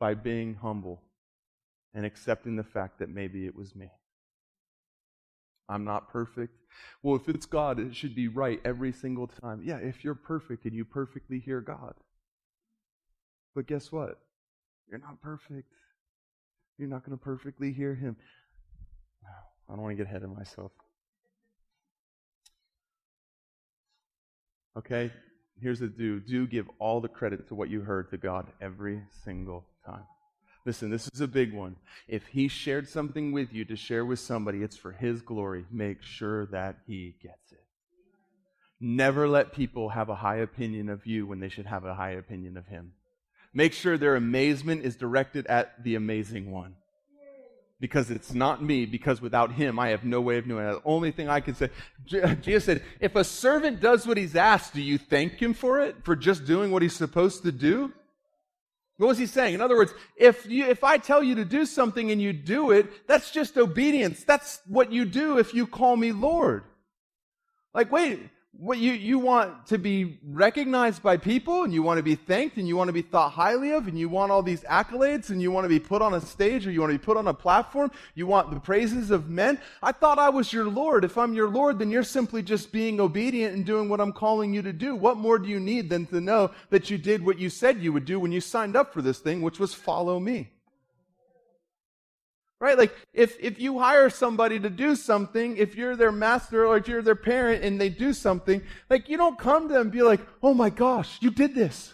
by 0.01 0.15
being 0.15 0.55
humble 0.55 1.03
and 1.95 2.05
accepting 2.05 2.57
the 2.57 2.65
fact 2.65 2.99
that 2.99 3.09
maybe 3.09 3.47
it 3.47 3.55
was 3.55 3.77
me? 3.77 3.89
I'm 5.69 5.85
not 5.85 6.09
perfect. 6.09 6.53
Well, 7.05 7.15
if 7.15 7.29
it's 7.29 7.47
God, 7.47 7.79
it 7.79 7.95
should 7.95 8.17
be 8.17 8.27
right 8.27 8.61
every 8.65 8.91
single 8.91 9.29
time. 9.29 9.63
Yeah, 9.65 9.77
if 9.77 10.03
you're 10.03 10.17
perfect 10.17 10.65
and 10.65 10.75
you 10.75 10.85
perfectly 10.85 11.39
hear 11.39 11.61
God. 11.61 11.95
But 13.55 13.69
guess 13.69 13.93
what? 13.93 14.19
You're 14.91 14.99
not 14.99 15.23
perfect. 15.23 15.71
You're 16.79 16.89
not 16.89 17.07
going 17.07 17.17
to 17.17 17.25
perfectly 17.25 17.73
hear 17.73 17.95
Him. 17.95 18.17
I 19.69 19.75
don't 19.75 19.83
want 19.83 19.93
to 19.93 19.97
get 19.97 20.09
ahead 20.09 20.25
of 20.25 20.37
myself. 20.37 20.73
Okay? 24.77 25.13
Here's 25.61 25.81
the 25.81 25.89
do 25.89 26.21
do 26.21 26.47
give 26.47 26.69
all 26.79 27.01
the 27.01 27.09
credit 27.09 27.49
to 27.49 27.55
what 27.55 27.71
you 27.71 27.81
heard 27.81 28.11
to 28.11 28.17
God 28.17 28.47
every 28.61 29.03
single 29.25 29.65
time. 29.85 30.05
Listen, 30.65 30.91
this 30.91 31.09
is 31.15 31.21
a 31.21 31.29
big 31.29 31.53
one. 31.53 31.77
If 32.09 32.27
he 32.27 32.49
shared 32.49 32.89
something 32.89 33.31
with 33.31 33.53
you 33.53 33.65
to 33.67 33.77
share 33.77 34.05
with 34.05 34.19
somebody, 34.19 34.63
it's 34.63 34.77
for 34.77 34.93
his 34.93 35.23
glory. 35.23 35.65
Make 35.71 36.03
sure 36.03 36.47
that 36.47 36.79
he 36.87 37.15
gets 37.23 37.53
it. 37.53 37.63
Never 38.81 39.29
let 39.29 39.53
people 39.53 39.91
have 39.91 40.09
a 40.09 40.17
high 40.17 40.37
opinion 40.37 40.89
of 40.89 41.07
you 41.07 41.27
when 41.27 41.39
they 41.39 41.49
should 41.49 41.67
have 41.67 41.85
a 41.85 41.95
high 41.95 42.11
opinion 42.11 42.57
of 42.57 42.67
him. 42.67 42.93
Make 43.55 43.73
sure 43.73 43.97
their 43.97 44.17
amazement 44.17 44.85
is 44.85 44.97
directed 44.97 45.47
at 45.47 45.83
the 45.83 45.95
amazing 45.95 46.51
one 46.51 46.75
because 47.79 48.11
it's 48.11 48.33
not 48.33 48.63
me, 48.63 48.87
because 48.87 49.21
without 49.21 49.53
him, 49.53 49.79
I 49.79 49.89
have 49.89 50.05
no 50.05 50.21
way 50.21 50.39
of 50.39 50.47
knowing. 50.47 50.65
The 50.67 50.81
only 50.85 51.11
thing 51.11 51.29
I 51.29 51.41
can 51.41 51.55
say, 51.55 51.69
uh, 52.23 52.35
Jesus 52.37 52.65
said, 52.65 52.83
if 53.01 53.17
a 53.17 53.25
servant 53.25 53.81
does 53.81 54.07
what 54.07 54.17
he's 54.17 54.35
asked, 54.35 54.75
do 54.75 54.81
you 54.81 54.97
thank 54.97 55.35
him 55.35 55.53
for 55.53 55.81
it? 55.81 55.97
For 56.03 56.17
just 56.17 56.47
doing 56.47 56.71
what 56.71 56.83
he's 56.83 56.97
supposed 56.97 57.43
to 57.43 57.53
do? 57.53 57.93
What 58.99 59.09
was 59.09 59.19
he 59.19 59.27
saying? 59.27 59.55
In 59.55 59.61
other 59.61 59.77
words, 59.77 59.93
if 60.17 60.47
you, 60.47 60.65
if 60.65 60.83
I 60.83 60.97
tell 60.97 61.23
you 61.23 61.35
to 61.35 61.45
do 61.45 61.67
something 61.67 62.11
and 62.11 62.21
you 62.21 62.33
do 62.33 62.71
it, 62.71 63.07
that's 63.07 63.31
just 63.31 63.59
obedience. 63.59 64.25
That's 64.25 64.61
what 64.67 64.91
you 64.91 65.05
do 65.05 65.39
if 65.39 65.53
you 65.53 65.67
call 65.67 65.97
me 65.97 66.13
Lord. 66.13 66.65
Like, 67.75 67.93
wait, 67.93 68.21
what 68.59 68.79
you, 68.79 68.93
you 68.93 69.19
want 69.19 69.67
to 69.67 69.79
be 69.79 70.19
recognized 70.25 71.03
by 71.03 71.17
people 71.17 71.65
and 71.65 71.73
you 71.75 71.83
want 71.83 71.99
to 71.99 72.03
be 72.03 72.15
thanked 72.15 72.57
and 72.57 72.67
you 72.67 72.77
want 72.77 72.89
to 72.89 72.93
be 72.93 73.03
thought 73.03 73.33
highly 73.33 73.73
of 73.73 73.87
and 73.87 73.99
you 73.99 74.09
want 74.09 74.33
all 74.33 74.43
these 74.43 74.63
accolades 74.63 75.31
and 75.31 75.43
you 75.43 75.51
want 75.51 75.65
to 75.65 75.69
be 75.69 75.79
put 75.79 76.01
on 76.01 76.15
a 76.15 76.21
stage 76.21 76.67
or 76.67 76.71
you 76.71 76.81
want 76.81 76.93
to 76.93 76.99
be 76.99 77.05
put 77.05 77.17
on 77.17 77.27
a 77.29 77.35
platform. 77.35 77.91
You 78.15 78.27
want 78.27 78.51
the 78.51 78.61
praises 78.61 79.11
of 79.11 79.29
men. 79.29 79.61
I 79.83 79.93
thought 79.93 80.19
I 80.19 80.31
was 80.31 80.53
your 80.53 80.67
Lord. 80.67 81.05
If 81.05 81.19
I'm 81.19 81.35
your 81.35 81.49
Lord, 81.49 81.79
then 81.79 81.91
you're 81.91 82.03
simply 82.03 82.43
just 82.43 82.73
being 82.73 83.01
obedient 83.01 83.55
and 83.55 83.65
doing 83.65 83.89
what 83.89 84.01
I'm 84.01 84.13
calling 84.13 84.55
you 84.55 84.63
to 84.63 84.73
do. 84.73 84.95
What 84.95 85.17
more 85.17 85.39
do 85.39 85.49
you 85.49 85.61
need 85.61 85.91
than 85.91 86.07
to 86.07 86.21
know 86.21 86.51
that 86.71 86.89
you 86.89 86.99
did 86.99 87.25
what 87.25 87.39
you 87.39 87.51
said 87.51 87.83
you 87.83 87.93
would 87.93 88.05
do 88.05 88.19
when 88.19 88.33
you 88.33 88.41
signed 88.41 88.77
up 88.77 88.93
for 88.93 89.03
this 89.03 89.19
thing, 89.19 89.43
which 89.43 89.59
was 89.59 89.75
follow 89.75 90.19
me? 90.19 90.51
Right? 92.59 92.79
Like, 92.79 92.95
if, 93.13 93.37
if 93.39 93.61
you 93.61 93.79
hire 93.79 94.09
somebody 94.09 94.59
to 94.59 94.71
do 94.71 94.97
something, 94.97 95.59
if 95.59 95.77
you're 95.77 95.95
their 95.95 96.13
master 96.13 96.67
or 96.67 96.79
if 96.79 96.89
you're 96.89 97.03
their 97.03 97.15
parent 97.15 97.63
and 97.63 97.79
they 97.79 97.91
do 97.91 98.15
something, 98.15 98.63
like, 98.89 99.09
you 99.09 99.19
don't 99.19 99.39
come 99.39 99.69
to 99.69 99.75
them 99.75 99.83
and 99.83 99.93
be 99.93 100.03
like, 100.03 100.21
oh 100.43 100.55
my 100.55 100.71
gosh, 100.71 101.19
you 101.21 101.31
did 101.31 101.55
this. 101.55 101.93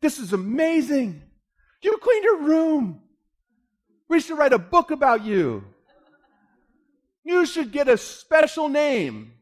This 0.00 0.18
is 0.18 0.32
amazing. 0.32 1.22
You 1.82 1.98
cleaned 1.98 2.24
your 2.24 2.42
room. 2.42 3.02
We 4.08 4.20
should 4.20 4.38
write 4.38 4.54
a 4.54 4.58
book 4.58 4.90
about 4.90 5.24
you. 5.24 5.64
You 7.24 7.44
should 7.44 7.72
get 7.72 7.88
a 7.88 7.98
special 7.98 8.68
name. 8.68 9.32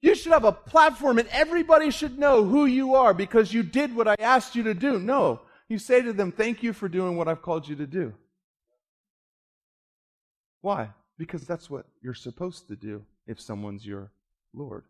You 0.00 0.14
should 0.14 0.32
have 0.32 0.44
a 0.44 0.52
platform 0.52 1.18
and 1.18 1.28
everybody 1.28 1.90
should 1.90 2.18
know 2.18 2.44
who 2.44 2.66
you 2.66 2.94
are 2.94 3.12
because 3.12 3.52
you 3.52 3.64
did 3.64 3.94
what 3.94 4.06
I 4.06 4.14
asked 4.20 4.54
you 4.54 4.62
to 4.64 4.74
do. 4.74 5.00
No. 5.00 5.40
You 5.68 5.78
say 5.78 6.00
to 6.02 6.12
them, 6.12 6.30
thank 6.32 6.62
you 6.62 6.72
for 6.72 6.88
doing 6.88 7.16
what 7.16 7.28
I've 7.28 7.42
called 7.42 7.68
you 7.68 7.76
to 7.76 7.86
do. 7.86 8.14
Why? 10.60 10.90
Because 11.18 11.46
that's 11.46 11.70
what 11.70 11.86
you're 12.02 12.14
supposed 12.14 12.68
to 12.68 12.76
do 12.76 13.04
if 13.26 13.40
someone's 13.40 13.86
your 13.86 14.10
Lord. 14.54 14.84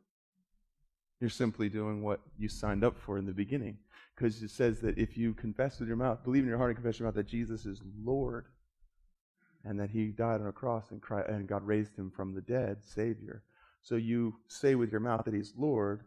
You're 1.20 1.30
simply 1.30 1.68
doing 1.68 2.02
what 2.02 2.20
you 2.38 2.48
signed 2.48 2.84
up 2.84 2.98
for 2.98 3.18
in 3.18 3.26
the 3.26 3.32
beginning. 3.32 3.78
Because 4.14 4.42
it 4.42 4.50
says 4.50 4.80
that 4.80 4.98
if 4.98 5.16
you 5.16 5.34
confess 5.34 5.78
with 5.78 5.88
your 5.88 5.96
mouth, 5.96 6.24
believe 6.24 6.42
in 6.42 6.48
your 6.48 6.58
heart 6.58 6.70
and 6.70 6.76
confess 6.76 6.94
with 6.94 7.00
your 7.00 7.08
mouth 7.08 7.14
that 7.14 7.26
Jesus 7.26 7.66
is 7.66 7.80
Lord 8.04 8.46
and 9.64 9.78
that 9.78 9.90
he 9.90 10.06
died 10.06 10.40
on 10.40 10.46
a 10.46 10.52
cross 10.52 10.90
and, 10.90 11.00
Christ, 11.00 11.28
and 11.28 11.48
God 11.48 11.66
raised 11.66 11.96
him 11.96 12.10
from 12.10 12.34
the 12.34 12.40
dead, 12.40 12.78
Savior. 12.82 13.42
So 13.82 13.96
you 13.96 14.34
say 14.48 14.74
with 14.74 14.90
your 14.90 15.00
mouth 15.00 15.24
that 15.24 15.34
he's 15.34 15.52
Lord 15.56 16.02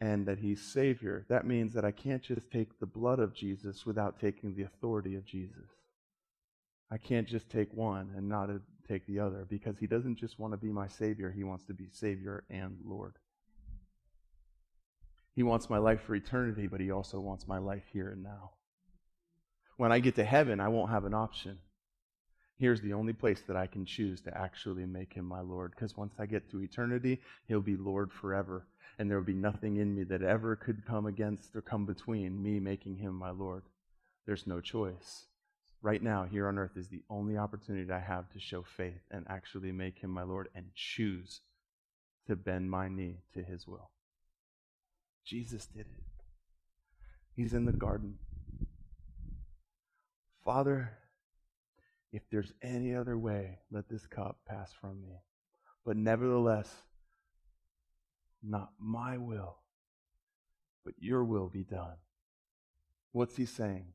and 0.00 0.26
that 0.26 0.38
he's 0.38 0.60
Savior. 0.62 1.24
That 1.28 1.46
means 1.46 1.72
that 1.72 1.84
I 1.84 1.90
can't 1.90 2.22
just 2.22 2.50
take 2.50 2.78
the 2.78 2.86
blood 2.86 3.18
of 3.18 3.34
Jesus 3.34 3.86
without 3.86 4.20
taking 4.20 4.54
the 4.54 4.64
authority 4.64 5.14
of 5.14 5.24
Jesus. 5.24 5.68
I 6.90 6.98
can't 6.98 7.26
just 7.26 7.50
take 7.50 7.72
one 7.72 8.10
and 8.16 8.28
not 8.28 8.50
take 8.86 9.06
the 9.06 9.20
other 9.20 9.46
because 9.48 9.78
he 9.78 9.86
doesn't 9.86 10.16
just 10.16 10.38
want 10.38 10.52
to 10.52 10.56
be 10.56 10.70
my 10.70 10.86
Savior, 10.86 11.30
he 11.30 11.44
wants 11.44 11.64
to 11.64 11.74
be 11.74 11.86
Savior 11.90 12.44
and 12.50 12.78
Lord. 12.84 13.14
He 15.34 15.42
wants 15.42 15.68
my 15.68 15.78
life 15.78 16.00
for 16.02 16.14
eternity, 16.14 16.66
but 16.66 16.80
he 16.80 16.90
also 16.90 17.20
wants 17.20 17.46
my 17.46 17.58
life 17.58 17.84
here 17.92 18.08
and 18.08 18.22
now. 18.22 18.52
When 19.76 19.92
I 19.92 19.98
get 19.98 20.14
to 20.14 20.24
heaven, 20.24 20.60
I 20.60 20.68
won't 20.68 20.90
have 20.90 21.04
an 21.04 21.12
option. 21.12 21.58
Here's 22.58 22.80
the 22.80 22.94
only 22.94 23.12
place 23.12 23.42
that 23.46 23.56
I 23.56 23.66
can 23.66 23.84
choose 23.84 24.22
to 24.22 24.36
actually 24.36 24.86
make 24.86 25.12
him 25.12 25.26
my 25.26 25.40
Lord. 25.40 25.72
Because 25.72 25.94
once 25.94 26.14
I 26.18 26.24
get 26.24 26.50
to 26.50 26.62
eternity, 26.62 27.20
he'll 27.48 27.60
be 27.60 27.76
Lord 27.76 28.10
forever. 28.10 28.66
And 28.98 29.10
there 29.10 29.18
will 29.18 29.26
be 29.26 29.34
nothing 29.34 29.76
in 29.76 29.94
me 29.94 30.04
that 30.04 30.22
ever 30.22 30.56
could 30.56 30.86
come 30.86 31.04
against 31.04 31.54
or 31.54 31.60
come 31.60 31.84
between 31.84 32.42
me 32.42 32.58
making 32.58 32.96
him 32.96 33.12
my 33.12 33.30
Lord. 33.30 33.64
There's 34.24 34.46
no 34.46 34.62
choice 34.62 35.26
right 35.86 36.02
now 36.02 36.24
here 36.24 36.48
on 36.48 36.58
earth 36.58 36.76
is 36.76 36.88
the 36.88 37.04
only 37.08 37.38
opportunity 37.38 37.92
I 37.92 38.00
have 38.00 38.28
to 38.30 38.40
show 38.40 38.64
faith 38.64 39.00
and 39.12 39.24
actually 39.28 39.70
make 39.70 40.00
him 40.00 40.10
my 40.10 40.24
Lord 40.24 40.48
and 40.52 40.66
choose 40.74 41.42
to 42.26 42.34
bend 42.34 42.68
my 42.68 42.88
knee 42.88 43.20
to 43.34 43.42
his 43.44 43.68
will. 43.68 43.92
Jesus 45.24 45.66
did 45.66 45.86
it. 45.86 46.24
He's 47.36 47.54
in 47.54 47.66
the 47.66 47.72
garden. 47.72 48.18
Father, 50.44 50.90
if 52.12 52.22
there's 52.32 52.52
any 52.62 52.92
other 52.92 53.16
way, 53.16 53.60
let 53.70 53.88
this 53.88 54.08
cup 54.08 54.38
pass 54.44 54.72
from 54.80 55.00
me. 55.00 55.20
But 55.84 55.96
nevertheless, 55.96 56.68
not 58.42 58.70
my 58.80 59.18
will, 59.18 59.58
but 60.84 60.94
your 60.98 61.22
will 61.22 61.48
be 61.48 61.62
done. 61.62 61.94
What's 63.12 63.36
he 63.36 63.46
saying? 63.46 63.92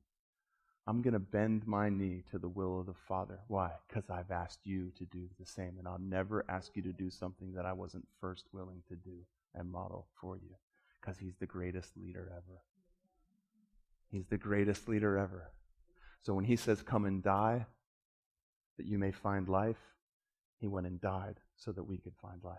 I'm 0.88 1.01
going 1.01 1.13
to 1.13 1.19
bend 1.19 1.67
my 1.67 1.89
knee 1.89 2.23
to 2.32 2.39
the 2.39 2.49
will 2.49 2.79
of 2.79 2.88
the 2.88 2.93
Father. 3.07 3.39
Why? 3.47 3.71
Because 3.88 4.09
I've 4.09 4.32
asked 4.32 4.59
you 4.63 4.91
to 4.97 5.05
do 5.05 5.29
the 5.39 5.45
same. 5.45 5.75
And 5.77 5.88
I'll 5.88 5.99
never 5.99 6.43
ask 6.49 6.75
you 6.75 6.82
to 6.84 6.91
do 6.91 7.09
something 7.09 7.53
that 7.53 7.65
I 7.65 7.73
wasn't 7.73 8.07
first 8.19 8.45
willing 8.51 8.82
to 8.89 8.95
do 8.95 9.17
and 9.53 9.71
model 9.71 10.07
for 10.19 10.38
you. 10.38 10.55
Because 10.99 11.19
He's 11.19 11.36
the 11.39 11.45
greatest 11.45 11.91
leader 11.97 12.32
ever. 12.32 12.61
He's 14.09 14.25
the 14.27 14.38
greatest 14.38 14.88
leader 14.88 15.17
ever. 15.17 15.51
So 16.21 16.34
when 16.34 16.45
He 16.45 16.55
says, 16.55 16.82
Come 16.82 17.05
and 17.05 17.23
die, 17.23 17.65
that 18.77 18.88
you 18.88 18.97
may 18.97 19.11
find 19.11 19.47
life, 19.47 19.77
He 20.59 20.67
went 20.67 20.88
and 20.88 20.99
died 20.99 21.36
so 21.57 21.71
that 21.71 21.84
we 21.84 21.97
could 21.97 22.15
find 22.21 22.43
life. 22.43 22.57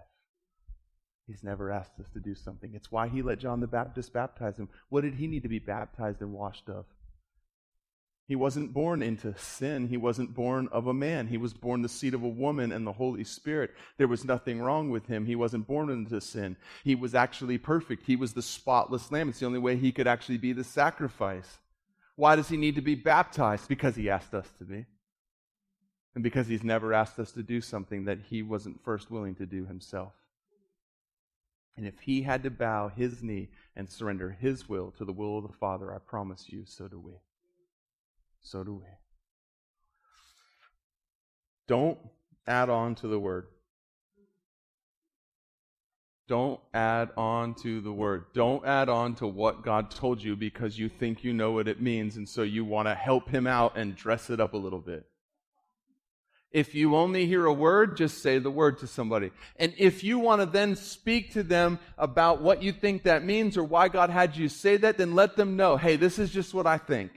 He's 1.26 1.42
never 1.42 1.72
asked 1.72 1.98
us 2.00 2.10
to 2.14 2.20
do 2.20 2.34
something. 2.34 2.72
It's 2.74 2.92
why 2.92 3.08
He 3.08 3.20
let 3.22 3.40
John 3.40 3.60
the 3.60 3.66
Baptist 3.66 4.12
baptize 4.12 4.58
Him. 4.58 4.68
What 4.90 5.02
did 5.02 5.14
He 5.14 5.26
need 5.26 5.42
to 5.42 5.48
be 5.48 5.58
baptized 5.58 6.20
and 6.20 6.32
washed 6.32 6.68
of? 6.68 6.84
He 8.32 8.36
wasn't 8.36 8.72
born 8.72 9.02
into 9.02 9.36
sin. 9.36 9.88
He 9.88 9.98
wasn't 9.98 10.32
born 10.32 10.66
of 10.72 10.86
a 10.86 10.94
man. 10.94 11.26
He 11.26 11.36
was 11.36 11.52
born 11.52 11.82
the 11.82 11.88
seed 11.90 12.14
of 12.14 12.22
a 12.22 12.28
woman 12.28 12.72
and 12.72 12.86
the 12.86 12.92
Holy 12.94 13.24
Spirit. 13.24 13.72
There 13.98 14.08
was 14.08 14.24
nothing 14.24 14.62
wrong 14.62 14.88
with 14.88 15.04
him. 15.04 15.26
He 15.26 15.36
wasn't 15.36 15.66
born 15.66 15.90
into 15.90 16.18
sin. 16.18 16.56
He 16.82 16.94
was 16.94 17.14
actually 17.14 17.58
perfect. 17.58 18.06
He 18.06 18.16
was 18.16 18.32
the 18.32 18.40
spotless 18.40 19.12
lamb. 19.12 19.28
It's 19.28 19.40
the 19.40 19.44
only 19.44 19.58
way 19.58 19.76
he 19.76 19.92
could 19.92 20.06
actually 20.06 20.38
be 20.38 20.54
the 20.54 20.64
sacrifice. 20.64 21.58
Why 22.16 22.34
does 22.34 22.48
he 22.48 22.56
need 22.56 22.76
to 22.76 22.80
be 22.80 22.94
baptized? 22.94 23.68
Because 23.68 23.96
he 23.96 24.08
asked 24.08 24.32
us 24.32 24.48
to 24.56 24.64
be. 24.64 24.86
And 26.14 26.24
because 26.24 26.46
he's 26.46 26.64
never 26.64 26.94
asked 26.94 27.18
us 27.18 27.32
to 27.32 27.42
do 27.42 27.60
something 27.60 28.06
that 28.06 28.20
he 28.30 28.40
wasn't 28.40 28.82
first 28.82 29.10
willing 29.10 29.34
to 29.34 29.44
do 29.44 29.66
himself. 29.66 30.14
And 31.76 31.86
if 31.86 32.00
he 32.00 32.22
had 32.22 32.44
to 32.44 32.50
bow 32.50 32.88
his 32.88 33.22
knee 33.22 33.50
and 33.76 33.90
surrender 33.90 34.30
his 34.40 34.70
will 34.70 34.90
to 34.92 35.04
the 35.04 35.12
will 35.12 35.36
of 35.36 35.46
the 35.46 35.52
Father, 35.52 35.94
I 35.94 35.98
promise 35.98 36.46
you, 36.48 36.64
so 36.64 36.88
do 36.88 36.98
we. 36.98 37.12
So 38.42 38.64
do 38.64 38.74
we. 38.74 38.86
Don't 41.68 41.98
add 42.46 42.68
on 42.68 42.94
to 42.96 43.08
the 43.08 43.18
word. 43.18 43.46
Don't 46.28 46.60
add 46.72 47.10
on 47.16 47.54
to 47.62 47.80
the 47.80 47.92
word. 47.92 48.26
Don't 48.32 48.64
add 48.64 48.88
on 48.88 49.14
to 49.16 49.26
what 49.26 49.62
God 49.62 49.90
told 49.90 50.22
you 50.22 50.36
because 50.36 50.78
you 50.78 50.88
think 50.88 51.24
you 51.24 51.32
know 51.32 51.52
what 51.52 51.68
it 51.68 51.80
means 51.80 52.16
and 52.16 52.28
so 52.28 52.42
you 52.42 52.64
want 52.64 52.88
to 52.88 52.94
help 52.94 53.28
him 53.28 53.46
out 53.46 53.76
and 53.76 53.94
dress 53.94 54.30
it 54.30 54.40
up 54.40 54.54
a 54.54 54.58
little 54.58 54.78
bit. 54.78 55.04
If 56.50 56.74
you 56.74 56.96
only 56.96 57.26
hear 57.26 57.46
a 57.46 57.52
word, 57.52 57.96
just 57.96 58.22
say 58.22 58.38
the 58.38 58.50
word 58.50 58.78
to 58.78 58.86
somebody. 58.86 59.30
And 59.56 59.72
if 59.78 60.04
you 60.04 60.18
want 60.18 60.42
to 60.42 60.46
then 60.46 60.76
speak 60.76 61.32
to 61.32 61.42
them 61.42 61.78
about 61.96 62.42
what 62.42 62.62
you 62.62 62.72
think 62.72 63.04
that 63.04 63.24
means 63.24 63.56
or 63.56 63.64
why 63.64 63.88
God 63.88 64.10
had 64.10 64.36
you 64.36 64.48
say 64.48 64.76
that, 64.76 64.98
then 64.98 65.14
let 65.14 65.36
them 65.36 65.56
know, 65.56 65.78
hey, 65.78 65.96
this 65.96 66.18
is 66.18 66.30
just 66.30 66.52
what 66.52 66.66
I 66.66 66.76
think. 66.76 67.12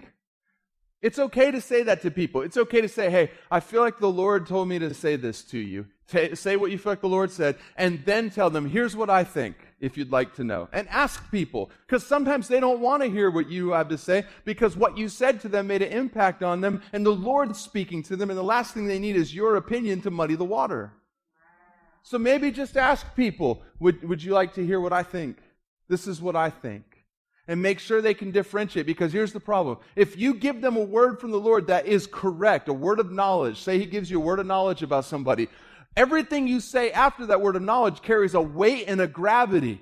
It's 1.06 1.20
okay 1.20 1.52
to 1.52 1.62
say 1.62 1.84
that 1.84 2.02
to 2.02 2.10
people. 2.10 2.42
It's 2.42 2.58
okay 2.58 2.82
to 2.82 2.90
say, 2.90 3.12
hey, 3.12 3.30
I 3.52 3.60
feel 3.60 3.82
like 3.82 4.00
the 4.00 4.10
Lord 4.10 4.48
told 4.48 4.68
me 4.68 4.80
to 4.80 4.92
say 4.92 5.18
this 5.18 5.44
to 5.44 5.60
you. 5.60 5.86
Say 6.34 6.56
what 6.56 6.72
you 6.72 6.80
feel 6.80 6.94
like 6.94 7.02
the 7.02 7.08
Lord 7.08 7.30
said, 7.30 7.58
and 7.78 8.04
then 8.06 8.32
tell 8.32 8.50
them, 8.50 8.68
here's 8.68 8.96
what 8.96 9.12
I 9.12 9.24
think, 9.24 9.56
if 9.80 9.98
you'd 9.98 10.12
like 10.12 10.34
to 10.38 10.44
know. 10.44 10.68
And 10.74 10.88
ask 10.90 11.30
people, 11.30 11.70
because 11.86 12.04
sometimes 12.08 12.48
they 12.48 12.60
don't 12.60 12.80
want 12.80 13.04
to 13.04 13.10
hear 13.10 13.30
what 13.30 13.52
you 13.52 13.70
have 13.74 13.90
to 13.90 14.00
say, 14.00 14.26
because 14.46 14.76
what 14.76 14.98
you 14.98 15.08
said 15.08 15.42
to 15.42 15.48
them 15.48 15.68
made 15.68 15.84
an 15.84 15.92
impact 15.92 16.42
on 16.42 16.62
them, 16.62 16.82
and 16.92 17.06
the 17.06 17.14
Lord's 17.14 17.60
speaking 17.60 18.02
to 18.04 18.16
them, 18.16 18.32
and 18.32 18.40
the 18.40 18.44
last 18.44 18.74
thing 18.74 18.88
they 18.88 18.98
need 18.98 19.16
is 19.16 19.36
your 19.36 19.58
opinion 19.58 20.02
to 20.02 20.10
muddy 20.10 20.36
the 20.36 20.44
water. 20.44 20.92
So 22.02 22.18
maybe 22.18 22.50
just 22.50 22.78
ask 22.78 23.16
people, 23.16 23.62
would, 23.80 24.04
would 24.10 24.24
you 24.24 24.34
like 24.34 24.56
to 24.56 24.66
hear 24.66 24.80
what 24.80 24.94
I 24.94 25.04
think? 25.04 25.38
This 25.88 26.08
is 26.08 26.20
what 26.20 26.36
I 26.36 26.50
think. 26.50 26.95
And 27.48 27.62
make 27.62 27.80
sure 27.80 28.02
they 28.02 28.16
can 28.16 28.32
differentiate, 28.32 28.88
because 28.88 29.14
here's 29.14 29.32
the 29.32 29.40
problem. 29.40 29.78
If 29.96 30.18
you 30.18 30.34
give 30.34 30.62
them 30.62 30.78
a 30.78 30.84
word 30.84 31.20
from 31.20 31.30
the 31.30 31.40
Lord 31.40 31.68
that 31.68 31.86
is 31.86 32.08
correct, 32.08 32.70
a 32.70 32.74
word 32.74 33.00
of 33.00 33.12
knowledge, 33.12 33.62
say 33.62 33.78
He 33.78 33.86
gives 33.86 34.10
you 34.10 34.20
a 34.20 34.24
word 34.24 34.40
of 34.40 34.48
knowledge 34.48 34.82
about 34.82 35.06
somebody, 35.06 35.48
Everything 35.98 36.48
you 36.48 36.60
say 36.60 36.92
after 36.92 37.26
that 37.28 37.42
word 37.42 37.56
of 37.56 37.62
knowledge 37.62 38.02
carries 38.02 38.34
a 38.34 38.42
weight 38.42 38.86
and 38.88 39.00
a 39.00 39.08
gravity. 39.08 39.82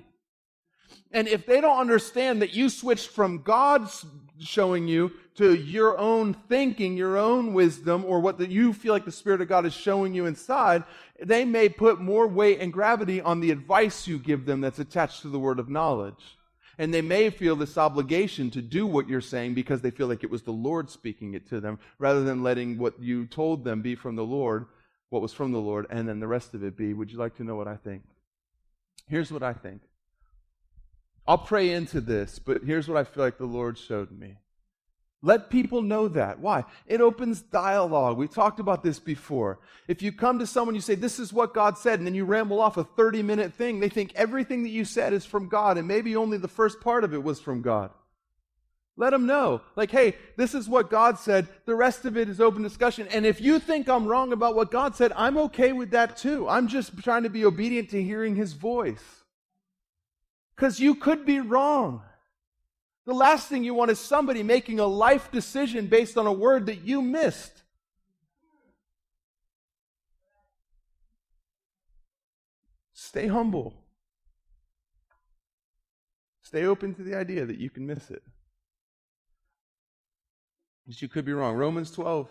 And 1.10 1.26
if 1.26 1.44
they 1.44 1.60
don't 1.60 1.78
understand 1.78 2.42
that 2.42 2.54
you 2.54 2.68
switched 2.68 3.10
from 3.10 3.42
God's 3.42 4.06
showing 4.38 4.86
you 4.86 5.12
to 5.36 5.54
your 5.54 5.98
own 5.98 6.34
thinking, 6.48 6.96
your 6.96 7.16
own 7.16 7.52
wisdom, 7.52 8.04
or 8.04 8.20
what 8.20 8.38
the, 8.38 8.48
you 8.48 8.72
feel 8.72 8.92
like 8.92 9.04
the 9.04 9.12
Spirit 9.12 9.40
of 9.40 9.48
God 9.48 9.66
is 9.66 9.72
showing 9.72 10.14
you 10.14 10.26
inside, 10.26 10.84
they 11.20 11.44
may 11.44 11.68
put 11.68 12.00
more 12.00 12.28
weight 12.28 12.60
and 12.60 12.72
gravity 12.72 13.20
on 13.20 13.40
the 13.40 13.50
advice 13.50 14.06
you 14.06 14.18
give 14.18 14.44
them 14.44 14.60
that's 14.60 14.78
attached 14.78 15.22
to 15.22 15.28
the 15.28 15.38
word 15.38 15.58
of 15.58 15.68
knowledge. 15.68 16.36
And 16.78 16.92
they 16.92 17.02
may 17.02 17.30
feel 17.30 17.56
this 17.56 17.78
obligation 17.78 18.50
to 18.50 18.62
do 18.62 18.86
what 18.86 19.08
you're 19.08 19.20
saying 19.20 19.54
because 19.54 19.80
they 19.80 19.90
feel 19.90 20.08
like 20.08 20.24
it 20.24 20.30
was 20.30 20.42
the 20.42 20.50
Lord 20.50 20.90
speaking 20.90 21.34
it 21.34 21.48
to 21.48 21.60
them 21.60 21.78
rather 21.98 22.24
than 22.24 22.42
letting 22.42 22.78
what 22.78 23.00
you 23.00 23.26
told 23.26 23.64
them 23.64 23.82
be 23.82 23.94
from 23.94 24.16
the 24.16 24.24
Lord 24.24 24.66
what 25.14 25.22
was 25.22 25.32
from 25.32 25.52
the 25.52 25.60
Lord, 25.60 25.86
and 25.90 26.08
then 26.08 26.18
the 26.18 26.26
rest 26.26 26.54
of 26.54 26.64
it 26.64 26.76
be, 26.76 26.92
would 26.92 27.08
you 27.12 27.18
like 27.18 27.36
to 27.36 27.44
know 27.44 27.54
what 27.54 27.68
I 27.68 27.76
think? 27.76 28.02
Here's 29.08 29.30
what 29.30 29.44
I 29.44 29.52
think. 29.52 29.82
I'll 31.24 31.38
pray 31.38 31.70
into 31.70 32.00
this, 32.00 32.40
but 32.40 32.64
here's 32.64 32.88
what 32.88 32.98
I 32.98 33.04
feel 33.04 33.22
like 33.22 33.38
the 33.38 33.44
Lord 33.44 33.78
showed 33.78 34.10
me. 34.10 34.38
Let 35.24 35.48
people 35.48 35.80
know 35.80 36.06
that. 36.08 36.38
Why? 36.38 36.64
It 36.86 37.00
opens 37.00 37.40
dialogue. 37.40 38.18
We 38.18 38.28
talked 38.28 38.60
about 38.60 38.82
this 38.82 38.98
before. 38.98 39.58
If 39.88 40.02
you 40.02 40.12
come 40.12 40.38
to 40.38 40.46
someone, 40.46 40.74
you 40.74 40.82
say, 40.82 40.96
This 40.96 41.18
is 41.18 41.32
what 41.32 41.54
God 41.54 41.78
said, 41.78 41.98
and 41.98 42.06
then 42.06 42.14
you 42.14 42.26
ramble 42.26 42.60
off 42.60 42.76
a 42.76 42.84
30 42.84 43.22
minute 43.22 43.54
thing, 43.54 43.80
they 43.80 43.88
think 43.88 44.12
everything 44.14 44.64
that 44.64 44.68
you 44.68 44.84
said 44.84 45.14
is 45.14 45.24
from 45.24 45.48
God, 45.48 45.78
and 45.78 45.88
maybe 45.88 46.14
only 46.14 46.36
the 46.36 46.46
first 46.46 46.78
part 46.82 47.04
of 47.04 47.14
it 47.14 47.22
was 47.22 47.40
from 47.40 47.62
God. 47.62 47.90
Let 48.98 49.10
them 49.10 49.24
know. 49.24 49.62
Like, 49.76 49.90
hey, 49.90 50.14
this 50.36 50.54
is 50.54 50.68
what 50.68 50.90
God 50.90 51.18
said. 51.18 51.48
The 51.64 51.74
rest 51.74 52.04
of 52.04 52.18
it 52.18 52.28
is 52.28 52.38
open 52.38 52.62
discussion. 52.62 53.08
And 53.08 53.24
if 53.24 53.40
you 53.40 53.58
think 53.58 53.88
I'm 53.88 54.06
wrong 54.06 54.30
about 54.30 54.54
what 54.54 54.70
God 54.70 54.94
said, 54.94 55.10
I'm 55.16 55.38
okay 55.38 55.72
with 55.72 55.92
that 55.92 56.18
too. 56.18 56.46
I'm 56.46 56.68
just 56.68 57.02
trying 57.02 57.22
to 57.22 57.30
be 57.30 57.46
obedient 57.46 57.88
to 57.90 58.02
hearing 58.02 58.36
his 58.36 58.52
voice. 58.52 59.24
Because 60.54 60.80
you 60.80 60.94
could 60.94 61.24
be 61.24 61.40
wrong. 61.40 62.02
The 63.06 63.14
last 63.14 63.48
thing 63.48 63.64
you 63.64 63.74
want 63.74 63.90
is 63.90 63.98
somebody 63.98 64.42
making 64.42 64.80
a 64.80 64.86
life 64.86 65.30
decision 65.30 65.88
based 65.88 66.16
on 66.16 66.26
a 66.26 66.32
word 66.32 66.66
that 66.66 66.82
you 66.82 67.02
missed. 67.02 67.62
Stay 72.94 73.26
humble. 73.26 73.74
Stay 76.42 76.64
open 76.64 76.94
to 76.94 77.02
the 77.02 77.16
idea 77.16 77.44
that 77.44 77.58
you 77.58 77.68
can 77.68 77.86
miss 77.86 78.10
it. 78.10 78.22
But 80.86 81.00
you 81.00 81.08
could 81.08 81.24
be 81.24 81.32
wrong. 81.32 81.56
Romans 81.56 81.90
12, 81.90 82.28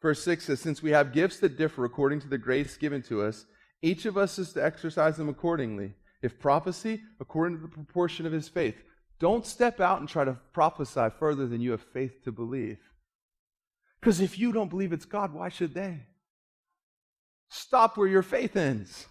verse 0.00 0.22
6 0.22 0.44
says, 0.44 0.60
Since 0.60 0.82
we 0.82 0.90
have 0.92 1.12
gifts 1.12 1.38
that 1.40 1.56
differ 1.56 1.84
according 1.84 2.20
to 2.20 2.28
the 2.28 2.38
grace 2.38 2.76
given 2.76 3.02
to 3.02 3.22
us, 3.22 3.46
each 3.82 4.06
of 4.06 4.16
us 4.16 4.38
is 4.38 4.52
to 4.54 4.64
exercise 4.64 5.16
them 5.16 5.28
accordingly. 5.28 5.94
If 6.22 6.40
prophecy, 6.40 7.02
according 7.20 7.58
to 7.58 7.62
the 7.62 7.68
proportion 7.68 8.24
of 8.24 8.32
his 8.32 8.48
faith. 8.48 8.76
Don't 9.18 9.46
step 9.46 9.80
out 9.80 10.00
and 10.00 10.08
try 10.08 10.24
to 10.24 10.38
prophesy 10.52 11.08
further 11.18 11.46
than 11.46 11.60
you 11.60 11.70
have 11.70 11.82
faith 11.82 12.24
to 12.24 12.32
believe. 12.32 12.78
Because 14.00 14.20
if 14.20 14.38
you 14.38 14.52
don't 14.52 14.68
believe 14.68 14.92
it's 14.92 15.04
God, 15.04 15.32
why 15.32 15.48
should 15.48 15.72
they? 15.72 16.00
Stop 17.48 17.96
where 17.96 18.08
your 18.08 18.22
faith 18.22 18.56
ends. 18.56 19.06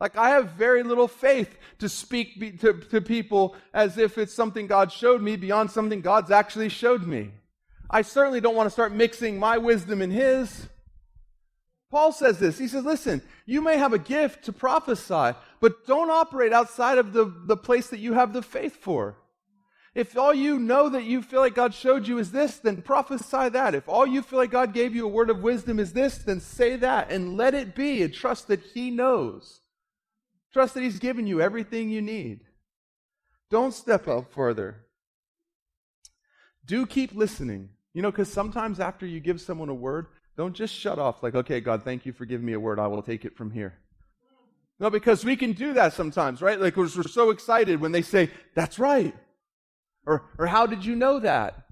Like, 0.00 0.16
I 0.16 0.30
have 0.30 0.52
very 0.52 0.82
little 0.82 1.06
faith 1.06 1.56
to 1.78 1.88
speak 1.88 2.40
be, 2.40 2.50
to, 2.52 2.72
to 2.72 3.00
people 3.00 3.54
as 3.72 3.98
if 3.98 4.18
it's 4.18 4.34
something 4.34 4.66
God 4.66 4.90
showed 4.90 5.22
me 5.22 5.36
beyond 5.36 5.70
something 5.70 6.00
God's 6.00 6.32
actually 6.32 6.70
showed 6.70 7.06
me. 7.06 7.30
I 7.88 8.02
certainly 8.02 8.40
don't 8.40 8.56
want 8.56 8.66
to 8.66 8.72
start 8.72 8.92
mixing 8.92 9.38
my 9.38 9.58
wisdom 9.58 10.02
and 10.02 10.12
his. 10.12 10.68
Paul 11.92 12.10
says 12.10 12.38
this. 12.38 12.58
He 12.58 12.68
says, 12.68 12.86
listen, 12.86 13.20
you 13.44 13.60
may 13.60 13.76
have 13.76 13.92
a 13.92 13.98
gift 13.98 14.46
to 14.46 14.52
prophesy, 14.52 15.36
but 15.60 15.86
don't 15.86 16.10
operate 16.10 16.50
outside 16.50 16.96
of 16.96 17.12
the, 17.12 17.30
the 17.44 17.56
place 17.56 17.88
that 17.88 18.00
you 18.00 18.14
have 18.14 18.32
the 18.32 18.40
faith 18.40 18.76
for. 18.76 19.18
If 19.94 20.16
all 20.16 20.32
you 20.32 20.58
know 20.58 20.88
that 20.88 21.04
you 21.04 21.20
feel 21.20 21.40
like 21.40 21.54
God 21.54 21.74
showed 21.74 22.08
you 22.08 22.16
is 22.16 22.32
this, 22.32 22.56
then 22.56 22.80
prophesy 22.80 23.50
that. 23.50 23.74
If 23.74 23.90
all 23.90 24.06
you 24.06 24.22
feel 24.22 24.38
like 24.38 24.50
God 24.50 24.72
gave 24.72 24.96
you 24.96 25.04
a 25.04 25.10
word 25.10 25.28
of 25.28 25.42
wisdom 25.42 25.78
is 25.78 25.92
this, 25.92 26.16
then 26.16 26.40
say 26.40 26.76
that 26.76 27.12
and 27.12 27.36
let 27.36 27.52
it 27.52 27.74
be 27.74 28.02
and 28.02 28.14
trust 28.14 28.48
that 28.48 28.62
He 28.72 28.90
knows. 28.90 29.60
Trust 30.50 30.72
that 30.72 30.82
He's 30.82 30.98
given 30.98 31.26
you 31.26 31.42
everything 31.42 31.90
you 31.90 32.00
need. 32.00 32.40
Don't 33.50 33.74
step 33.74 34.08
up 34.08 34.32
further. 34.32 34.86
Do 36.64 36.86
keep 36.86 37.14
listening. 37.14 37.68
You 37.92 38.00
know, 38.00 38.10
because 38.10 38.32
sometimes 38.32 38.80
after 38.80 39.04
you 39.04 39.20
give 39.20 39.42
someone 39.42 39.68
a 39.68 39.74
word, 39.74 40.06
don't 40.36 40.54
just 40.54 40.74
shut 40.74 40.98
off 40.98 41.22
like, 41.22 41.34
okay, 41.34 41.60
God, 41.60 41.82
thank 41.82 42.06
you 42.06 42.12
for 42.12 42.24
giving 42.24 42.46
me 42.46 42.54
a 42.54 42.60
word. 42.60 42.78
I 42.78 42.86
will 42.86 43.02
take 43.02 43.24
it 43.24 43.36
from 43.36 43.50
here. 43.50 43.74
No, 44.80 44.90
because 44.90 45.24
we 45.24 45.36
can 45.36 45.52
do 45.52 45.74
that 45.74 45.92
sometimes, 45.92 46.42
right? 46.42 46.60
Like 46.60 46.76
we're 46.76 46.88
so 46.88 47.30
excited 47.30 47.80
when 47.80 47.92
they 47.92 48.02
say, 48.02 48.30
that's 48.54 48.78
right. 48.78 49.14
Or, 50.06 50.24
or 50.38 50.46
how 50.46 50.66
did 50.66 50.84
you 50.84 50.96
know 50.96 51.20
that? 51.20 51.66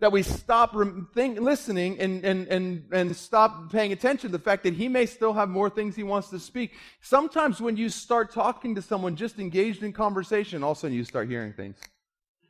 That 0.00 0.12
we 0.12 0.22
stop 0.22 0.76
think, 1.14 1.40
listening 1.40 1.98
and, 1.98 2.24
and, 2.24 2.46
and, 2.48 2.84
and 2.92 3.16
stop 3.16 3.72
paying 3.72 3.92
attention 3.92 4.30
to 4.30 4.36
the 4.36 4.42
fact 4.42 4.64
that 4.64 4.74
he 4.74 4.88
may 4.88 5.06
still 5.06 5.32
have 5.32 5.48
more 5.48 5.70
things 5.70 5.96
he 5.96 6.02
wants 6.02 6.28
to 6.30 6.38
speak. 6.38 6.72
Sometimes 7.00 7.60
when 7.60 7.76
you 7.76 7.88
start 7.88 8.32
talking 8.32 8.74
to 8.74 8.82
someone 8.82 9.16
just 9.16 9.38
engaged 9.38 9.82
in 9.82 9.92
conversation, 9.92 10.62
all 10.62 10.72
of 10.72 10.78
a 10.78 10.80
sudden 10.80 10.96
you 10.96 11.04
start 11.04 11.28
hearing 11.28 11.52
things. 11.52 11.78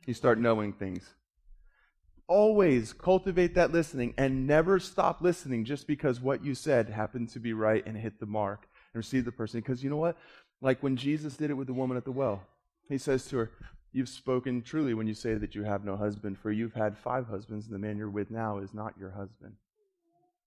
You 0.05 0.13
start 0.13 0.37
knowing 0.39 0.73
things 0.73 1.03
always 2.27 2.93
cultivate 2.93 3.55
that 3.55 3.71
listening 3.71 4.13
and 4.17 4.47
never 4.47 4.79
stop 4.79 5.21
listening 5.21 5.65
just 5.65 5.87
because 5.87 6.21
what 6.21 6.43
you 6.43 6.55
said 6.55 6.89
happened 6.89 7.29
to 7.29 7.39
be 7.39 7.53
right 7.53 7.85
and 7.85 7.97
hit 7.97 8.19
the 8.19 8.25
mark 8.25 8.67
and 8.93 8.99
receive 8.99 9.25
the 9.25 9.31
person. 9.31 9.59
Because 9.59 9.83
you 9.83 9.89
know 9.89 9.97
what? 9.97 10.17
Like 10.61 10.81
when 10.81 10.95
Jesus 10.95 11.35
did 11.35 11.49
it 11.49 11.55
with 11.55 11.67
the 11.67 11.73
woman 11.73 11.97
at 11.97 12.05
the 12.05 12.11
well, 12.11 12.43
he 12.89 12.97
says 12.97 13.25
to 13.27 13.37
her, 13.37 13.51
You've 13.95 14.09
spoken 14.09 14.63
truly 14.63 14.95
when 14.95 15.05
you 15.05 15.13
say 15.13 15.35
that 15.35 15.53
you 15.53 15.63
have 15.63 15.85
no 15.85 15.95
husband, 15.95 16.39
for 16.39 16.51
you've 16.51 16.73
had 16.73 16.97
five 16.97 17.27
husbands, 17.27 17.67
and 17.67 17.75
the 17.75 17.79
man 17.79 17.95
you're 17.95 18.09
with 18.09 18.31
now 18.31 18.57
is 18.57 18.73
not 18.73 18.97
your 18.97 19.11
husband. 19.11 19.53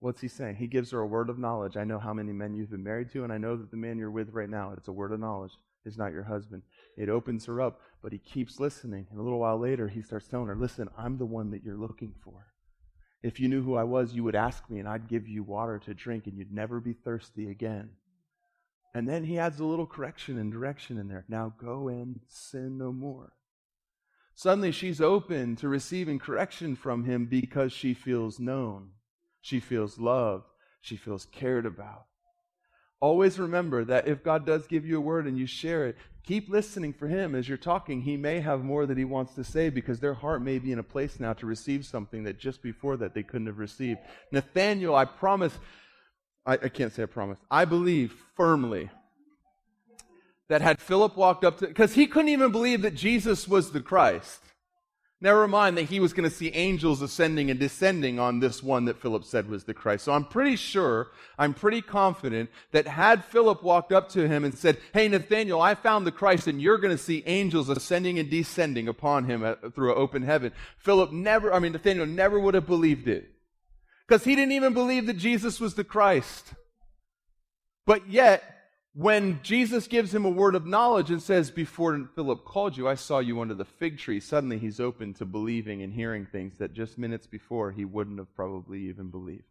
What's 0.01 0.21
he 0.21 0.27
saying? 0.27 0.57
He 0.57 0.67
gives 0.67 0.91
her 0.91 0.99
a 0.99 1.07
word 1.07 1.31
of 1.31 1.39
knowledge. 1.39 1.77
I 1.77 1.85
know 1.85 2.01
how 2.01 2.13
many 2.13 2.33
men 2.33 2.55
you've 2.55 2.71
been 2.71 2.83
married 2.83 3.13
to, 3.13 3.23
and 3.23 3.33
I 3.33 3.39
know 3.39 3.57
that 3.57 3.71
the 3.71 3.77
man 3.77 3.99
you're 3.99 4.11
with 4.11 4.31
right 4.33 4.51
now, 4.51 4.73
it's 4.77 4.89
a 4.89 4.93
word 4.93 5.13
of 5.13 5.21
knowledge, 5.21 5.53
is 5.87 5.97
not 5.97 6.13
your 6.13 6.25
husband. 6.25 6.63
It 6.97 7.09
opens 7.09 7.47
her 7.47 7.61
up, 7.61 7.81
but 8.03 8.13
he 8.13 8.19
keeps 8.19 8.61
listening. 8.61 9.07
And 9.11 9.19
a 9.19 9.23
little 9.23 9.39
while 9.39 9.59
later, 9.59 9.89
he 9.89 10.03
starts 10.03 10.29
telling 10.29 10.49
her, 10.49 10.57
Listen, 10.57 10.89
I'm 10.99 11.19
the 11.19 11.27
one 11.27 11.51
that 11.51 11.63
you're 11.63 11.77
looking 11.77 12.15
for. 12.23 12.47
If 13.23 13.41
you 13.41 13.49
knew 13.49 13.63
who 13.63 13.77
I 13.77 13.85
was, 13.85 14.13
you 14.13 14.23
would 14.25 14.35
ask 14.37 14.69
me, 14.69 14.79
and 14.79 14.89
I'd 14.89 15.09
give 15.09 15.27
you 15.27 15.43
water 15.43 15.79
to 15.81 15.95
drink, 15.95 16.27
and 16.27 16.37
you'd 16.37 16.53
never 16.53 16.81
be 16.81 16.93
thirsty 16.93 17.51
again. 17.51 17.91
And 18.95 19.09
then 19.09 19.25
he 19.25 19.39
adds 19.39 19.61
a 19.61 19.65
little 19.65 19.87
correction 19.87 20.39
and 20.39 20.53
direction 20.53 20.99
in 20.99 21.09
there. 21.09 21.25
Now 21.29 21.53
go 21.61 21.89
and 21.89 22.21
sin 22.29 22.79
no 22.79 22.93
more. 22.93 23.33
Suddenly, 24.35 24.73
she's 24.73 25.01
open 25.01 25.57
to 25.57 25.69
receiving 25.69 26.19
correction 26.19 26.77
from 26.77 27.05
him 27.05 27.27
because 27.27 27.73
she 27.73 27.95
feels 27.95 28.39
known. 28.39 28.91
She 29.41 29.61
feels 29.61 29.99
loved. 29.99 30.45
She 30.81 30.97
feels 30.97 31.27
cared 31.27 31.67
about. 31.67 32.07
Always 33.01 33.39
remember 33.39 33.85
that 33.85 34.09
if 34.09 34.25
God 34.25 34.47
does 34.47 34.67
give 34.67 34.87
you 34.87 34.97
a 34.97 35.01
word 35.01 35.27
and 35.27 35.39
you 35.39 35.47
share 35.47 35.87
it, 35.87 35.97
keep 36.27 36.49
listening 36.49 36.93
for 36.93 37.09
Him 37.09 37.35
as 37.35 37.49
you're 37.49 37.59
talking. 37.59 38.03
He 38.03 38.17
may 38.17 38.41
have 38.41 38.65
more 38.65 38.87
that 38.87 38.97
He 38.97 39.05
wants 39.05 39.35
to 39.35 39.45
say 39.45 39.69
because 39.69 40.01
their 40.01 40.15
heart 40.15 40.43
may 40.43 40.59
be 40.59 40.73
in 40.73 40.79
a 40.79 40.83
place 40.83 41.21
now 41.21 41.35
to 41.35 41.47
receive 41.47 41.85
something 41.85 42.25
that 42.25 42.39
just 42.39 42.63
before 42.63 42.97
that 42.97 43.15
they 43.15 43.23
couldn't 43.23 43.47
have 43.49 43.59
received. 43.59 44.01
Nathaniel, 44.33 44.95
I 44.95 45.05
promise, 45.05 45.59
I, 46.47 46.55
I 46.55 46.69
can't 46.69 46.93
say 46.93 47.03
I 47.03 47.07
promise, 47.07 47.39
I 47.51 47.67
believe 47.67 48.15
firmly 48.35 48.91
that 50.49 50.63
had 50.63 50.81
Philip 50.81 51.17
walked 51.17 51.45
up 51.45 51.59
to, 51.59 51.67
because 51.67 51.95
he 51.95 52.07
couldn't 52.07 52.29
even 52.29 52.53
believe 52.53 52.83
that 52.83 52.95
Jesus 52.95 53.49
was 53.49 53.73
the 53.73 53.81
Christ. 53.81 54.41
Never 55.19 55.49
mind 55.49 55.79
that 55.79 55.85
he 55.85 55.99
was 55.99 56.13
going 56.13 56.29
to 56.29 56.35
see 56.35 56.51
angels 56.51 57.01
ascending 57.01 57.51
and 57.51 57.59
descending 57.59 58.19
on 58.19 58.41
this 58.41 58.63
one 58.63 58.85
that 58.85 59.01
Philip 59.01 59.25
said 59.25 59.49
was 59.49 59.65
the 59.65 59.73
Christ. 59.73 60.05
So 60.05 60.13
I'm 60.13 60.27
pretty 60.27 60.57
sure, 60.57 61.09
I'm 61.39 61.55
pretty 61.55 61.81
confident 61.81 62.51
that 62.73 62.87
had 62.87 63.25
Philip 63.25 63.63
walked 63.63 63.93
up 63.93 64.11
to 64.11 64.29
him 64.29 64.45
and 64.45 64.57
said, 64.57 64.77
Hey, 64.93 65.09
Nathaniel, 65.09 65.63
I 65.63 65.75
found 65.75 66.07
the 66.07 66.13
Christ 66.13 66.49
and 66.49 66.61
you're 66.61 66.77
going 66.77 66.95
to 66.95 67.03
see 67.03 67.23
angels 67.25 67.71
ascending 67.71 68.19
and 68.19 68.29
descending 68.29 68.89
upon 68.89 69.25
him 69.25 69.43
at, 69.43 69.75
through 69.75 69.93
an 69.93 69.99
open 69.99 70.23
heaven. 70.23 70.53
Philip 70.77 71.13
never, 71.13 71.51
I 71.51 71.61
mean, 71.61 71.73
Nathaniel 71.73 72.05
never 72.05 72.39
would 72.39 72.55
have 72.55 72.67
believed 72.67 73.09
it. 73.09 73.31
Because 74.07 74.25
he 74.25 74.37
didn't 74.37 74.53
even 74.53 74.75
believe 74.75 75.07
that 75.07 75.17
Jesus 75.17 75.59
was 75.59 75.75
the 75.75 75.83
Christ. 75.83 76.53
But 77.87 78.09
yet, 78.09 78.56
when 78.97 79.41
Jesus 79.43 79.87
gives 79.87 80.15
him 80.15 80.25
a 80.25 80.31
word 80.31 80.55
of 80.55 80.65
knowledge 80.65 81.11
and 81.11 81.23
says, 81.23 81.51
Before 81.51 82.09
Philip 82.15 82.47
called 82.47 82.79
you, 82.79 82.89
I 82.89 82.95
saw 82.95 83.19
you 83.19 83.43
under 83.43 83.53
the 83.53 83.67
fig 83.67 83.99
tree, 83.99 84.21
suddenly 84.21 84.59
he's 84.59 84.81
open 84.81 85.13
to 85.15 85.27
believing 85.27 85.83
and 85.83 85.93
hearing 85.93 86.25
things 86.25 86.57
that 86.57 86.73
just 86.73 86.97
minutes 86.97 87.27
before 87.27 87.73
he 87.73 87.85
wouldn't 87.85 88.19
have 88.19 88.35
probably 88.35 88.89
even 88.89 89.11
believed. 89.11 89.45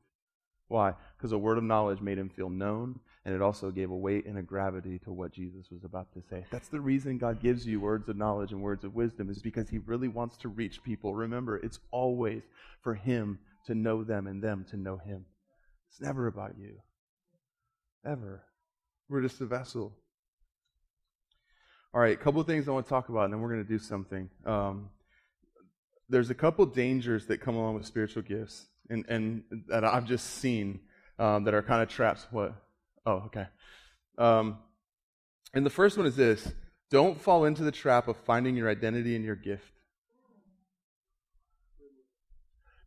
Why? 0.67 0.95
Because 1.15 1.31
a 1.31 1.37
word 1.37 1.59
of 1.59 1.63
knowledge 1.63 2.01
made 2.01 2.17
him 2.17 2.29
feel 2.29 2.49
known, 2.49 2.99
and 3.23 3.35
it 3.35 3.41
also 3.43 3.69
gave 3.69 3.91
a 3.91 3.95
weight 3.95 4.25
and 4.25 4.39
a 4.39 4.41
gravity 4.41 4.97
to 5.03 5.13
what 5.13 5.31
Jesus 5.31 5.69
was 5.69 5.83
about 5.83 6.11
to 6.13 6.23
say. 6.27 6.43
That's 6.49 6.69
the 6.69 6.81
reason 6.81 7.19
God 7.19 7.39
gives 7.39 7.67
you 7.67 7.79
words 7.79 8.09
of 8.09 8.17
knowledge 8.17 8.51
and 8.51 8.63
words 8.63 8.83
of 8.83 8.95
wisdom, 8.95 9.29
is 9.29 9.43
because 9.43 9.69
he 9.69 9.77
really 9.77 10.07
wants 10.07 10.37
to 10.37 10.49
reach 10.49 10.81
people. 10.81 11.13
Remember, 11.13 11.57
it's 11.57 11.79
always 11.91 12.41
for 12.81 12.95
him 12.95 13.37
to 13.67 13.75
know 13.75 14.03
them 14.03 14.25
and 14.25 14.41
them 14.41 14.65
to 14.71 14.77
know 14.77 14.97
him. 14.97 15.25
It's 15.91 16.01
never 16.01 16.25
about 16.25 16.57
you. 16.57 16.79
Ever. 18.03 18.43
We're 19.09 19.21
just 19.21 19.41
a 19.41 19.45
vessel. 19.45 19.93
All 21.93 22.01
right, 22.01 22.13
a 22.13 22.21
couple 22.21 22.41
of 22.41 22.47
things 22.47 22.67
I 22.67 22.71
want 22.71 22.85
to 22.85 22.89
talk 22.89 23.09
about, 23.09 23.25
and 23.25 23.33
then 23.33 23.41
we're 23.41 23.51
going 23.51 23.63
to 23.63 23.69
do 23.69 23.79
something. 23.79 24.29
Um, 24.45 24.89
there's 26.09 26.29
a 26.29 26.35
couple 26.35 26.65
dangers 26.65 27.27
that 27.27 27.39
come 27.39 27.55
along 27.55 27.75
with 27.75 27.85
spiritual 27.85 28.23
gifts, 28.23 28.65
and, 28.89 29.05
and 29.07 29.43
that 29.67 29.85
I've 29.85 30.05
just 30.05 30.25
seen 30.25 30.81
um, 31.19 31.45
that 31.45 31.53
are 31.53 31.61
kind 31.61 31.81
of 31.81 31.89
traps. 31.89 32.27
What? 32.31 32.53
Oh, 33.05 33.23
okay. 33.27 33.47
Um, 34.17 34.57
and 35.53 35.65
the 35.65 35.69
first 35.69 35.97
one 35.97 36.05
is 36.05 36.15
this 36.15 36.51
don't 36.91 37.19
fall 37.19 37.45
into 37.45 37.63
the 37.63 37.71
trap 37.71 38.07
of 38.07 38.17
finding 38.17 38.55
your 38.55 38.69
identity 38.69 39.15
in 39.15 39.23
your 39.23 39.35
gift. 39.35 39.71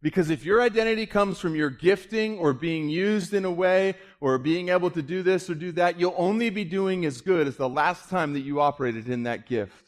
Because 0.01 0.31
if 0.31 0.45
your 0.45 0.63
identity 0.63 1.07
comes 1.07 1.41
from 1.41 1.57
your 1.57 1.71
gifting 1.71 2.39
or 2.39 2.53
being 2.53 2.89
used 2.89 3.35
in 3.35 3.45
a 3.45 3.51
way 3.51 3.95
or 4.21 4.39
being 4.39 4.69
able 4.69 4.91
to 4.91 5.03
do 5.03 5.23
this 5.23 5.51
or 5.51 5.55
do 5.55 5.73
that, 5.73 5.99
you'll 5.99 6.15
only 6.17 6.51
be 6.51 6.65
doing 6.65 7.05
as 7.05 7.21
good 7.21 7.49
as 7.49 7.57
the 7.57 7.69
last 7.69 8.09
time 8.09 8.33
that 8.35 8.41
you 8.41 8.61
operated 8.61 9.09
in 9.09 9.25
that 9.25 9.47
gift. 9.47 9.88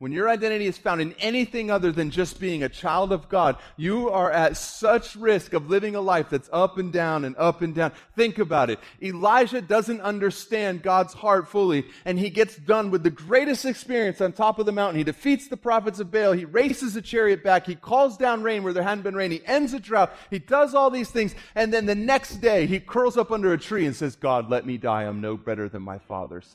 When 0.00 0.12
your 0.12 0.28
identity 0.28 0.66
is 0.66 0.78
found 0.78 1.00
in 1.00 1.12
anything 1.14 1.72
other 1.72 1.90
than 1.90 2.12
just 2.12 2.38
being 2.38 2.62
a 2.62 2.68
child 2.68 3.12
of 3.12 3.28
God, 3.28 3.56
you 3.76 4.10
are 4.10 4.30
at 4.30 4.56
such 4.56 5.16
risk 5.16 5.54
of 5.54 5.68
living 5.68 5.96
a 5.96 6.00
life 6.00 6.30
that's 6.30 6.48
up 6.52 6.78
and 6.78 6.92
down 6.92 7.24
and 7.24 7.34
up 7.36 7.62
and 7.62 7.74
down. 7.74 7.90
Think 8.14 8.38
about 8.38 8.70
it. 8.70 8.78
Elijah 9.02 9.60
doesn't 9.60 10.00
understand 10.00 10.84
God's 10.84 11.14
heart 11.14 11.48
fully, 11.48 11.84
and 12.04 12.16
he 12.16 12.30
gets 12.30 12.54
done 12.54 12.92
with 12.92 13.02
the 13.02 13.10
greatest 13.10 13.64
experience 13.64 14.20
on 14.20 14.30
top 14.30 14.60
of 14.60 14.66
the 14.66 14.72
mountain. 14.72 14.98
He 14.98 15.04
defeats 15.04 15.48
the 15.48 15.56
prophets 15.56 15.98
of 15.98 16.12
Baal. 16.12 16.30
He 16.30 16.44
races 16.44 16.94
a 16.94 17.02
chariot 17.02 17.42
back. 17.42 17.66
He 17.66 17.74
calls 17.74 18.16
down 18.16 18.44
rain 18.44 18.62
where 18.62 18.72
there 18.72 18.84
hadn't 18.84 19.02
been 19.02 19.16
rain. 19.16 19.32
He 19.32 19.44
ends 19.46 19.74
a 19.74 19.80
drought. 19.80 20.14
He 20.30 20.38
does 20.38 20.76
all 20.76 20.90
these 20.90 21.10
things. 21.10 21.34
And 21.56 21.72
then 21.72 21.86
the 21.86 21.96
next 21.96 22.36
day, 22.36 22.66
he 22.66 22.78
curls 22.78 23.16
up 23.16 23.32
under 23.32 23.52
a 23.52 23.58
tree 23.58 23.84
and 23.84 23.96
says, 23.96 24.14
God, 24.14 24.48
let 24.48 24.64
me 24.64 24.76
die. 24.78 25.02
I'm 25.02 25.20
no 25.20 25.36
better 25.36 25.68
than 25.68 25.82
my 25.82 25.98
fathers. 25.98 26.54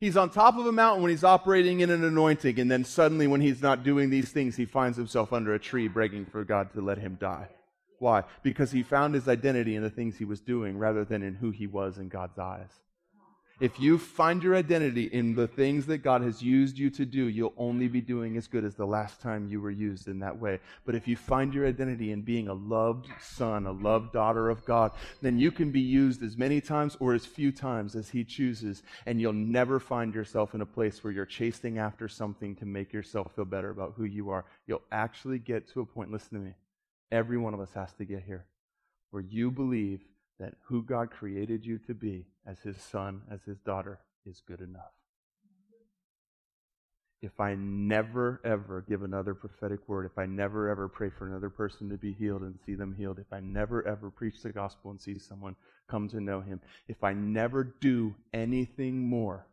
He's 0.00 0.16
on 0.16 0.30
top 0.30 0.56
of 0.56 0.64
a 0.64 0.72
mountain 0.72 1.02
when 1.02 1.10
he's 1.10 1.24
operating 1.24 1.80
in 1.80 1.90
an 1.90 2.02
anointing, 2.02 2.58
and 2.58 2.70
then 2.70 2.84
suddenly, 2.84 3.26
when 3.26 3.42
he's 3.42 3.60
not 3.60 3.82
doing 3.84 4.08
these 4.08 4.30
things, 4.30 4.56
he 4.56 4.64
finds 4.64 4.96
himself 4.96 5.30
under 5.30 5.52
a 5.52 5.58
tree 5.58 5.88
begging 5.88 6.24
for 6.24 6.42
God 6.42 6.72
to 6.72 6.80
let 6.80 6.96
him 6.96 7.18
die. 7.20 7.48
Why? 7.98 8.24
Because 8.42 8.72
he 8.72 8.82
found 8.82 9.14
his 9.14 9.28
identity 9.28 9.76
in 9.76 9.82
the 9.82 9.90
things 9.90 10.16
he 10.16 10.24
was 10.24 10.40
doing 10.40 10.78
rather 10.78 11.04
than 11.04 11.22
in 11.22 11.34
who 11.34 11.50
he 11.50 11.66
was 11.66 11.98
in 11.98 12.08
God's 12.08 12.38
eyes. 12.38 12.70
If 13.60 13.78
you 13.78 13.98
find 13.98 14.42
your 14.42 14.56
identity 14.56 15.04
in 15.04 15.34
the 15.34 15.46
things 15.46 15.84
that 15.84 15.98
God 15.98 16.22
has 16.22 16.40
used 16.40 16.78
you 16.78 16.88
to 16.92 17.04
do, 17.04 17.26
you'll 17.26 17.52
only 17.58 17.88
be 17.88 18.00
doing 18.00 18.38
as 18.38 18.46
good 18.46 18.64
as 18.64 18.74
the 18.74 18.86
last 18.86 19.20
time 19.20 19.48
you 19.48 19.60
were 19.60 19.70
used 19.70 20.08
in 20.08 20.18
that 20.20 20.38
way. 20.38 20.60
But 20.86 20.94
if 20.94 21.06
you 21.06 21.14
find 21.14 21.52
your 21.52 21.66
identity 21.66 22.10
in 22.10 22.22
being 22.22 22.48
a 22.48 22.54
loved 22.54 23.08
son, 23.20 23.66
a 23.66 23.72
loved 23.72 24.14
daughter 24.14 24.48
of 24.48 24.64
God, 24.64 24.92
then 25.20 25.38
you 25.38 25.52
can 25.52 25.70
be 25.70 25.80
used 25.80 26.22
as 26.22 26.38
many 26.38 26.62
times 26.62 26.96
or 27.00 27.12
as 27.12 27.26
few 27.26 27.52
times 27.52 27.94
as 27.94 28.08
He 28.08 28.24
chooses, 28.24 28.82
and 29.04 29.20
you'll 29.20 29.34
never 29.34 29.78
find 29.78 30.14
yourself 30.14 30.54
in 30.54 30.62
a 30.62 30.66
place 30.66 31.04
where 31.04 31.12
you're 31.12 31.26
chasing 31.26 31.76
after 31.76 32.08
something 32.08 32.56
to 32.56 32.64
make 32.64 32.94
yourself 32.94 33.34
feel 33.34 33.44
better 33.44 33.68
about 33.68 33.92
who 33.94 34.04
you 34.04 34.30
are. 34.30 34.46
You'll 34.66 34.80
actually 34.90 35.38
get 35.38 35.68
to 35.74 35.82
a 35.82 35.86
point, 35.86 36.10
listen 36.10 36.38
to 36.38 36.44
me, 36.46 36.54
every 37.12 37.36
one 37.36 37.52
of 37.52 37.60
us 37.60 37.74
has 37.74 37.92
to 37.98 38.06
get 38.06 38.22
here, 38.22 38.46
where 39.10 39.22
you 39.22 39.50
believe 39.50 40.00
that 40.40 40.54
who 40.64 40.82
God 40.82 41.10
created 41.10 41.64
you 41.64 41.78
to 41.86 41.94
be 41.94 42.26
as 42.46 42.58
his 42.60 42.78
son, 42.78 43.22
as 43.30 43.44
his 43.44 43.58
daughter, 43.58 44.00
is 44.26 44.42
good 44.46 44.60
enough. 44.60 44.92
If 47.22 47.38
I 47.38 47.54
never 47.54 48.40
ever 48.42 48.82
give 48.88 49.02
another 49.02 49.34
prophetic 49.34 49.86
word, 49.86 50.06
if 50.06 50.16
I 50.16 50.24
never 50.24 50.70
ever 50.70 50.88
pray 50.88 51.10
for 51.10 51.28
another 51.28 51.50
person 51.50 51.90
to 51.90 51.98
be 51.98 52.14
healed 52.14 52.40
and 52.40 52.58
see 52.64 52.74
them 52.74 52.94
healed, 52.96 53.18
if 53.18 53.30
I 53.30 53.40
never 53.40 53.86
ever 53.86 54.10
preach 54.10 54.42
the 54.42 54.52
gospel 54.52 54.90
and 54.90 55.00
see 55.00 55.18
someone 55.18 55.54
come 55.86 56.08
to 56.08 56.20
know 56.20 56.40
him, 56.40 56.60
if 56.88 57.04
I 57.04 57.12
never 57.12 57.62
do 57.62 58.14
anything 58.32 59.06
more, 59.06 59.46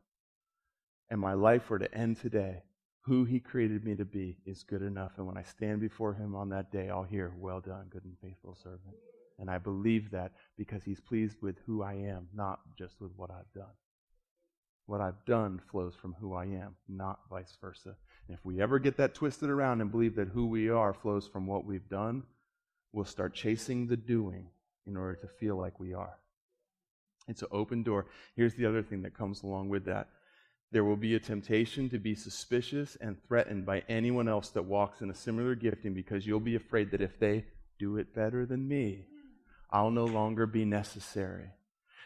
and 1.09 1.19
my 1.19 1.33
life 1.33 1.69
were 1.69 1.79
to 1.79 1.93
end 1.93 2.21
today, 2.21 2.63
who 3.01 3.25
he 3.25 3.41
created 3.41 3.83
me 3.83 3.95
to 3.95 4.05
be 4.05 4.38
is 4.45 4.63
good 4.63 4.81
enough. 4.81 5.11
And 5.17 5.27
when 5.27 5.38
I 5.38 5.43
stand 5.43 5.81
before 5.81 6.13
him 6.13 6.35
on 6.35 6.49
that 6.49 6.71
day, 6.71 6.89
I'll 6.89 7.03
hear, 7.03 7.33
Well 7.38 7.59
done, 7.59 7.88
good 7.89 8.05
and 8.05 8.17
faithful 8.21 8.55
servant. 8.55 8.95
And 9.39 9.49
I 9.49 9.57
believe 9.57 10.11
that 10.11 10.31
because 10.57 10.83
He's 10.83 10.99
pleased 10.99 11.38
with 11.41 11.57
who 11.65 11.83
I 11.83 11.93
am, 11.93 12.27
not 12.33 12.59
just 12.77 12.99
with 12.99 13.11
what 13.15 13.31
I've 13.31 13.51
done. 13.53 13.73
What 14.88 15.01
I've 15.01 15.25
done 15.25 15.59
flows 15.69 15.95
from 15.95 16.15
who 16.19 16.33
I 16.33 16.45
am, 16.45 16.75
not 16.88 17.19
vice 17.29 17.57
versa. 17.59 17.95
And 18.27 18.38
if 18.38 18.43
we 18.45 18.61
ever 18.61 18.79
get 18.79 18.97
that 18.97 19.13
twisted 19.13 19.49
around 19.49 19.81
and 19.81 19.91
believe 19.91 20.15
that 20.15 20.29
who 20.29 20.47
we 20.47 20.69
are 20.69 20.93
flows 20.93 21.27
from 21.27 21.45
what 21.45 21.65
we've 21.65 21.89
done, 21.89 22.23
we'll 22.93 23.05
start 23.05 23.33
chasing 23.33 23.88
the 23.88 23.97
doing 23.97 24.47
in 24.85 24.95
order 24.95 25.15
to 25.15 25.27
feel 25.27 25.57
like 25.57 25.79
we 25.79 25.93
are. 25.93 26.17
It's 27.27 27.41
an 27.41 27.49
open 27.51 27.83
door. 27.83 28.07
Here's 28.35 28.55
the 28.55 28.65
other 28.65 28.81
thing 28.81 29.01
that 29.01 29.17
comes 29.17 29.43
along 29.43 29.69
with 29.69 29.85
that. 29.85 30.07
There 30.71 30.83
will 30.83 30.97
be 30.97 31.15
a 31.15 31.19
temptation 31.19 31.89
to 31.89 31.99
be 31.99 32.15
suspicious 32.15 32.97
and 32.99 33.21
threatened 33.27 33.65
by 33.65 33.83
anyone 33.88 34.27
else 34.27 34.49
that 34.49 34.63
walks 34.63 35.01
in 35.01 35.09
a 35.09 35.15
similar 35.15 35.55
gifting 35.55 35.93
because 35.93 36.25
you'll 36.25 36.39
be 36.39 36.55
afraid 36.55 36.91
that 36.91 37.01
if 37.01 37.19
they 37.19 37.45
do 37.79 37.97
it 37.97 38.15
better 38.15 38.45
than 38.45 38.67
me, 38.67 39.05
I'll 39.70 39.91
no 39.91 40.05
longer 40.05 40.45
be 40.45 40.65
necessary. 40.65 41.51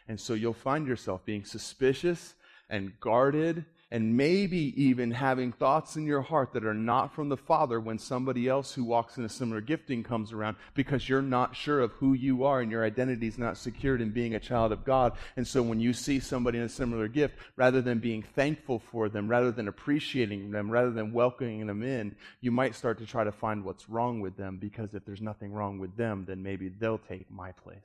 And 0.08 0.20
so 0.20 0.34
you'll 0.34 0.54
find 0.54 0.88
yourself 0.88 1.24
being 1.26 1.46
suspicious 1.46 2.36
and 2.70 3.00
guarded 3.00 3.66
and 3.92 4.16
maybe 4.16 4.74
even 4.82 5.12
having 5.12 5.52
thoughts 5.52 5.98
in 5.98 6.06
your 6.06 6.22
heart 6.22 6.54
that 6.54 6.66
are 6.66 6.74
not 6.74 7.14
from 7.14 7.28
the 7.28 7.36
Father 7.36 7.78
when 7.78 8.00
somebody 8.00 8.48
else 8.48 8.74
who 8.74 8.86
walks 8.86 9.18
in 9.18 9.26
a 9.26 9.30
similar 9.30 9.60
gifting 9.60 10.02
comes 10.02 10.32
around 10.32 10.56
because 10.74 11.10
you're 11.10 11.22
not 11.22 11.58
sure 11.58 11.82
of 11.82 11.92
who 11.94 12.14
you 12.14 12.46
are 12.46 12.62
and 12.62 12.72
your 12.72 12.86
identity 12.86 13.28
is 13.28 13.38
not 13.38 13.58
secured 13.58 14.00
in 14.00 14.10
being 14.10 14.34
a 14.34 14.40
child 14.40 14.72
of 14.72 14.86
God. 14.86 15.12
And 15.36 15.46
so 15.46 15.62
when 15.62 15.82
you 15.82 15.92
see 15.92 16.22
somebody 16.22 16.58
in 16.58 16.64
a 16.64 16.70
similar 16.70 17.10
gift, 17.10 17.36
rather 17.58 17.82
than 17.82 18.00
being 18.00 18.24
thankful 18.24 18.80
for 18.80 19.10
them, 19.10 19.28
rather 19.28 19.52
than 19.52 19.68
appreciating 19.68 20.52
them, 20.52 20.72
rather 20.72 20.92
than 20.92 21.12
welcoming 21.12 21.68
them 21.68 21.84
in, 21.84 22.16
you 22.40 22.52
might 22.52 22.76
start 22.76 22.98
to 23.00 23.06
try 23.06 23.26
to 23.26 23.32
find 23.32 23.66
what's 23.66 23.90
wrong 23.90 24.22
with 24.22 24.38
them 24.38 24.58
because 24.58 24.94
if 24.94 25.04
there's 25.04 25.22
nothing 25.22 25.52
wrong 25.52 25.80
with 25.80 25.98
them, 25.98 26.24
then 26.26 26.42
maybe 26.42 26.70
they'll 26.70 26.98
take 26.98 27.30
my 27.30 27.52
place. 27.52 27.78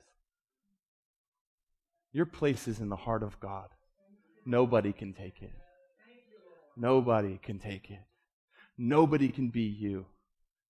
Your 2.13 2.25
place 2.25 2.69
is 2.69 2.79
in 2.79 2.87
the 2.87 2.95
heart 2.95 3.23
of 3.23 3.37
God. 3.41 3.67
Nobody 4.45 4.93
can 4.93 5.11
take 5.11 5.41
it. 5.41 5.51
Nobody 6.77 7.39
can 7.41 7.59
take 7.59 7.89
it. 7.89 8.03
Nobody 8.77 9.29
can 9.29 9.49
be 9.49 9.63
you. 9.63 10.05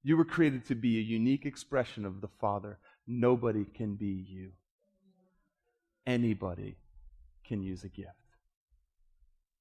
You 0.03 0.15
were 0.15 0.25
created 0.25 0.65
to 0.67 0.75
be 0.75 0.97
a 0.97 1.01
unique 1.01 1.45
expression 1.45 2.05
of 2.05 2.21
the 2.21 2.29
Father. 2.39 2.79
Nobody 3.05 3.65
can 3.65 3.95
be 3.95 4.25
you. 4.27 4.51
Anybody 6.05 6.77
can 7.45 7.61
use 7.61 7.83
a 7.83 7.89
gift. 7.89 8.11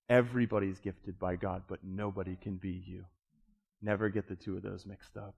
Everybody's 0.08 0.78
gifted 0.78 1.18
by 1.18 1.34
God, 1.34 1.64
but 1.66 1.80
nobody 1.82 2.36
can 2.40 2.56
be 2.56 2.80
you. 2.86 3.04
Never 3.82 4.08
get 4.08 4.28
the 4.28 4.36
two 4.36 4.56
of 4.56 4.62
those 4.62 4.86
mixed 4.86 5.16
up. 5.16 5.34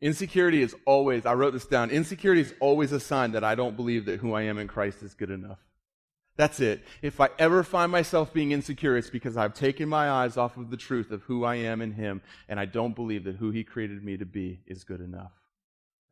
Insecurity 0.00 0.62
is 0.62 0.74
always, 0.86 1.26
I 1.26 1.34
wrote 1.34 1.52
this 1.52 1.66
down, 1.66 1.90
insecurity 1.90 2.40
is 2.42 2.54
always 2.60 2.92
a 2.92 3.00
sign 3.00 3.32
that 3.32 3.44
I 3.44 3.54
don't 3.54 3.76
believe 3.76 4.06
that 4.06 4.20
who 4.20 4.32
I 4.34 4.42
am 4.42 4.58
in 4.58 4.68
Christ 4.68 5.02
is 5.02 5.14
good 5.14 5.30
enough. 5.30 5.58
That's 6.36 6.60
it. 6.60 6.84
If 7.00 7.20
I 7.20 7.30
ever 7.38 7.62
find 7.62 7.90
myself 7.90 8.32
being 8.32 8.52
insecure, 8.52 8.96
it's 8.96 9.08
because 9.08 9.36
I've 9.38 9.54
taken 9.54 9.88
my 9.88 10.10
eyes 10.10 10.36
off 10.36 10.58
of 10.58 10.70
the 10.70 10.76
truth 10.76 11.10
of 11.10 11.22
who 11.22 11.44
I 11.44 11.56
am 11.56 11.80
in 11.80 11.92
Him, 11.92 12.20
and 12.48 12.60
I 12.60 12.66
don't 12.66 12.94
believe 12.94 13.24
that 13.24 13.36
who 13.36 13.50
He 13.50 13.64
created 13.64 14.04
me 14.04 14.18
to 14.18 14.26
be 14.26 14.60
is 14.66 14.84
good 14.84 15.00
enough. 15.00 15.32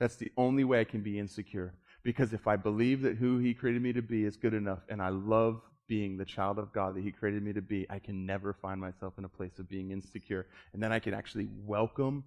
That's 0.01 0.17
the 0.17 0.33
only 0.37 0.65
way 0.65 0.81
I 0.81 0.85
can 0.85 1.03
be 1.03 1.19
insecure. 1.19 1.75
Because 2.03 2.33
if 2.33 2.47
I 2.47 2.57
believe 2.57 3.03
that 3.03 3.17
who 3.17 3.39
He 3.39 3.53
created 3.53 3.83
me 3.83 3.93
to 3.93 4.03
be 4.03 4.25
is 4.25 4.37
good 4.37 4.55
enough, 4.55 4.81
and 4.89 5.03
I 5.03 5.11
love 5.11 5.61
being 5.87 6.17
the 6.17 6.25
child 6.25 6.59
of 6.59 6.73
God 6.73 6.95
that 6.95 7.05
He 7.05 7.13
created 7.13 7.43
me 7.43 7.53
to 7.53 7.63
be, 7.63 7.87
I 7.91 7.99
can 7.99 8.25
never 8.25 8.55
find 8.55 8.81
myself 8.81 9.15
in 9.19 9.25
a 9.25 9.29
place 9.29 9.59
of 9.59 9.69
being 9.69 9.91
insecure. 9.91 10.47
And 10.73 10.83
then 10.83 10.93
I 10.93 11.01
can 11.01 11.13
actually 11.13 11.49
welcome 11.67 12.25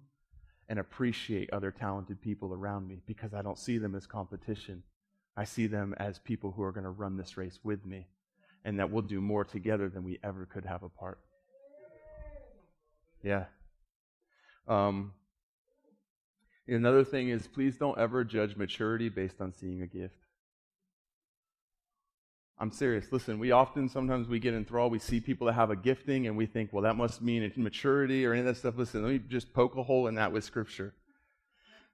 and 0.68 0.78
appreciate 0.78 1.52
other 1.52 1.72
talented 1.72 2.20
people 2.20 2.52
around 2.52 2.86
me 2.86 3.00
because 3.06 3.34
I 3.34 3.42
don't 3.42 3.58
see 3.58 3.78
them 3.78 3.96
as 3.96 4.06
competition. 4.06 4.84
I 5.38 5.44
see 5.44 5.68
them 5.68 5.94
as 5.98 6.18
people 6.18 6.50
who 6.50 6.64
are 6.64 6.72
going 6.72 6.82
to 6.82 6.90
run 6.90 7.16
this 7.16 7.36
race 7.36 7.60
with 7.62 7.86
me 7.86 8.08
and 8.64 8.80
that 8.80 8.90
we'll 8.90 9.02
do 9.02 9.20
more 9.20 9.44
together 9.44 9.88
than 9.88 10.02
we 10.02 10.18
ever 10.24 10.46
could 10.46 10.64
have 10.64 10.82
apart. 10.82 11.20
Yeah. 13.22 13.44
Um, 14.66 15.12
another 16.66 17.04
thing 17.04 17.28
is 17.28 17.46
please 17.46 17.76
don't 17.76 17.96
ever 17.98 18.24
judge 18.24 18.56
maturity 18.56 19.08
based 19.08 19.40
on 19.40 19.52
seeing 19.52 19.80
a 19.80 19.86
gift. 19.86 20.16
I'm 22.58 22.72
serious. 22.72 23.12
Listen, 23.12 23.38
we 23.38 23.52
often, 23.52 23.88
sometimes 23.88 24.26
we 24.26 24.40
get 24.40 24.54
enthralled. 24.54 24.90
We 24.90 24.98
see 24.98 25.20
people 25.20 25.46
that 25.46 25.52
have 25.52 25.70
a 25.70 25.76
gifting 25.76 26.26
and 26.26 26.36
we 26.36 26.46
think, 26.46 26.72
well, 26.72 26.82
that 26.82 26.96
must 26.96 27.22
mean 27.22 27.52
maturity 27.54 28.26
or 28.26 28.32
any 28.32 28.40
of 28.40 28.46
that 28.46 28.56
stuff. 28.56 28.74
Listen, 28.76 29.04
let 29.04 29.12
me 29.12 29.20
just 29.20 29.54
poke 29.54 29.76
a 29.76 29.84
hole 29.84 30.08
in 30.08 30.16
that 30.16 30.32
with 30.32 30.42
Scripture. 30.42 30.94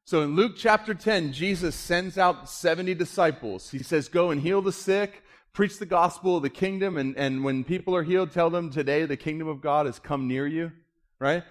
So 0.06 0.20
in 0.20 0.36
Luke 0.36 0.52
chapter 0.56 0.92
10, 0.92 1.32
Jesus 1.32 1.74
sends 1.74 2.18
out 2.18 2.50
70 2.50 2.94
disciples. 2.94 3.70
He 3.70 3.82
says, 3.82 4.08
Go 4.08 4.30
and 4.30 4.40
heal 4.40 4.60
the 4.60 4.72
sick, 4.72 5.22
preach 5.54 5.78
the 5.78 5.86
gospel 5.86 6.36
of 6.36 6.42
the 6.42 6.50
kingdom, 6.50 6.98
and, 6.98 7.16
and 7.16 7.42
when 7.42 7.64
people 7.64 7.96
are 7.96 8.02
healed, 8.02 8.30
tell 8.30 8.50
them 8.50 8.70
today 8.70 9.06
the 9.06 9.16
kingdom 9.16 9.48
of 9.48 9.62
God 9.62 9.86
has 9.86 9.98
come 9.98 10.28
near 10.28 10.46
you, 10.46 10.72
right? 11.18 11.42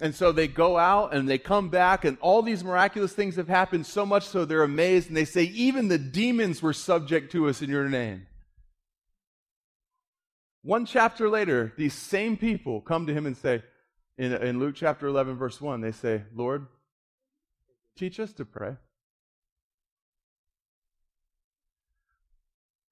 And 0.00 0.14
so 0.14 0.30
they 0.30 0.46
go 0.46 0.76
out 0.76 1.14
and 1.14 1.26
they 1.26 1.38
come 1.38 1.70
back, 1.70 2.04
and 2.04 2.18
all 2.20 2.42
these 2.42 2.62
miraculous 2.62 3.14
things 3.14 3.36
have 3.36 3.48
happened 3.48 3.86
so 3.86 4.04
much 4.04 4.26
so 4.26 4.44
they're 4.44 4.62
amazed, 4.62 5.08
and 5.08 5.16
they 5.16 5.24
say, 5.24 5.44
Even 5.44 5.88
the 5.88 5.98
demons 5.98 6.60
were 6.60 6.74
subject 6.74 7.32
to 7.32 7.48
us 7.48 7.62
in 7.62 7.70
your 7.70 7.88
name. 7.88 8.26
One 10.62 10.84
chapter 10.84 11.30
later, 11.30 11.72
these 11.78 11.94
same 11.94 12.36
people 12.36 12.82
come 12.82 13.06
to 13.06 13.14
him 13.14 13.24
and 13.24 13.36
say, 13.36 13.62
in, 14.18 14.32
in 14.34 14.60
Luke 14.60 14.74
chapter 14.76 15.06
11, 15.06 15.36
verse 15.36 15.60
1, 15.60 15.80
they 15.80 15.92
say, 15.92 16.22
Lord, 16.34 16.66
teach 17.96 18.20
us 18.20 18.32
to 18.34 18.44
pray. 18.44 18.76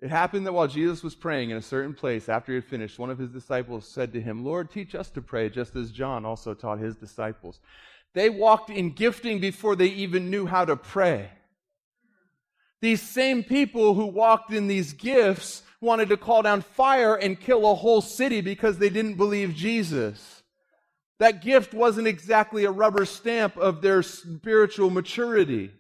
It 0.01 0.11
happened 0.11 0.47
that 0.47 0.55
while 0.55 0.67
Jesus 0.67 1.03
was 1.03 1.15
praying 1.15 1.51
in 1.51 1.59
a 1.59 1.63
certain 1.63 1.93
place, 1.93 2.29
after 2.29 2.53
he 2.53 2.57
had 2.57 2.65
finished, 2.65 2.99
one 2.99 3.11
of 3.11 3.19
his 3.19 3.29
disciples 3.29 3.87
said 3.87 4.13
to 4.15 4.21
him, 4.21 4.45
Lord, 4.45 4.71
teach 4.71 4.95
us 4.95 5.11
to 5.11 5.21
pray, 5.21 5.51
just 5.51 5.77
as 5.77 5.91
John 5.91 6.25
also 6.25 6.55
taught 6.55 6.79
his 6.79 6.97
disciples. 6.97 7.61
They 8.15 8.31
walked 8.31 8.71
in 8.71 8.91
gifting 8.91 9.41
before 9.41 9.77
they 9.77 9.89
even 9.89 10.31
knew 10.31 10.47
how 10.47 10.65
to 10.65 10.77
pray. 10.77 11.31
These 12.81 13.03
same 13.03 13.45
people 13.45 13.93
who 13.93 14.07
walked 14.07 14.53
in 14.53 14.69
these 14.69 14.95
gifts 14.95 15.63
wanted 15.83 16.09
to 16.09 16.17
call 16.17 16.43
down 16.43 16.63
fire 16.63 17.15
and 17.15 17.39
kill 17.39 17.71
a 17.71 17.75
whole 17.75 18.01
city 18.01 18.41
because 18.41 18.79
they 18.79 18.89
didn't 18.89 19.17
believe 19.17 19.55
Jesus. 19.55 20.40
That 21.21 21.43
gift 21.43 21.75
wasn't 21.75 22.07
exactly 22.09 22.65
a 22.65 22.71
rubber 22.71 23.05
stamp 23.05 23.59
of 23.59 23.83
their 23.83 24.03
spiritual 24.03 24.89
maturity. 24.89 25.71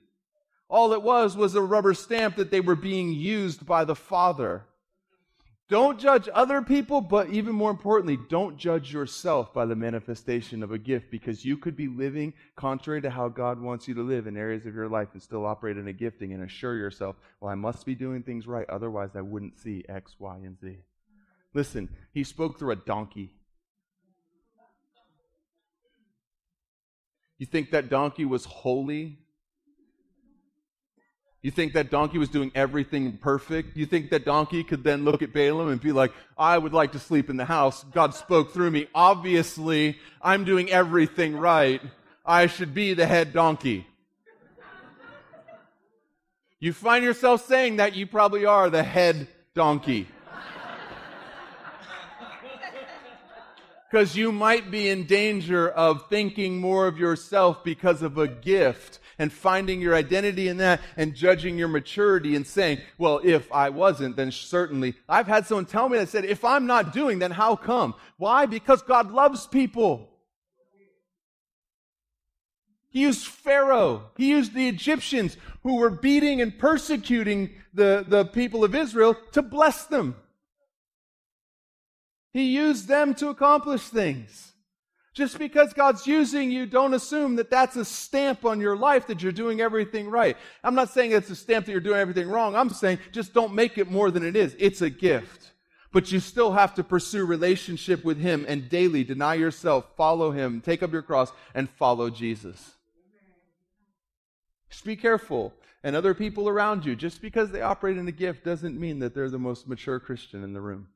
All 0.68 0.92
it 0.92 1.00
was 1.00 1.34
was 1.34 1.54
a 1.54 1.62
rubber 1.62 1.94
stamp 1.94 2.36
that 2.36 2.50
they 2.50 2.60
were 2.60 2.76
being 2.76 3.10
used 3.10 3.64
by 3.64 3.86
the 3.86 3.94
Father. 3.94 4.66
Don't 5.70 5.98
judge 5.98 6.28
other 6.34 6.60
people, 6.60 7.00
but 7.00 7.30
even 7.30 7.54
more 7.54 7.70
importantly, 7.70 8.18
don't 8.28 8.58
judge 8.58 8.92
yourself 8.92 9.54
by 9.54 9.64
the 9.64 9.74
manifestation 9.74 10.62
of 10.62 10.72
a 10.72 10.78
gift 10.78 11.10
because 11.10 11.42
you 11.42 11.56
could 11.56 11.74
be 11.74 11.88
living 11.88 12.34
contrary 12.54 13.00
to 13.00 13.08
how 13.08 13.28
God 13.28 13.58
wants 13.58 13.88
you 13.88 13.94
to 13.94 14.02
live 14.02 14.26
in 14.26 14.36
areas 14.36 14.66
of 14.66 14.74
your 14.74 14.88
life 14.88 15.08
and 15.14 15.22
still 15.22 15.46
operate 15.46 15.78
in 15.78 15.88
a 15.88 15.92
gifting 15.94 16.34
and 16.34 16.44
assure 16.44 16.76
yourself, 16.76 17.16
well, 17.40 17.50
I 17.50 17.54
must 17.54 17.86
be 17.86 17.94
doing 17.94 18.22
things 18.22 18.46
right, 18.46 18.68
otherwise 18.68 19.12
I 19.14 19.22
wouldn't 19.22 19.58
see 19.58 19.86
X, 19.88 20.16
Y, 20.18 20.36
and 20.44 20.60
Z. 20.60 20.76
Listen, 21.54 21.88
he 22.12 22.24
spoke 22.24 22.58
through 22.58 22.72
a 22.72 22.76
donkey. 22.76 23.32
You 27.40 27.46
think 27.46 27.70
that 27.70 27.88
donkey 27.88 28.26
was 28.26 28.44
holy? 28.44 29.18
You 31.40 31.50
think 31.50 31.72
that 31.72 31.90
donkey 31.90 32.18
was 32.18 32.28
doing 32.28 32.52
everything 32.54 33.16
perfect? 33.16 33.78
You 33.78 33.86
think 33.86 34.10
that 34.10 34.26
donkey 34.26 34.62
could 34.62 34.84
then 34.84 35.06
look 35.06 35.22
at 35.22 35.32
Balaam 35.32 35.70
and 35.70 35.80
be 35.80 35.90
like, 35.90 36.12
I 36.36 36.58
would 36.58 36.74
like 36.74 36.92
to 36.92 36.98
sleep 36.98 37.30
in 37.30 37.38
the 37.38 37.46
house. 37.46 37.82
God 37.94 38.14
spoke 38.14 38.52
through 38.52 38.70
me. 38.72 38.88
Obviously, 38.94 39.96
I'm 40.20 40.44
doing 40.44 40.70
everything 40.70 41.34
right. 41.34 41.80
I 42.26 42.46
should 42.46 42.74
be 42.74 42.92
the 42.92 43.06
head 43.06 43.32
donkey. 43.32 43.86
You 46.58 46.74
find 46.74 47.02
yourself 47.02 47.46
saying 47.46 47.76
that, 47.76 47.96
you 47.96 48.06
probably 48.06 48.44
are 48.44 48.68
the 48.68 48.82
head 48.82 49.28
donkey. 49.54 50.08
Because 53.90 54.14
you 54.14 54.30
might 54.30 54.70
be 54.70 54.88
in 54.88 55.04
danger 55.04 55.68
of 55.68 56.08
thinking 56.08 56.58
more 56.60 56.86
of 56.86 56.96
yourself 56.96 57.64
because 57.64 58.02
of 58.02 58.18
a 58.18 58.28
gift 58.28 59.00
and 59.18 59.32
finding 59.32 59.80
your 59.80 59.96
identity 59.96 60.46
in 60.46 60.58
that 60.58 60.80
and 60.96 61.14
judging 61.14 61.58
your 61.58 61.66
maturity 61.66 62.36
and 62.36 62.46
saying, 62.46 62.78
well, 62.98 63.20
if 63.24 63.50
I 63.50 63.70
wasn't, 63.70 64.14
then 64.14 64.30
certainly. 64.30 64.94
I've 65.08 65.26
had 65.26 65.46
someone 65.46 65.66
tell 65.66 65.88
me 65.88 65.98
that 65.98 66.08
said, 66.08 66.24
if 66.24 66.44
I'm 66.44 66.66
not 66.66 66.92
doing, 66.92 67.18
then 67.18 67.32
how 67.32 67.56
come? 67.56 67.94
Why? 68.16 68.46
Because 68.46 68.80
God 68.82 69.10
loves 69.10 69.48
people. 69.48 70.08
He 72.90 73.00
used 73.00 73.26
Pharaoh. 73.26 74.10
He 74.16 74.28
used 74.28 74.54
the 74.54 74.68
Egyptians 74.68 75.36
who 75.64 75.76
were 75.76 75.90
beating 75.90 76.40
and 76.40 76.56
persecuting 76.56 77.50
the, 77.74 78.04
the 78.06 78.24
people 78.24 78.62
of 78.62 78.74
Israel 78.76 79.16
to 79.32 79.42
bless 79.42 79.86
them. 79.86 80.14
He 82.32 82.54
used 82.54 82.86
them 82.88 83.14
to 83.14 83.28
accomplish 83.28 83.82
things. 83.82 84.52
Just 85.12 85.38
because 85.38 85.72
God's 85.72 86.06
using 86.06 86.52
you, 86.52 86.66
don't 86.66 86.94
assume 86.94 87.36
that 87.36 87.50
that's 87.50 87.74
a 87.74 87.84
stamp 87.84 88.44
on 88.44 88.60
your 88.60 88.76
life 88.76 89.08
that 89.08 89.22
you're 89.22 89.32
doing 89.32 89.60
everything 89.60 90.08
right. 90.08 90.36
I'm 90.62 90.76
not 90.76 90.90
saying 90.90 91.10
it's 91.10 91.30
a 91.30 91.36
stamp 91.36 91.66
that 91.66 91.72
you're 91.72 91.80
doing 91.80 91.98
everything 91.98 92.28
wrong. 92.28 92.54
I'm 92.54 92.70
saying 92.70 93.00
just 93.10 93.34
don't 93.34 93.54
make 93.54 93.76
it 93.76 93.90
more 93.90 94.10
than 94.12 94.24
it 94.24 94.36
is. 94.36 94.54
It's 94.58 94.82
a 94.82 94.90
gift. 94.90 95.50
But 95.92 96.12
you 96.12 96.20
still 96.20 96.52
have 96.52 96.74
to 96.76 96.84
pursue 96.84 97.26
relationship 97.26 98.04
with 98.04 98.18
Him 98.18 98.44
and 98.46 98.68
daily 98.68 99.02
deny 99.02 99.34
yourself, 99.34 99.86
follow 99.96 100.30
Him, 100.30 100.60
take 100.60 100.84
up 100.84 100.92
your 100.92 101.02
cross, 101.02 101.32
and 101.54 101.68
follow 101.68 102.08
Jesus. 102.10 102.74
Just 104.70 104.84
be 104.84 104.94
careful. 104.94 105.52
And 105.82 105.96
other 105.96 106.14
people 106.14 106.48
around 106.48 106.86
you, 106.86 106.94
just 106.94 107.20
because 107.20 107.50
they 107.50 107.62
operate 107.62 107.96
in 107.96 108.06
a 108.06 108.12
gift 108.12 108.44
doesn't 108.44 108.78
mean 108.78 109.00
that 109.00 109.14
they're 109.14 109.30
the 109.30 109.38
most 109.38 109.66
mature 109.66 109.98
Christian 109.98 110.44
in 110.44 110.52
the 110.52 110.60
room. 110.60 110.88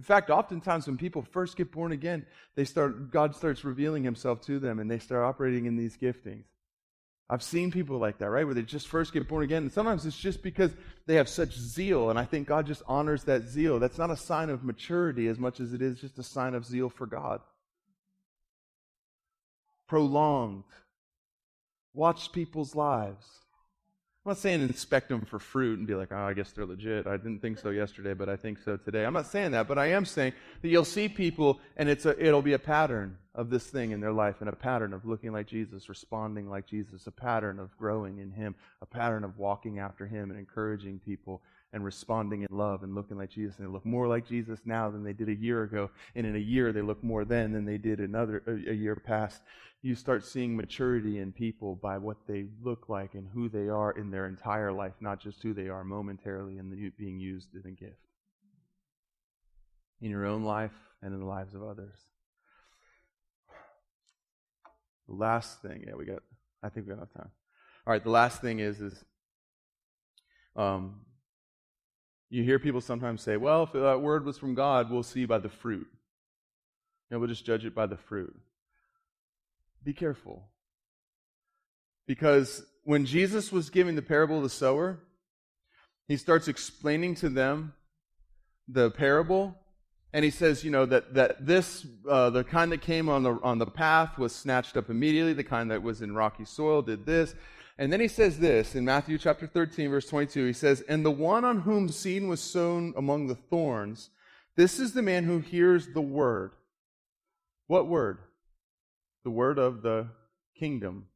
In 0.00 0.04
fact, 0.04 0.30
oftentimes 0.30 0.86
when 0.86 0.96
people 0.96 1.20
first 1.20 1.58
get 1.58 1.70
born 1.70 1.92
again, 1.92 2.24
they 2.54 2.64
start, 2.64 3.10
God 3.10 3.36
starts 3.36 3.66
revealing 3.66 4.02
himself 4.02 4.40
to 4.46 4.58
them 4.58 4.78
and 4.78 4.90
they 4.90 4.98
start 4.98 5.26
operating 5.26 5.66
in 5.66 5.76
these 5.76 5.98
giftings. 5.98 6.44
I've 7.28 7.42
seen 7.42 7.70
people 7.70 7.98
like 7.98 8.16
that, 8.16 8.30
right? 8.30 8.46
Where 8.46 8.54
they 8.54 8.62
just 8.62 8.88
first 8.88 9.12
get 9.12 9.28
born 9.28 9.44
again. 9.44 9.64
And 9.64 9.70
sometimes 9.70 10.06
it's 10.06 10.16
just 10.16 10.42
because 10.42 10.72
they 11.06 11.16
have 11.16 11.28
such 11.28 11.52
zeal. 11.52 12.08
And 12.08 12.18
I 12.18 12.24
think 12.24 12.48
God 12.48 12.66
just 12.66 12.82
honors 12.88 13.24
that 13.24 13.42
zeal. 13.42 13.78
That's 13.78 13.98
not 13.98 14.10
a 14.10 14.16
sign 14.16 14.48
of 14.48 14.64
maturity 14.64 15.28
as 15.28 15.38
much 15.38 15.60
as 15.60 15.74
it 15.74 15.82
is 15.82 16.00
just 16.00 16.18
a 16.18 16.22
sign 16.22 16.54
of 16.54 16.64
zeal 16.64 16.88
for 16.88 17.04
God. 17.04 17.42
Prolonged. 19.86 20.64
Watch 21.92 22.32
people's 22.32 22.74
lives. 22.74 23.26
I'm 24.30 24.34
not 24.34 24.42
saying 24.42 24.60
inspect 24.60 25.08
them 25.08 25.22
for 25.22 25.40
fruit 25.40 25.80
and 25.80 25.88
be 25.88 25.96
like, 25.96 26.12
oh, 26.12 26.16
I 26.16 26.34
guess 26.34 26.52
they're 26.52 26.64
legit. 26.64 27.08
I 27.08 27.16
didn't 27.16 27.40
think 27.40 27.58
so 27.58 27.70
yesterday, 27.70 28.14
but 28.14 28.28
I 28.28 28.36
think 28.36 28.60
so 28.64 28.76
today. 28.76 29.04
I'm 29.04 29.12
not 29.12 29.26
saying 29.26 29.50
that, 29.50 29.66
but 29.66 29.76
I 29.76 29.86
am 29.86 30.04
saying 30.04 30.34
that 30.62 30.68
you'll 30.68 30.84
see 30.84 31.08
people 31.08 31.58
and 31.76 31.88
it's 31.88 32.06
a, 32.06 32.16
it'll 32.24 32.40
be 32.40 32.52
a 32.52 32.58
pattern 32.60 33.18
of 33.34 33.50
this 33.50 33.66
thing 33.66 33.90
in 33.90 33.98
their 33.98 34.12
life 34.12 34.36
and 34.38 34.48
a 34.48 34.54
pattern 34.54 34.92
of 34.92 35.04
looking 35.04 35.32
like 35.32 35.48
Jesus, 35.48 35.88
responding 35.88 36.48
like 36.48 36.64
Jesus, 36.64 37.08
a 37.08 37.10
pattern 37.10 37.58
of 37.58 37.76
growing 37.76 38.18
in 38.18 38.30
Him, 38.30 38.54
a 38.80 38.86
pattern 38.86 39.24
of 39.24 39.36
walking 39.36 39.80
after 39.80 40.06
Him 40.06 40.30
and 40.30 40.38
encouraging 40.38 41.00
people 41.00 41.42
and 41.72 41.84
responding 41.84 42.42
in 42.42 42.48
love 42.50 42.82
and 42.82 42.94
looking 42.94 43.16
like 43.16 43.30
Jesus. 43.30 43.58
And 43.58 43.66
they 43.66 43.72
look 43.72 43.86
more 43.86 44.08
like 44.08 44.26
Jesus 44.26 44.60
now 44.64 44.90
than 44.90 45.04
they 45.04 45.12
did 45.12 45.28
a 45.28 45.34
year 45.34 45.62
ago. 45.62 45.90
And 46.14 46.26
in 46.26 46.34
a 46.34 46.40
year, 46.40 46.72
they 46.72 46.82
look 46.82 47.02
more 47.04 47.24
then 47.24 47.52
than 47.52 47.64
they 47.64 47.78
did 47.78 48.00
another 48.00 48.42
a, 48.46 48.70
a 48.70 48.74
year 48.74 48.96
past 48.96 49.40
you 49.82 49.94
start 49.94 50.24
seeing 50.26 50.54
maturity 50.54 51.18
in 51.18 51.32
people 51.32 51.74
by 51.74 51.96
what 51.96 52.18
they 52.28 52.46
look 52.62 52.88
like 52.88 53.14
and 53.14 53.26
who 53.32 53.48
they 53.48 53.68
are 53.68 53.92
in 53.92 54.10
their 54.10 54.26
entire 54.26 54.72
life, 54.72 54.92
not 55.00 55.20
just 55.20 55.42
who 55.42 55.54
they 55.54 55.68
are 55.68 55.84
momentarily 55.84 56.58
and 56.58 56.92
being 56.98 57.18
used 57.18 57.48
as 57.56 57.64
a 57.64 57.70
gift 57.70 57.96
in 60.02 60.10
your 60.10 60.26
own 60.26 60.44
life 60.44 60.74
and 61.02 61.14
in 61.14 61.20
the 61.20 61.26
lives 61.26 61.54
of 61.54 61.62
others. 61.62 61.96
The 65.08 65.14
last 65.14 65.62
thing, 65.62 65.84
yeah, 65.86 65.94
we 65.94 66.04
got 66.04 66.22
I 66.62 66.68
think 66.68 66.86
we 66.86 66.90
got 66.90 66.98
enough 66.98 67.14
time. 67.14 67.30
All 67.86 67.92
right, 67.92 68.04
the 68.04 68.10
last 68.10 68.42
thing 68.42 68.60
is 68.60 68.80
is 68.82 69.02
um, 70.56 71.00
you 72.30 72.44
hear 72.44 72.58
people 72.58 72.80
sometimes 72.80 73.22
say, 73.22 73.36
well, 73.36 73.64
if 73.64 73.72
that 73.72 74.00
word 74.00 74.24
was 74.24 74.38
from 74.38 74.54
God, 74.54 74.90
we'll 74.90 75.02
see 75.02 75.24
by 75.24 75.38
the 75.38 75.48
fruit. 75.48 75.86
You 77.10 77.16
know, 77.16 77.18
we'll 77.18 77.28
just 77.28 77.44
judge 77.44 77.64
it 77.64 77.74
by 77.74 77.86
the 77.86 77.96
fruit. 77.96 78.34
Be 79.82 79.92
careful. 79.92 80.44
Because 82.06 82.64
when 82.84 83.04
Jesus 83.04 83.50
was 83.50 83.68
giving 83.68 83.96
the 83.96 84.02
parable 84.02 84.36
of 84.36 84.42
the 84.44 84.48
sower, 84.48 85.00
he 86.06 86.16
starts 86.16 86.48
explaining 86.48 87.16
to 87.16 87.28
them 87.28 87.74
the 88.68 88.90
parable 88.90 89.56
and 90.12 90.24
he 90.24 90.30
says, 90.30 90.64
you 90.64 90.70
know, 90.70 90.86
that, 90.86 91.14
that 91.14 91.46
this, 91.46 91.86
uh, 92.08 92.30
the 92.30 92.42
kind 92.42 92.72
that 92.72 92.80
came 92.80 93.08
on 93.08 93.22
the, 93.22 93.38
on 93.42 93.58
the 93.58 93.66
path 93.66 94.18
was 94.18 94.34
snatched 94.34 94.76
up 94.76 94.90
immediately. 94.90 95.32
The 95.34 95.44
kind 95.44 95.70
that 95.70 95.82
was 95.82 96.02
in 96.02 96.14
rocky 96.14 96.44
soil 96.44 96.82
did 96.82 97.06
this. 97.06 97.34
And 97.80 97.90
then 97.90 98.00
he 98.00 98.08
says 98.08 98.38
this 98.38 98.74
in 98.74 98.84
Matthew 98.84 99.16
chapter 99.16 99.46
13, 99.46 99.88
verse 99.88 100.06
22. 100.06 100.44
He 100.44 100.52
says, 100.52 100.82
And 100.82 101.02
the 101.02 101.10
one 101.10 101.46
on 101.46 101.62
whom 101.62 101.88
seed 101.88 102.22
was 102.24 102.42
sown 102.42 102.92
among 102.94 103.26
the 103.26 103.34
thorns, 103.34 104.10
this 104.54 104.78
is 104.78 104.92
the 104.92 105.00
man 105.00 105.24
who 105.24 105.38
hears 105.38 105.88
the 105.94 106.02
word. 106.02 106.52
What 107.68 107.88
word? 107.88 108.18
The 109.24 109.30
word 109.30 109.58
of 109.58 109.80
the 109.80 110.08
kingdom. 110.58 111.06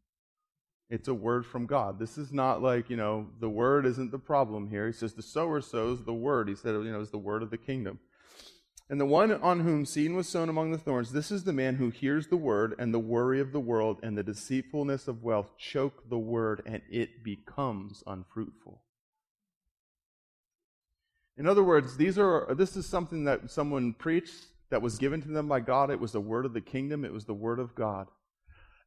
It's 0.89 1.09
a 1.09 1.13
word 1.13 1.45
from 1.45 1.67
God. 1.67 1.99
This 1.99 2.17
is 2.17 2.33
not 2.33 2.63
like, 2.63 2.89
you 2.89 2.97
know, 2.97 3.27
the 3.41 3.51
word 3.51 3.85
isn't 3.85 4.11
the 4.11 4.19
problem 4.19 4.71
here. 4.71 4.87
He 4.87 4.93
says 4.95 5.13
the 5.13 5.23
sower 5.23 5.61
sows 5.61 6.03
the 6.03 6.15
word. 6.15 6.49
He 6.49 6.55
said, 6.55 6.71
you 6.71 6.93
know, 6.93 7.01
is 7.01 7.11
the 7.11 7.19
word 7.19 7.43
of 7.43 7.51
the 7.51 7.59
kingdom. 7.59 7.99
And 8.91 9.01
the 9.01 9.07
one 9.07 9.33
on 9.33 9.61
whom 9.61 9.87
seed 9.87 10.13
was 10.13 10.29
sown 10.29 10.49
among 10.49 10.71
the 10.71 10.79
thorns, 10.79 11.13
this 11.13 11.31
is 11.31 11.45
the 11.45 11.55
man 11.55 11.77
who 11.77 11.89
hears 11.89 12.27
the 12.27 12.37
word, 12.37 12.75
and 12.79 12.93
the 12.93 12.99
worry 12.99 13.41
of 13.41 13.53
the 13.53 13.61
world 13.61 13.99
and 14.03 14.17
the 14.17 14.23
deceitfulness 14.23 15.09
of 15.09 15.23
wealth 15.23 15.57
choke 15.57 16.09
the 16.11 16.19
word, 16.19 16.63
and 16.67 16.83
it 16.91 17.25
becomes 17.25 18.03
unfruitful. 18.07 18.83
In 21.37 21.47
other 21.47 21.65
words, 21.65 21.97
these 21.97 22.19
are, 22.19 22.55
this 22.55 22.77
is 22.77 22.87
something 22.87 23.25
that 23.25 23.51
someone 23.51 23.95
preached 23.95 24.47
that 24.71 24.83
was 24.83 24.99
given 24.99 25.23
to 25.23 25.29
them 25.29 25.49
by 25.49 25.61
God. 25.61 25.91
It 25.91 26.01
was 26.01 26.13
the 26.13 26.21
word 26.21 26.45
of 26.45 26.53
the 26.53 26.61
kingdom, 26.61 27.05
it 27.05 27.13
was 27.13 27.25
the 27.25 27.35
word 27.35 27.59
of 27.59 27.75
God. 27.75 28.09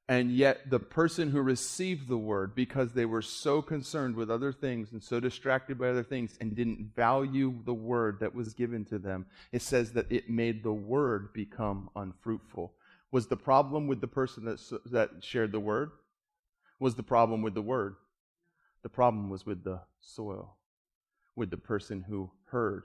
And 0.10 0.32
yet, 0.32 0.70
the 0.70 0.80
person 0.80 1.32
who 1.32 1.41
received 1.41 2.08
the 2.08 2.18
word, 2.18 2.55
because 2.55 2.93
they 2.93 3.05
were 3.05 3.22
so 3.22 3.62
concerned 3.62 4.16
with 4.16 4.32
other 4.32 4.53
things 4.53 4.93
and 4.93 5.03
so 5.03 5.20
distracted 5.20 5.78
by 5.78 5.89
other 5.89 6.03
things 6.03 6.38
and 6.39 6.55
didn't 6.55 6.95
value 6.95 7.53
the 7.66 7.74
word 7.74 8.22
that 8.22 8.34
was 8.34 8.53
given 8.53 8.86
to 8.86 8.99
them, 8.99 9.26
it 9.51 9.62
says 9.62 9.91
that 9.93 10.10
it 10.10 10.30
made 10.30 10.64
the 10.64 10.72
word 10.72 11.34
become 11.34 11.89
unfruitful. 11.93 12.74
Was 13.12 13.28
the 13.28 13.36
problem 13.36 13.88
with 13.88 13.99
the 13.99 14.08
person 14.08 14.45
that, 14.45 14.62
that 14.86 15.10
shared 15.22 15.51
the 15.51 15.60
word? 15.60 15.91
Was 16.80 16.95
the 16.95 17.03
problem 17.03 17.41
with 17.41 17.53
the 17.53 17.62
word? 17.62 17.95
The 18.84 18.89
problem 18.89 19.30
was 19.30 19.45
with 19.45 19.66
the 19.66 19.82
soil, 19.99 20.55
with 21.36 21.49
the 21.49 21.58
person 21.58 22.05
who 22.08 22.32
heard 22.45 22.84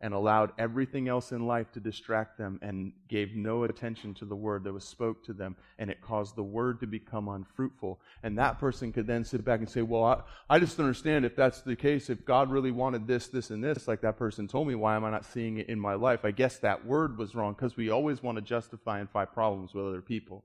and 0.00 0.14
allowed 0.14 0.52
everything 0.58 1.08
else 1.08 1.32
in 1.32 1.46
life 1.46 1.72
to 1.72 1.80
distract 1.80 2.38
them 2.38 2.58
and 2.62 2.92
gave 3.08 3.34
no 3.34 3.64
attention 3.64 4.14
to 4.14 4.24
the 4.24 4.36
word 4.36 4.64
that 4.64 4.72
was 4.72 4.84
spoke 4.84 5.24
to 5.24 5.32
them 5.32 5.56
and 5.78 5.90
it 5.90 6.00
caused 6.00 6.36
the 6.36 6.42
word 6.42 6.80
to 6.80 6.86
become 6.86 7.28
unfruitful. 7.28 8.00
And 8.22 8.38
that 8.38 8.58
person 8.58 8.92
could 8.92 9.06
then 9.06 9.24
sit 9.24 9.44
back 9.44 9.60
and 9.60 9.68
say 9.68 9.82
well 9.82 10.04
i, 10.04 10.20
I 10.48 10.58
just 10.58 10.78
understand 10.78 11.24
if 11.24 11.34
that's 11.34 11.62
the 11.62 11.76
case. 11.76 12.10
If 12.10 12.24
god 12.24 12.50
really 12.50 12.70
wanted 12.70 13.06
this 13.06 13.28
this 13.28 13.50
and 13.50 13.62
this 13.62 13.88
like 13.88 14.00
that 14.02 14.16
person 14.16 14.46
told 14.46 14.68
me 14.68 14.74
why 14.74 14.96
am 14.96 15.04
i 15.04 15.10
not 15.10 15.24
seeing 15.24 15.58
it 15.58 15.68
in 15.68 15.80
my 15.80 15.94
life? 15.94 16.24
I 16.24 16.30
guess 16.30 16.58
that 16.58 16.86
word 16.86 17.18
was 17.18 17.34
wrong 17.34 17.54
because 17.54 17.76
we 17.76 17.90
always 17.90 18.22
want 18.22 18.36
to 18.36 18.42
justify 18.42 19.00
and 19.00 19.10
find 19.10 19.30
problems 19.32 19.74
with 19.74 19.86
other 19.86 20.02
people. 20.02 20.44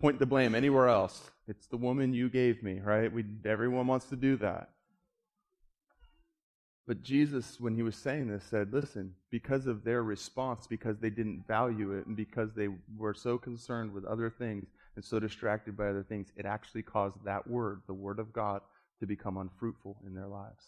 Point 0.00 0.18
the 0.18 0.26
blame 0.26 0.54
anywhere 0.54 0.88
else. 0.88 1.30
It's 1.46 1.66
the 1.66 1.76
woman 1.76 2.14
you 2.14 2.30
gave 2.30 2.62
me 2.62 2.80
right? 2.80 3.12
We, 3.12 3.24
everyone 3.44 3.86
wants 3.86 4.06
to 4.06 4.16
do 4.16 4.36
that 4.38 4.70
but 6.86 7.02
Jesus, 7.02 7.60
when 7.60 7.74
he 7.74 7.82
was 7.82 7.96
saying 7.96 8.28
this, 8.28 8.44
said, 8.44 8.72
Listen, 8.72 9.14
because 9.30 9.66
of 9.66 9.84
their 9.84 10.02
response, 10.02 10.66
because 10.66 10.98
they 10.98 11.10
didn't 11.10 11.46
value 11.46 11.92
it, 11.92 12.06
and 12.06 12.16
because 12.16 12.52
they 12.54 12.68
were 12.96 13.14
so 13.14 13.38
concerned 13.38 13.92
with 13.92 14.04
other 14.04 14.30
things 14.30 14.66
and 14.96 15.04
so 15.04 15.20
distracted 15.20 15.76
by 15.76 15.88
other 15.88 16.02
things, 16.02 16.32
it 16.36 16.46
actually 16.46 16.82
caused 16.82 17.16
that 17.24 17.46
word, 17.46 17.82
the 17.86 17.94
word 17.94 18.18
of 18.18 18.32
God, 18.32 18.62
to 18.98 19.06
become 19.06 19.36
unfruitful 19.36 19.98
in 20.06 20.14
their 20.14 20.26
lives. 20.26 20.64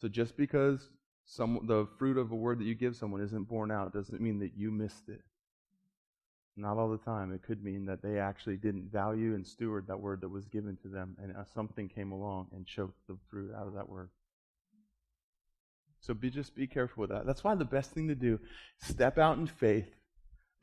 So 0.00 0.08
just 0.08 0.36
because 0.36 0.88
some, 1.24 1.60
the 1.66 1.86
fruit 1.98 2.18
of 2.18 2.32
a 2.32 2.36
word 2.36 2.58
that 2.60 2.64
you 2.64 2.74
give 2.74 2.96
someone 2.96 3.22
isn't 3.22 3.48
borne 3.48 3.70
out 3.70 3.92
doesn't 3.92 4.20
mean 4.20 4.38
that 4.40 4.52
you 4.56 4.70
missed 4.70 5.08
it. 5.08 5.22
Not 6.56 6.76
all 6.76 6.88
the 6.88 6.98
time. 6.98 7.32
It 7.32 7.42
could 7.42 7.64
mean 7.64 7.86
that 7.86 8.02
they 8.02 8.18
actually 8.18 8.56
didn't 8.56 8.92
value 8.92 9.34
and 9.34 9.46
steward 9.46 9.86
that 9.88 9.98
word 10.00 10.20
that 10.20 10.28
was 10.28 10.46
given 10.46 10.76
to 10.82 10.88
them, 10.88 11.16
and 11.20 11.36
uh, 11.36 11.44
something 11.52 11.88
came 11.88 12.12
along 12.12 12.48
and 12.54 12.64
choked 12.64 13.06
the 13.08 13.16
fruit 13.28 13.52
out 13.54 13.66
of 13.66 13.74
that 13.74 13.88
word. 13.88 14.10
So 16.04 16.12
be 16.12 16.28
just 16.28 16.54
be 16.54 16.66
careful 16.66 17.00
with 17.00 17.10
that. 17.10 17.24
That's 17.24 17.42
why 17.42 17.54
the 17.54 17.64
best 17.64 17.92
thing 17.92 18.08
to 18.08 18.14
do, 18.14 18.38
step 18.78 19.16
out 19.16 19.38
in 19.38 19.46
faith, 19.46 19.88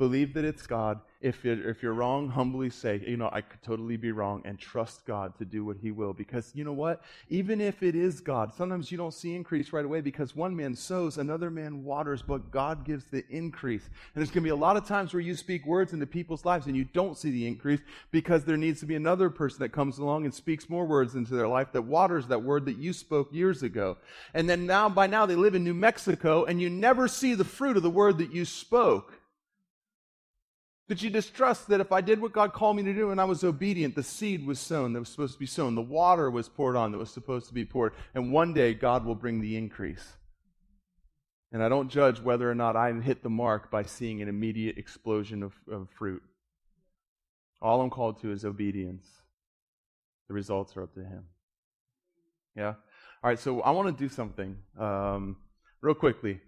believe 0.01 0.33
that 0.33 0.43
it's 0.43 0.65
God. 0.65 0.99
If 1.21 1.45
you're, 1.45 1.69
if 1.69 1.83
you're 1.83 1.93
wrong, 1.93 2.27
humbly 2.27 2.71
say, 2.71 3.03
you 3.05 3.17
know, 3.17 3.29
I 3.31 3.41
could 3.41 3.61
totally 3.61 3.97
be 3.97 4.11
wrong, 4.11 4.41
and 4.45 4.57
trust 4.57 5.05
God 5.05 5.37
to 5.37 5.45
do 5.45 5.63
what 5.63 5.77
He 5.79 5.91
will. 5.91 6.11
Because 6.11 6.51
you 6.55 6.63
know 6.63 6.73
what? 6.73 7.03
Even 7.29 7.61
if 7.61 7.83
it 7.83 7.95
is 7.95 8.19
God, 8.19 8.51
sometimes 8.51 8.91
you 8.91 8.97
don't 8.97 9.13
see 9.13 9.35
increase 9.35 9.71
right 9.71 9.85
away 9.85 10.01
because 10.01 10.35
one 10.35 10.55
man 10.55 10.73
sows, 10.73 11.19
another 11.19 11.51
man 11.51 11.83
waters, 11.83 12.23
but 12.23 12.49
God 12.49 12.83
gives 12.83 13.05
the 13.05 13.23
increase. 13.29 13.85
And 13.85 14.15
there's 14.15 14.29
going 14.29 14.41
to 14.41 14.47
be 14.47 14.49
a 14.49 14.55
lot 14.55 14.75
of 14.75 14.87
times 14.87 15.13
where 15.13 15.21
you 15.21 15.35
speak 15.35 15.67
words 15.67 15.93
into 15.93 16.07
people's 16.07 16.45
lives 16.45 16.65
and 16.65 16.75
you 16.75 16.85
don't 16.85 17.15
see 17.15 17.29
the 17.29 17.45
increase 17.45 17.81
because 18.09 18.43
there 18.43 18.57
needs 18.57 18.79
to 18.79 18.87
be 18.87 18.95
another 18.95 19.29
person 19.29 19.59
that 19.59 19.69
comes 19.69 19.99
along 19.99 20.25
and 20.25 20.33
speaks 20.33 20.67
more 20.67 20.85
words 20.85 21.13
into 21.13 21.35
their 21.35 21.47
life 21.47 21.71
that 21.73 21.83
waters 21.83 22.25
that 22.25 22.41
word 22.41 22.65
that 22.65 22.79
you 22.79 22.91
spoke 22.91 23.31
years 23.31 23.61
ago. 23.61 23.97
And 24.33 24.49
then 24.49 24.65
now, 24.65 24.89
by 24.89 25.05
now, 25.05 25.27
they 25.27 25.35
live 25.35 25.53
in 25.53 25.63
New 25.63 25.75
Mexico 25.75 26.45
and 26.45 26.59
you 26.59 26.71
never 26.71 27.07
see 27.07 27.35
the 27.35 27.45
fruit 27.45 27.77
of 27.77 27.83
the 27.83 27.91
word 27.91 28.17
that 28.17 28.33
you 28.33 28.45
spoke. 28.45 29.13
Did 30.91 31.01
you 31.01 31.09
distrust 31.09 31.69
that 31.69 31.79
if 31.79 31.93
I 31.93 32.01
did 32.01 32.19
what 32.19 32.33
God 32.33 32.51
called 32.51 32.75
me 32.75 32.83
to 32.83 32.93
do 32.93 33.11
and 33.11 33.21
I 33.21 33.23
was 33.23 33.45
obedient, 33.45 33.95
the 33.95 34.03
seed 34.03 34.45
was 34.45 34.59
sown 34.59 34.91
that 34.91 34.99
was 34.99 35.07
supposed 35.07 35.31
to 35.31 35.39
be 35.39 35.45
sown, 35.45 35.73
the 35.73 35.81
water 35.81 36.29
was 36.29 36.49
poured 36.49 36.75
on 36.75 36.91
that 36.91 36.97
was 36.97 37.09
supposed 37.09 37.47
to 37.47 37.53
be 37.53 37.63
poured, 37.63 37.93
and 38.13 38.33
one 38.33 38.53
day 38.53 38.73
God 38.73 39.05
will 39.05 39.15
bring 39.15 39.39
the 39.39 39.55
increase? 39.55 40.17
And 41.53 41.63
I 41.63 41.69
don't 41.69 41.87
judge 41.87 42.19
whether 42.19 42.51
or 42.51 42.55
not 42.55 42.75
I 42.75 42.91
hit 42.91 43.23
the 43.23 43.29
mark 43.29 43.71
by 43.71 43.83
seeing 43.83 44.21
an 44.21 44.27
immediate 44.27 44.77
explosion 44.77 45.43
of, 45.43 45.53
of 45.71 45.87
fruit. 45.97 46.23
All 47.61 47.79
I'm 47.79 47.89
called 47.89 48.19
to 48.23 48.33
is 48.33 48.43
obedience. 48.43 49.07
The 50.27 50.33
results 50.33 50.75
are 50.75 50.83
up 50.83 50.93
to 50.95 51.05
Him. 51.05 51.23
Yeah? 52.53 52.73
All 53.23 53.29
right, 53.29 53.39
so 53.39 53.61
I 53.61 53.71
want 53.71 53.97
to 53.97 54.03
do 54.03 54.13
something 54.13 54.57
um, 54.77 55.37
real 55.79 55.95
quickly. 55.95 56.41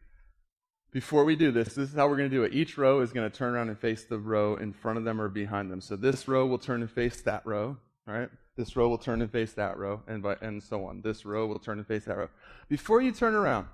Before 0.93 1.25
we 1.25 1.35
do 1.35 1.51
this, 1.51 1.73
this 1.73 1.89
is 1.89 1.95
how 1.95 2.07
we're 2.07 2.17
going 2.17 2.29
to 2.29 2.35
do 2.35 2.43
it. 2.43 2.53
Each 2.53 2.77
row 2.77 3.01
is 3.01 3.11
going 3.11 3.29
to 3.29 3.35
turn 3.35 3.55
around 3.55 3.69
and 3.69 3.79
face 3.79 4.03
the 4.03 4.19
row 4.19 4.55
in 4.57 4.73
front 4.73 4.99
of 4.99 5.03
them 5.03 5.19
or 5.19 5.27
behind 5.27 5.71
them. 5.71 5.81
So 5.81 5.95
this 5.95 6.27
row 6.27 6.45
will 6.45 6.59
turn 6.59 6.81
and 6.81 6.91
face 6.91 7.23
that 7.23 7.43
row, 7.47 7.77
right? 8.05 8.29
This 8.55 8.75
row 8.75 8.87
will 8.87 8.99
turn 8.99 9.23
and 9.23 9.31
face 9.31 9.53
that 9.53 9.75
row, 9.79 10.03
and, 10.07 10.21
by, 10.21 10.35
and 10.39 10.61
so 10.61 10.85
on. 10.85 11.01
This 11.01 11.25
row 11.25 11.47
will 11.47 11.57
turn 11.57 11.79
and 11.79 11.87
face 11.87 12.05
that 12.05 12.15
row. 12.15 12.29
Before 12.69 13.01
you 13.01 13.11
turn 13.11 13.33
around, 13.33 13.65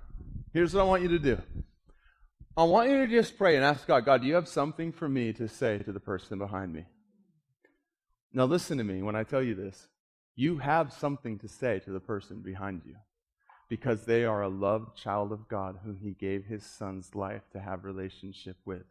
here's 0.54 0.72
what 0.72 0.80
I 0.80 0.84
want 0.84 1.02
you 1.02 1.08
to 1.08 1.18
do. 1.18 1.38
I 2.56 2.64
want 2.64 2.88
you 2.88 3.04
to 3.04 3.06
just 3.06 3.36
pray 3.36 3.54
and 3.54 3.64
ask 3.66 3.86
God, 3.86 4.06
God, 4.06 4.22
do 4.22 4.26
you 4.26 4.34
have 4.34 4.48
something 4.48 4.90
for 4.90 5.08
me 5.08 5.34
to 5.34 5.46
say 5.46 5.76
to 5.78 5.92
the 5.92 6.00
person 6.00 6.38
behind 6.38 6.72
me? 6.72 6.86
Now, 8.32 8.46
listen 8.46 8.78
to 8.78 8.84
me 8.84 9.02
when 9.02 9.14
I 9.14 9.24
tell 9.24 9.42
you 9.42 9.54
this. 9.54 9.88
You 10.36 10.56
have 10.58 10.90
something 10.90 11.38
to 11.40 11.48
say 11.48 11.80
to 11.80 11.90
the 11.90 12.00
person 12.00 12.40
behind 12.40 12.80
you 12.86 12.96
because 13.70 14.04
they 14.04 14.24
are 14.24 14.42
a 14.42 14.48
loved 14.48 14.96
child 14.96 15.30
of 15.30 15.48
God 15.48 15.78
whom 15.84 15.96
he 16.02 16.10
gave 16.10 16.44
his 16.44 16.66
son's 16.66 17.14
life 17.14 17.42
to 17.52 17.60
have 17.60 17.84
relationship 17.84 18.56
with. 18.66 18.82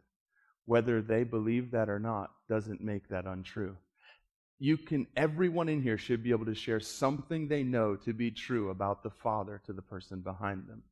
Whether 0.64 1.02
they 1.02 1.22
believe 1.22 1.70
that 1.70 1.90
or 1.90 2.00
not 2.00 2.32
doesn't 2.48 2.80
make 2.80 3.08
that 3.08 3.26
untrue. 3.26 3.76
You 4.58 4.78
can 4.78 5.06
everyone 5.16 5.68
in 5.68 5.82
here 5.82 5.98
should 5.98 6.22
be 6.22 6.30
able 6.30 6.46
to 6.46 6.54
share 6.54 6.80
something 6.80 7.46
they 7.46 7.62
know 7.62 7.94
to 7.96 8.14
be 8.14 8.30
true 8.30 8.70
about 8.70 9.02
the 9.02 9.10
Father 9.10 9.60
to 9.66 9.72
the 9.74 9.82
person 9.82 10.20
behind 10.20 10.66
them. 10.66 10.82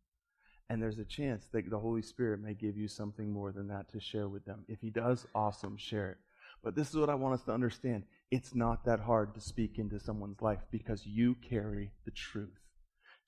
And 0.68 0.82
there's 0.82 0.99
a 0.99 1.05
chance 1.05 1.47
that 1.53 1.70
the 1.70 1.78
Holy 1.78 2.03
Spirit 2.03 2.41
may 2.41 2.53
give 2.53 2.76
you 2.76 2.89
something 2.89 3.32
more 3.32 3.53
than 3.53 3.68
that 3.68 3.91
to 3.93 4.01
share 4.01 4.28
with 4.28 4.45
them. 4.45 4.64
If 4.68 4.82
he 4.82 4.91
does, 4.91 5.26
awesome, 5.34 5.78
share 5.78 6.11
it. 6.11 6.18
But 6.62 6.74
this 6.74 6.91
is 6.91 6.97
what 6.97 7.09
I 7.09 7.14
want 7.14 7.34
us 7.34 7.45
to 7.45 7.53
understand. 7.53 8.03
It's 8.30 8.55
not 8.55 8.84
that 8.84 9.01
hard 9.01 9.32
to 9.34 9.41
speak 9.41 9.78
into 9.78 9.99
someone's 9.99 10.43
life 10.43 10.61
because 10.70 11.07
you 11.07 11.36
carry 11.36 11.93
the 12.05 12.11
truth. 12.11 12.67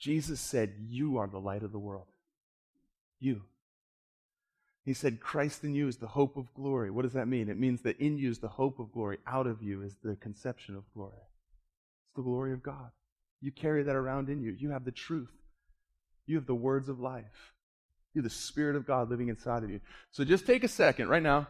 Jesus 0.00 0.40
said, 0.40 0.74
You 0.88 1.18
are 1.18 1.28
the 1.28 1.38
light 1.38 1.62
of 1.62 1.72
the 1.72 1.78
world. 1.78 2.06
You. 3.20 3.42
He 4.84 4.94
said, 4.94 5.20
Christ 5.20 5.64
in 5.64 5.74
you 5.74 5.88
is 5.88 5.98
the 5.98 6.08
hope 6.08 6.36
of 6.36 6.52
glory. 6.54 6.90
What 6.90 7.02
does 7.02 7.12
that 7.12 7.28
mean? 7.28 7.50
It 7.50 7.58
means 7.58 7.82
that 7.82 8.00
in 8.00 8.18
you 8.18 8.30
is 8.30 8.40
the 8.40 8.48
hope 8.48 8.80
of 8.80 8.92
glory. 8.92 9.18
Out 9.26 9.46
of 9.46 9.62
you 9.62 9.82
is 9.82 9.96
the 10.02 10.16
conception 10.16 10.76
of 10.76 10.84
glory. 10.94 11.12
It's 11.16 12.16
the 12.16 12.22
glory 12.22 12.52
of 12.52 12.62
God. 12.62 12.90
You 13.40 13.52
carry 13.52 13.84
that 13.84 13.96
around 13.96 14.28
in 14.30 14.42
you. 14.42 14.56
You 14.58 14.70
have 14.70 14.84
the 14.84 14.90
truth. 14.90 15.30
You 16.26 16.36
have 16.36 16.46
the 16.46 16.54
words 16.54 16.88
of 16.88 17.00
life. 17.00 17.54
You 18.14 18.22
have 18.22 18.30
the 18.30 18.36
Spirit 18.36 18.76
of 18.76 18.86
God 18.86 19.10
living 19.10 19.28
inside 19.28 19.64
of 19.64 19.70
you. 19.70 19.80
So 20.12 20.24
just 20.24 20.46
take 20.46 20.64
a 20.64 20.68
second 20.68 21.08
right 21.08 21.22
now 21.22 21.48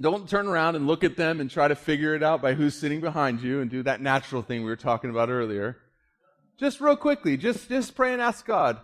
Don't 0.00 0.28
turn 0.28 0.46
around 0.46 0.76
and 0.76 0.86
look 0.86 1.04
at 1.04 1.16
them 1.16 1.40
and 1.40 1.50
try 1.50 1.68
to 1.68 1.76
figure 1.76 2.14
it 2.14 2.22
out 2.22 2.42
by 2.42 2.54
who's 2.54 2.74
sitting 2.74 3.00
behind 3.00 3.42
you 3.42 3.60
and 3.60 3.70
do 3.70 3.82
that 3.84 4.00
natural 4.00 4.42
thing 4.42 4.60
we 4.62 4.70
were 4.70 4.76
talking 4.76 5.10
about 5.10 5.30
earlier. 5.30 5.76
Just 6.60 6.78
real 6.78 6.94
quickly, 6.94 7.38
just, 7.38 7.70
just 7.70 7.94
pray 7.94 8.12
and 8.12 8.20
ask 8.20 8.44
God, 8.44 8.78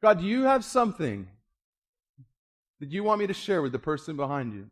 God, 0.00 0.20
do 0.20 0.26
you 0.26 0.44
have 0.44 0.64
something 0.64 1.26
that 2.78 2.92
you 2.92 3.02
want 3.02 3.18
me 3.18 3.26
to 3.26 3.34
share 3.34 3.60
with 3.62 3.72
the 3.72 3.80
person 3.80 4.14
behind 4.16 4.54
you? 4.54 4.70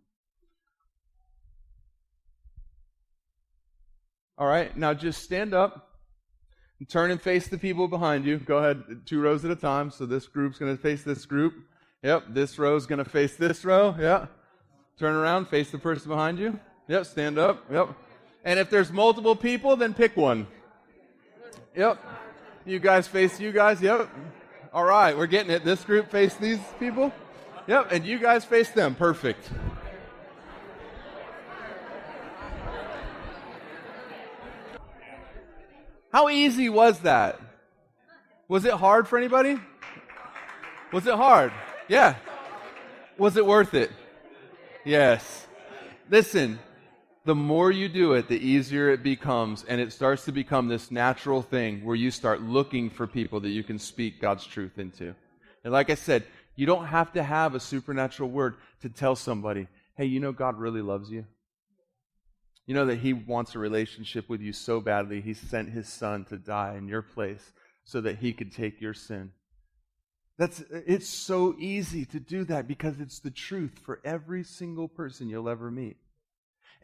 All 4.38 4.46
right, 4.46 4.76
now 4.76 4.94
just 4.94 5.24
stand 5.24 5.52
up 5.52 5.90
and 6.78 6.88
turn 6.88 7.11
and 7.11 7.20
face 7.20 7.48
the 7.48 7.59
people 7.59 7.88
behind 7.88 8.24
you. 8.24 8.38
Go 8.38 8.59
ahead, 8.59 9.02
two 9.05 9.20
rows 9.20 9.44
at 9.44 9.50
a 9.50 9.57
time. 9.57 9.90
So 9.90 10.07
this 10.07 10.28
group's 10.28 10.59
going 10.59 10.76
to 10.76 10.80
face 10.80 11.02
this 11.02 11.26
group. 11.26 11.55
Yep, 12.05 12.26
this 12.28 12.57
row's 12.57 12.86
going 12.86 13.02
to 13.02 13.11
face 13.11 13.34
this 13.34 13.64
row. 13.64 13.96
Yeah. 13.98 14.26
Turn 14.96 15.16
around, 15.16 15.48
face 15.48 15.72
the 15.72 15.78
person 15.78 16.09
behind 16.09 16.38
you. 16.38 16.61
Yep, 16.86 17.07
stand 17.07 17.36
up. 17.36 17.64
Yep. 17.68 17.88
And 18.44 18.61
if 18.61 18.70
there's 18.70 18.92
multiple 18.92 19.34
people, 19.34 19.74
then 19.74 19.92
pick 19.92 20.16
one. 20.16 20.46
Yep. 21.74 21.98
You 22.66 22.78
guys 22.78 23.06
face 23.06 23.38
you 23.38 23.52
guys. 23.52 23.82
Yep. 23.82 24.08
All 24.72 24.84
right, 24.84 25.16
we're 25.16 25.26
getting 25.26 25.52
it. 25.52 25.64
This 25.64 25.84
group 25.84 26.10
face 26.10 26.34
these 26.36 26.58
people. 26.78 27.12
Yep, 27.66 27.92
and 27.92 28.06
you 28.06 28.18
guys 28.18 28.44
face 28.44 28.70
them. 28.70 28.94
Perfect. 28.94 29.50
How 36.10 36.28
easy 36.28 36.68
was 36.68 37.00
that? 37.00 37.40
Was 38.48 38.64
it 38.64 38.74
hard 38.74 39.08
for 39.08 39.18
anybody? 39.18 39.58
Was 40.92 41.06
it 41.06 41.14
hard? 41.14 41.52
Yeah. 41.88 42.14
Was 43.18 43.36
it 43.36 43.44
worth 43.44 43.74
it? 43.74 43.90
Yes. 44.84 45.46
Listen, 46.08 46.58
the 47.25 47.35
more 47.35 47.70
you 47.70 47.89
do 47.89 48.12
it, 48.12 48.29
the 48.29 48.39
easier 48.39 48.91
it 48.91 49.03
becomes, 49.03 49.64
and 49.64 49.81
it 49.81 49.93
starts 49.93 50.27
to 50.27 50.33
become 50.33 50.68
this 50.68 50.91
natural 50.91 51.41
thing 51.41 51.83
where 51.85 51.97
you 51.97 52.11
start 52.11 52.43
looking 52.43 52.91
for 52.91 53.07
people 53.07 53.41
that 53.41 53.51
you 53.51 53.64
can 53.64 53.79
speak 53.79 54.20
God's 54.20 54.47
truth 54.47 54.79
into. 54.79 55.14
And 55.64 55.72
like 55.72 55.89
I 55.89 55.95
said, 55.95 56.25
you 56.55 56.66
don't 56.66 56.87
have 56.87 57.12
to 57.14 57.22
have 57.22 57.55
a 57.55 57.61
supernatural 57.61 58.29
word 58.29 58.57
to 58.83 58.91
tell 58.91 59.16
somebody, 59.16 59.68
hey, 59.97 60.05
you 60.05 60.20
know, 60.20 60.33
God 60.33 60.59
really 60.59 60.83
loves 60.83 61.11
you. 61.11 61.25
You 62.66 62.75
know 62.75 62.87
that 62.87 62.99
He 62.99 63.14
wants 63.14 63.55
a 63.55 63.59
relationship 63.59 64.29
with 64.29 64.41
you 64.41 64.53
so 64.53 64.81
badly, 64.81 65.20
He 65.20 65.35
sent 65.35 65.70
His 65.70 65.89
Son 65.89 66.25
to 66.27 66.37
die 66.37 66.77
in 66.77 66.89
your 66.89 67.03
place 67.03 67.53
so 67.85 68.03
that 68.03 68.18
He 68.18 68.33
could 68.35 68.55
take 68.55 68.81
your 68.81 68.95
sin. 68.95 69.33
That's, 70.37 70.62
it's 70.70 71.09
so 71.09 71.55
easy 71.59 72.05
to 72.07 72.20
do 72.20 72.45
that 72.45 72.66
because 72.66 73.01
it's 73.01 73.20
the 73.20 73.31
truth 73.31 73.79
for 73.83 74.01
every 74.05 74.43
single 74.43 74.89
person 74.89 75.29
you'll 75.29 75.49
ever 75.49 75.70
meet. 75.70 75.97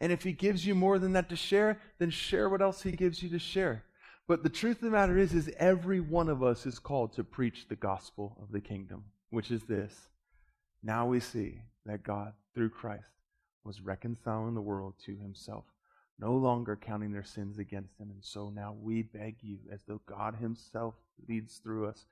And 0.01 0.11
if 0.11 0.23
he 0.23 0.33
gives 0.33 0.65
you 0.65 0.73
more 0.73 0.97
than 0.97 1.13
that 1.13 1.29
to 1.29 1.35
share, 1.35 1.79
then 1.99 2.09
share 2.09 2.49
what 2.49 2.61
else 2.61 2.81
he 2.81 2.91
gives 2.91 3.21
you 3.21 3.29
to 3.29 3.39
share. 3.39 3.85
But 4.27 4.41
the 4.41 4.49
truth 4.49 4.77
of 4.77 4.83
the 4.83 4.89
matter 4.89 5.15
is, 5.15 5.31
is 5.31 5.51
every 5.59 5.99
one 5.99 6.27
of 6.27 6.41
us 6.41 6.65
is 6.65 6.79
called 6.79 7.13
to 7.13 7.23
preach 7.23 7.67
the 7.67 7.75
gospel 7.75 8.35
of 8.41 8.51
the 8.51 8.61
kingdom, 8.61 9.05
which 9.29 9.51
is 9.51 9.61
this. 9.63 9.93
Now 10.81 11.05
we 11.05 11.19
see 11.19 11.61
that 11.85 12.01
God, 12.01 12.33
through 12.55 12.69
Christ, 12.69 13.03
was 13.63 13.81
reconciling 13.81 14.55
the 14.55 14.61
world 14.61 14.95
to 15.05 15.15
himself, 15.15 15.65
no 16.17 16.33
longer 16.33 16.75
counting 16.75 17.11
their 17.11 17.23
sins 17.23 17.59
against 17.59 17.99
him. 17.99 18.09
And 18.09 18.23
so 18.23 18.49
now 18.49 18.75
we 18.81 19.03
beg 19.03 19.35
you, 19.41 19.59
as 19.71 19.81
though 19.87 20.01
God 20.07 20.35
himself 20.35 20.95
leads 21.29 21.57
through 21.57 21.87
us, 21.87 22.07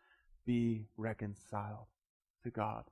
be 0.46 0.86
reconciled 0.96 1.88
to 2.44 2.52
God. 2.52 2.84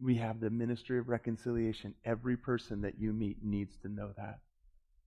We 0.00 0.16
have 0.16 0.40
the 0.40 0.50
ministry 0.50 0.98
of 0.98 1.08
reconciliation. 1.08 1.94
Every 2.04 2.36
person 2.36 2.82
that 2.82 2.98
you 2.98 3.12
meet 3.12 3.44
needs 3.44 3.76
to 3.78 3.88
know 3.88 4.10
that. 4.16 4.40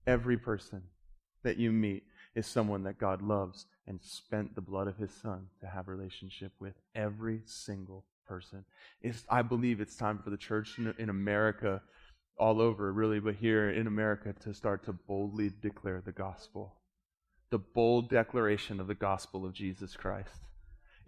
Every 0.06 0.38
person 0.38 0.82
that 1.42 1.58
you 1.58 1.70
meet 1.70 2.04
is 2.34 2.46
someone 2.46 2.82
that 2.84 2.98
God 2.98 3.22
loves 3.22 3.66
and 3.86 4.00
spent 4.02 4.54
the 4.54 4.60
blood 4.60 4.88
of 4.88 4.96
his 4.96 5.12
son 5.12 5.46
to 5.60 5.66
have 5.66 5.88
a 5.88 5.94
relationship 5.94 6.52
with. 6.58 6.74
Every 6.94 7.42
single 7.44 8.04
person. 8.26 8.64
It's, 9.02 9.24
I 9.28 9.42
believe 9.42 9.80
it's 9.80 9.96
time 9.96 10.18
for 10.18 10.30
the 10.30 10.36
church 10.36 10.78
in, 10.78 10.94
in 10.98 11.08
America, 11.08 11.82
all 12.36 12.60
over 12.60 12.92
really, 12.92 13.20
but 13.20 13.36
here 13.36 13.70
in 13.70 13.86
America, 13.86 14.34
to 14.44 14.54
start 14.54 14.84
to 14.84 14.92
boldly 14.92 15.50
declare 15.60 16.02
the 16.04 16.12
gospel. 16.12 16.74
The 17.50 17.58
bold 17.58 18.10
declaration 18.10 18.78
of 18.80 18.86
the 18.86 18.94
gospel 18.94 19.46
of 19.46 19.54
Jesus 19.54 19.96
Christ. 19.96 20.47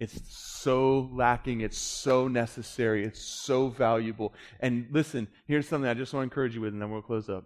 It's 0.00 0.18
so 0.34 1.10
lacking. 1.12 1.60
It's 1.60 1.78
so 1.78 2.26
necessary. 2.26 3.04
It's 3.04 3.20
so 3.20 3.68
valuable. 3.68 4.32
And 4.58 4.86
listen, 4.90 5.28
here's 5.46 5.68
something 5.68 5.88
I 5.88 5.94
just 5.94 6.14
want 6.14 6.22
to 6.22 6.32
encourage 6.32 6.54
you 6.54 6.62
with, 6.62 6.72
and 6.72 6.80
then 6.80 6.90
we'll 6.90 7.02
close 7.02 7.28
up. 7.28 7.44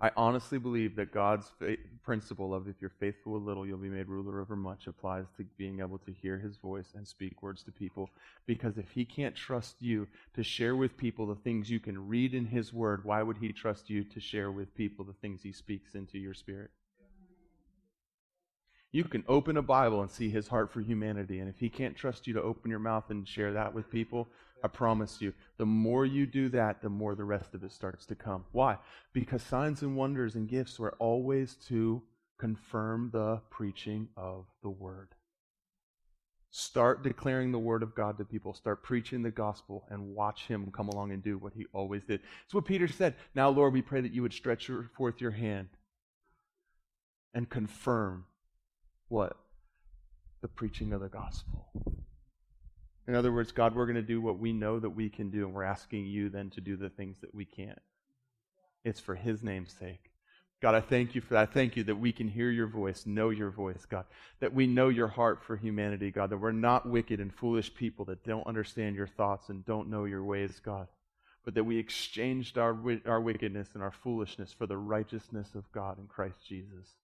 I 0.00 0.10
honestly 0.16 0.58
believe 0.58 0.96
that 0.96 1.12
God's 1.12 1.50
principle 2.02 2.54
of 2.54 2.68
if 2.68 2.76
you're 2.80 2.90
faithful 2.90 3.34
with 3.34 3.42
little, 3.42 3.66
you'll 3.66 3.78
be 3.78 3.88
made 3.88 4.08
ruler 4.08 4.40
over 4.40 4.56
much 4.56 4.86
applies 4.86 5.26
to 5.36 5.44
being 5.58 5.80
able 5.80 5.98
to 5.98 6.12
hear 6.12 6.38
his 6.38 6.56
voice 6.56 6.92
and 6.94 7.06
speak 7.06 7.42
words 7.42 7.62
to 7.64 7.70
people. 7.72 8.08
Because 8.46 8.78
if 8.78 8.90
he 8.90 9.04
can't 9.04 9.36
trust 9.36 9.76
you 9.80 10.06
to 10.34 10.42
share 10.42 10.76
with 10.76 10.96
people 10.96 11.26
the 11.26 11.34
things 11.34 11.70
you 11.70 11.80
can 11.80 12.08
read 12.08 12.34
in 12.34 12.46
his 12.46 12.72
word, 12.72 13.04
why 13.04 13.22
would 13.22 13.38
he 13.38 13.52
trust 13.52 13.90
you 13.90 14.04
to 14.04 14.20
share 14.20 14.50
with 14.50 14.74
people 14.74 15.04
the 15.04 15.14
things 15.14 15.42
he 15.42 15.52
speaks 15.52 15.94
into 15.94 16.18
your 16.18 16.34
spirit? 16.34 16.70
You 18.92 19.04
can 19.04 19.24
open 19.28 19.56
a 19.56 19.62
Bible 19.62 20.00
and 20.00 20.10
see 20.10 20.30
his 20.30 20.48
heart 20.48 20.72
for 20.72 20.80
humanity. 20.80 21.40
And 21.40 21.48
if 21.48 21.58
he 21.58 21.68
can't 21.68 21.96
trust 21.96 22.26
you 22.26 22.34
to 22.34 22.42
open 22.42 22.70
your 22.70 22.78
mouth 22.78 23.10
and 23.10 23.28
share 23.28 23.52
that 23.52 23.74
with 23.74 23.90
people, 23.90 24.28
I 24.64 24.68
promise 24.68 25.20
you, 25.20 25.34
the 25.58 25.66
more 25.66 26.06
you 26.06 26.26
do 26.26 26.48
that, 26.50 26.80
the 26.80 26.88
more 26.88 27.14
the 27.14 27.24
rest 27.24 27.54
of 27.54 27.62
it 27.62 27.72
starts 27.72 28.06
to 28.06 28.14
come. 28.14 28.44
Why? 28.52 28.78
Because 29.12 29.42
signs 29.42 29.82
and 29.82 29.96
wonders 29.96 30.34
and 30.34 30.48
gifts 30.48 30.80
are 30.80 30.94
always 30.98 31.54
to 31.68 32.02
confirm 32.38 33.10
the 33.12 33.40
preaching 33.50 34.08
of 34.16 34.46
the 34.62 34.70
word. 34.70 35.08
Start 36.50 37.02
declaring 37.02 37.52
the 37.52 37.58
word 37.58 37.82
of 37.82 37.94
God 37.94 38.16
to 38.16 38.24
people. 38.24 38.54
Start 38.54 38.82
preaching 38.82 39.22
the 39.22 39.30
gospel 39.30 39.84
and 39.90 40.14
watch 40.14 40.46
him 40.46 40.72
come 40.74 40.88
along 40.88 41.12
and 41.12 41.22
do 41.22 41.36
what 41.36 41.52
he 41.52 41.66
always 41.74 42.02
did. 42.04 42.20
It's 42.44 42.54
what 42.54 42.64
Peter 42.64 42.88
said. 42.88 43.14
Now, 43.34 43.50
Lord, 43.50 43.74
we 43.74 43.82
pray 43.82 44.00
that 44.00 44.14
you 44.14 44.22
would 44.22 44.32
stretch 44.32 44.70
forth 44.96 45.20
your 45.20 45.32
hand 45.32 45.68
and 47.34 47.50
confirm 47.50 48.24
what? 49.08 49.36
The 50.42 50.48
preaching 50.48 50.92
of 50.92 51.00
the 51.00 51.08
gospel. 51.08 51.66
In 53.08 53.14
other 53.14 53.32
words, 53.32 53.52
God, 53.52 53.74
we're 53.74 53.86
going 53.86 53.96
to 53.96 54.02
do 54.02 54.20
what 54.20 54.38
we 54.38 54.52
know 54.52 54.80
that 54.80 54.90
we 54.90 55.08
can 55.08 55.30
do, 55.30 55.44
and 55.44 55.54
we're 55.54 55.62
asking 55.62 56.06
you 56.06 56.28
then 56.28 56.50
to 56.50 56.60
do 56.60 56.76
the 56.76 56.90
things 56.90 57.20
that 57.20 57.34
we 57.34 57.44
can't. 57.44 57.78
It's 58.84 59.00
for 59.00 59.14
His 59.14 59.42
name's 59.42 59.72
sake. 59.72 60.10
God, 60.62 60.74
I 60.74 60.80
thank 60.80 61.14
you 61.14 61.20
for 61.20 61.34
that. 61.34 61.48
I 61.50 61.52
thank 61.52 61.76
you 61.76 61.84
that 61.84 61.96
we 61.96 62.12
can 62.12 62.28
hear 62.28 62.50
your 62.50 62.66
voice, 62.66 63.04
know 63.04 63.30
your 63.30 63.50
voice, 63.50 63.84
God. 63.84 64.06
That 64.40 64.54
we 64.54 64.66
know 64.66 64.88
your 64.88 65.08
heart 65.08 65.44
for 65.44 65.56
humanity, 65.56 66.10
God. 66.10 66.30
That 66.30 66.38
we're 66.38 66.52
not 66.52 66.88
wicked 66.88 67.20
and 67.20 67.32
foolish 67.32 67.74
people 67.74 68.06
that 68.06 68.24
don't 68.24 68.46
understand 68.46 68.96
your 68.96 69.06
thoughts 69.06 69.50
and 69.50 69.64
don't 69.66 69.90
know 69.90 70.06
your 70.06 70.24
ways, 70.24 70.60
God. 70.64 70.88
But 71.44 71.54
that 71.54 71.64
we 71.64 71.78
exchanged 71.78 72.58
our, 72.58 72.76
our 73.06 73.20
wickedness 73.20 73.68
and 73.74 73.82
our 73.82 73.92
foolishness 73.92 74.52
for 74.52 74.66
the 74.66 74.78
righteousness 74.78 75.54
of 75.54 75.70
God 75.72 75.98
in 75.98 76.06
Christ 76.06 76.38
Jesus. 76.48 76.94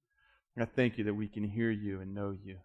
I 0.61 0.65
thank 0.67 0.99
you 0.99 1.05
that 1.05 1.15
we 1.15 1.29
can 1.29 1.45
hear 1.45 1.71
you 1.71 2.01
and 2.01 2.15
know 2.15 2.37
you. 2.45 2.59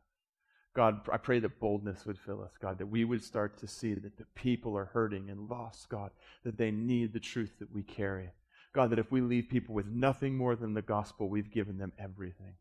God, 0.75 0.99
I 1.11 1.17
pray 1.17 1.39
that 1.39 1.59
boldness 1.59 2.05
would 2.05 2.19
fill 2.19 2.43
us, 2.43 2.51
God, 2.61 2.77
that 2.77 2.85
we 2.85 3.03
would 3.03 3.23
start 3.23 3.57
to 3.59 3.67
see 3.67 3.93
that 3.95 4.17
the 4.17 4.25
people 4.35 4.77
are 4.77 4.85
hurting 4.85 5.29
and 5.29 5.49
lost, 5.49 5.89
God, 5.89 6.11
that 6.43 6.57
they 6.57 6.69
need 6.69 7.13
the 7.13 7.19
truth 7.19 7.53
that 7.59 7.73
we 7.73 7.81
carry. 7.81 8.29
God, 8.73 8.91
that 8.91 8.99
if 8.99 9.11
we 9.11 9.21
leave 9.21 9.49
people 9.49 9.73
with 9.73 9.88
nothing 9.88 10.38
more 10.38 10.55
than 10.55 10.75
the 10.75 10.83
gospel, 10.83 11.29
we've 11.29 11.51
given 11.51 11.79
them 11.79 11.93
everything. 11.97 12.53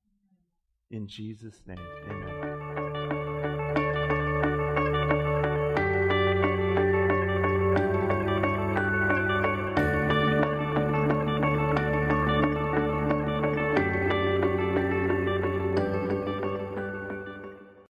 In 0.91 1.07
Jesus' 1.09 1.61
name, 1.67 1.79
amen. 2.09 2.56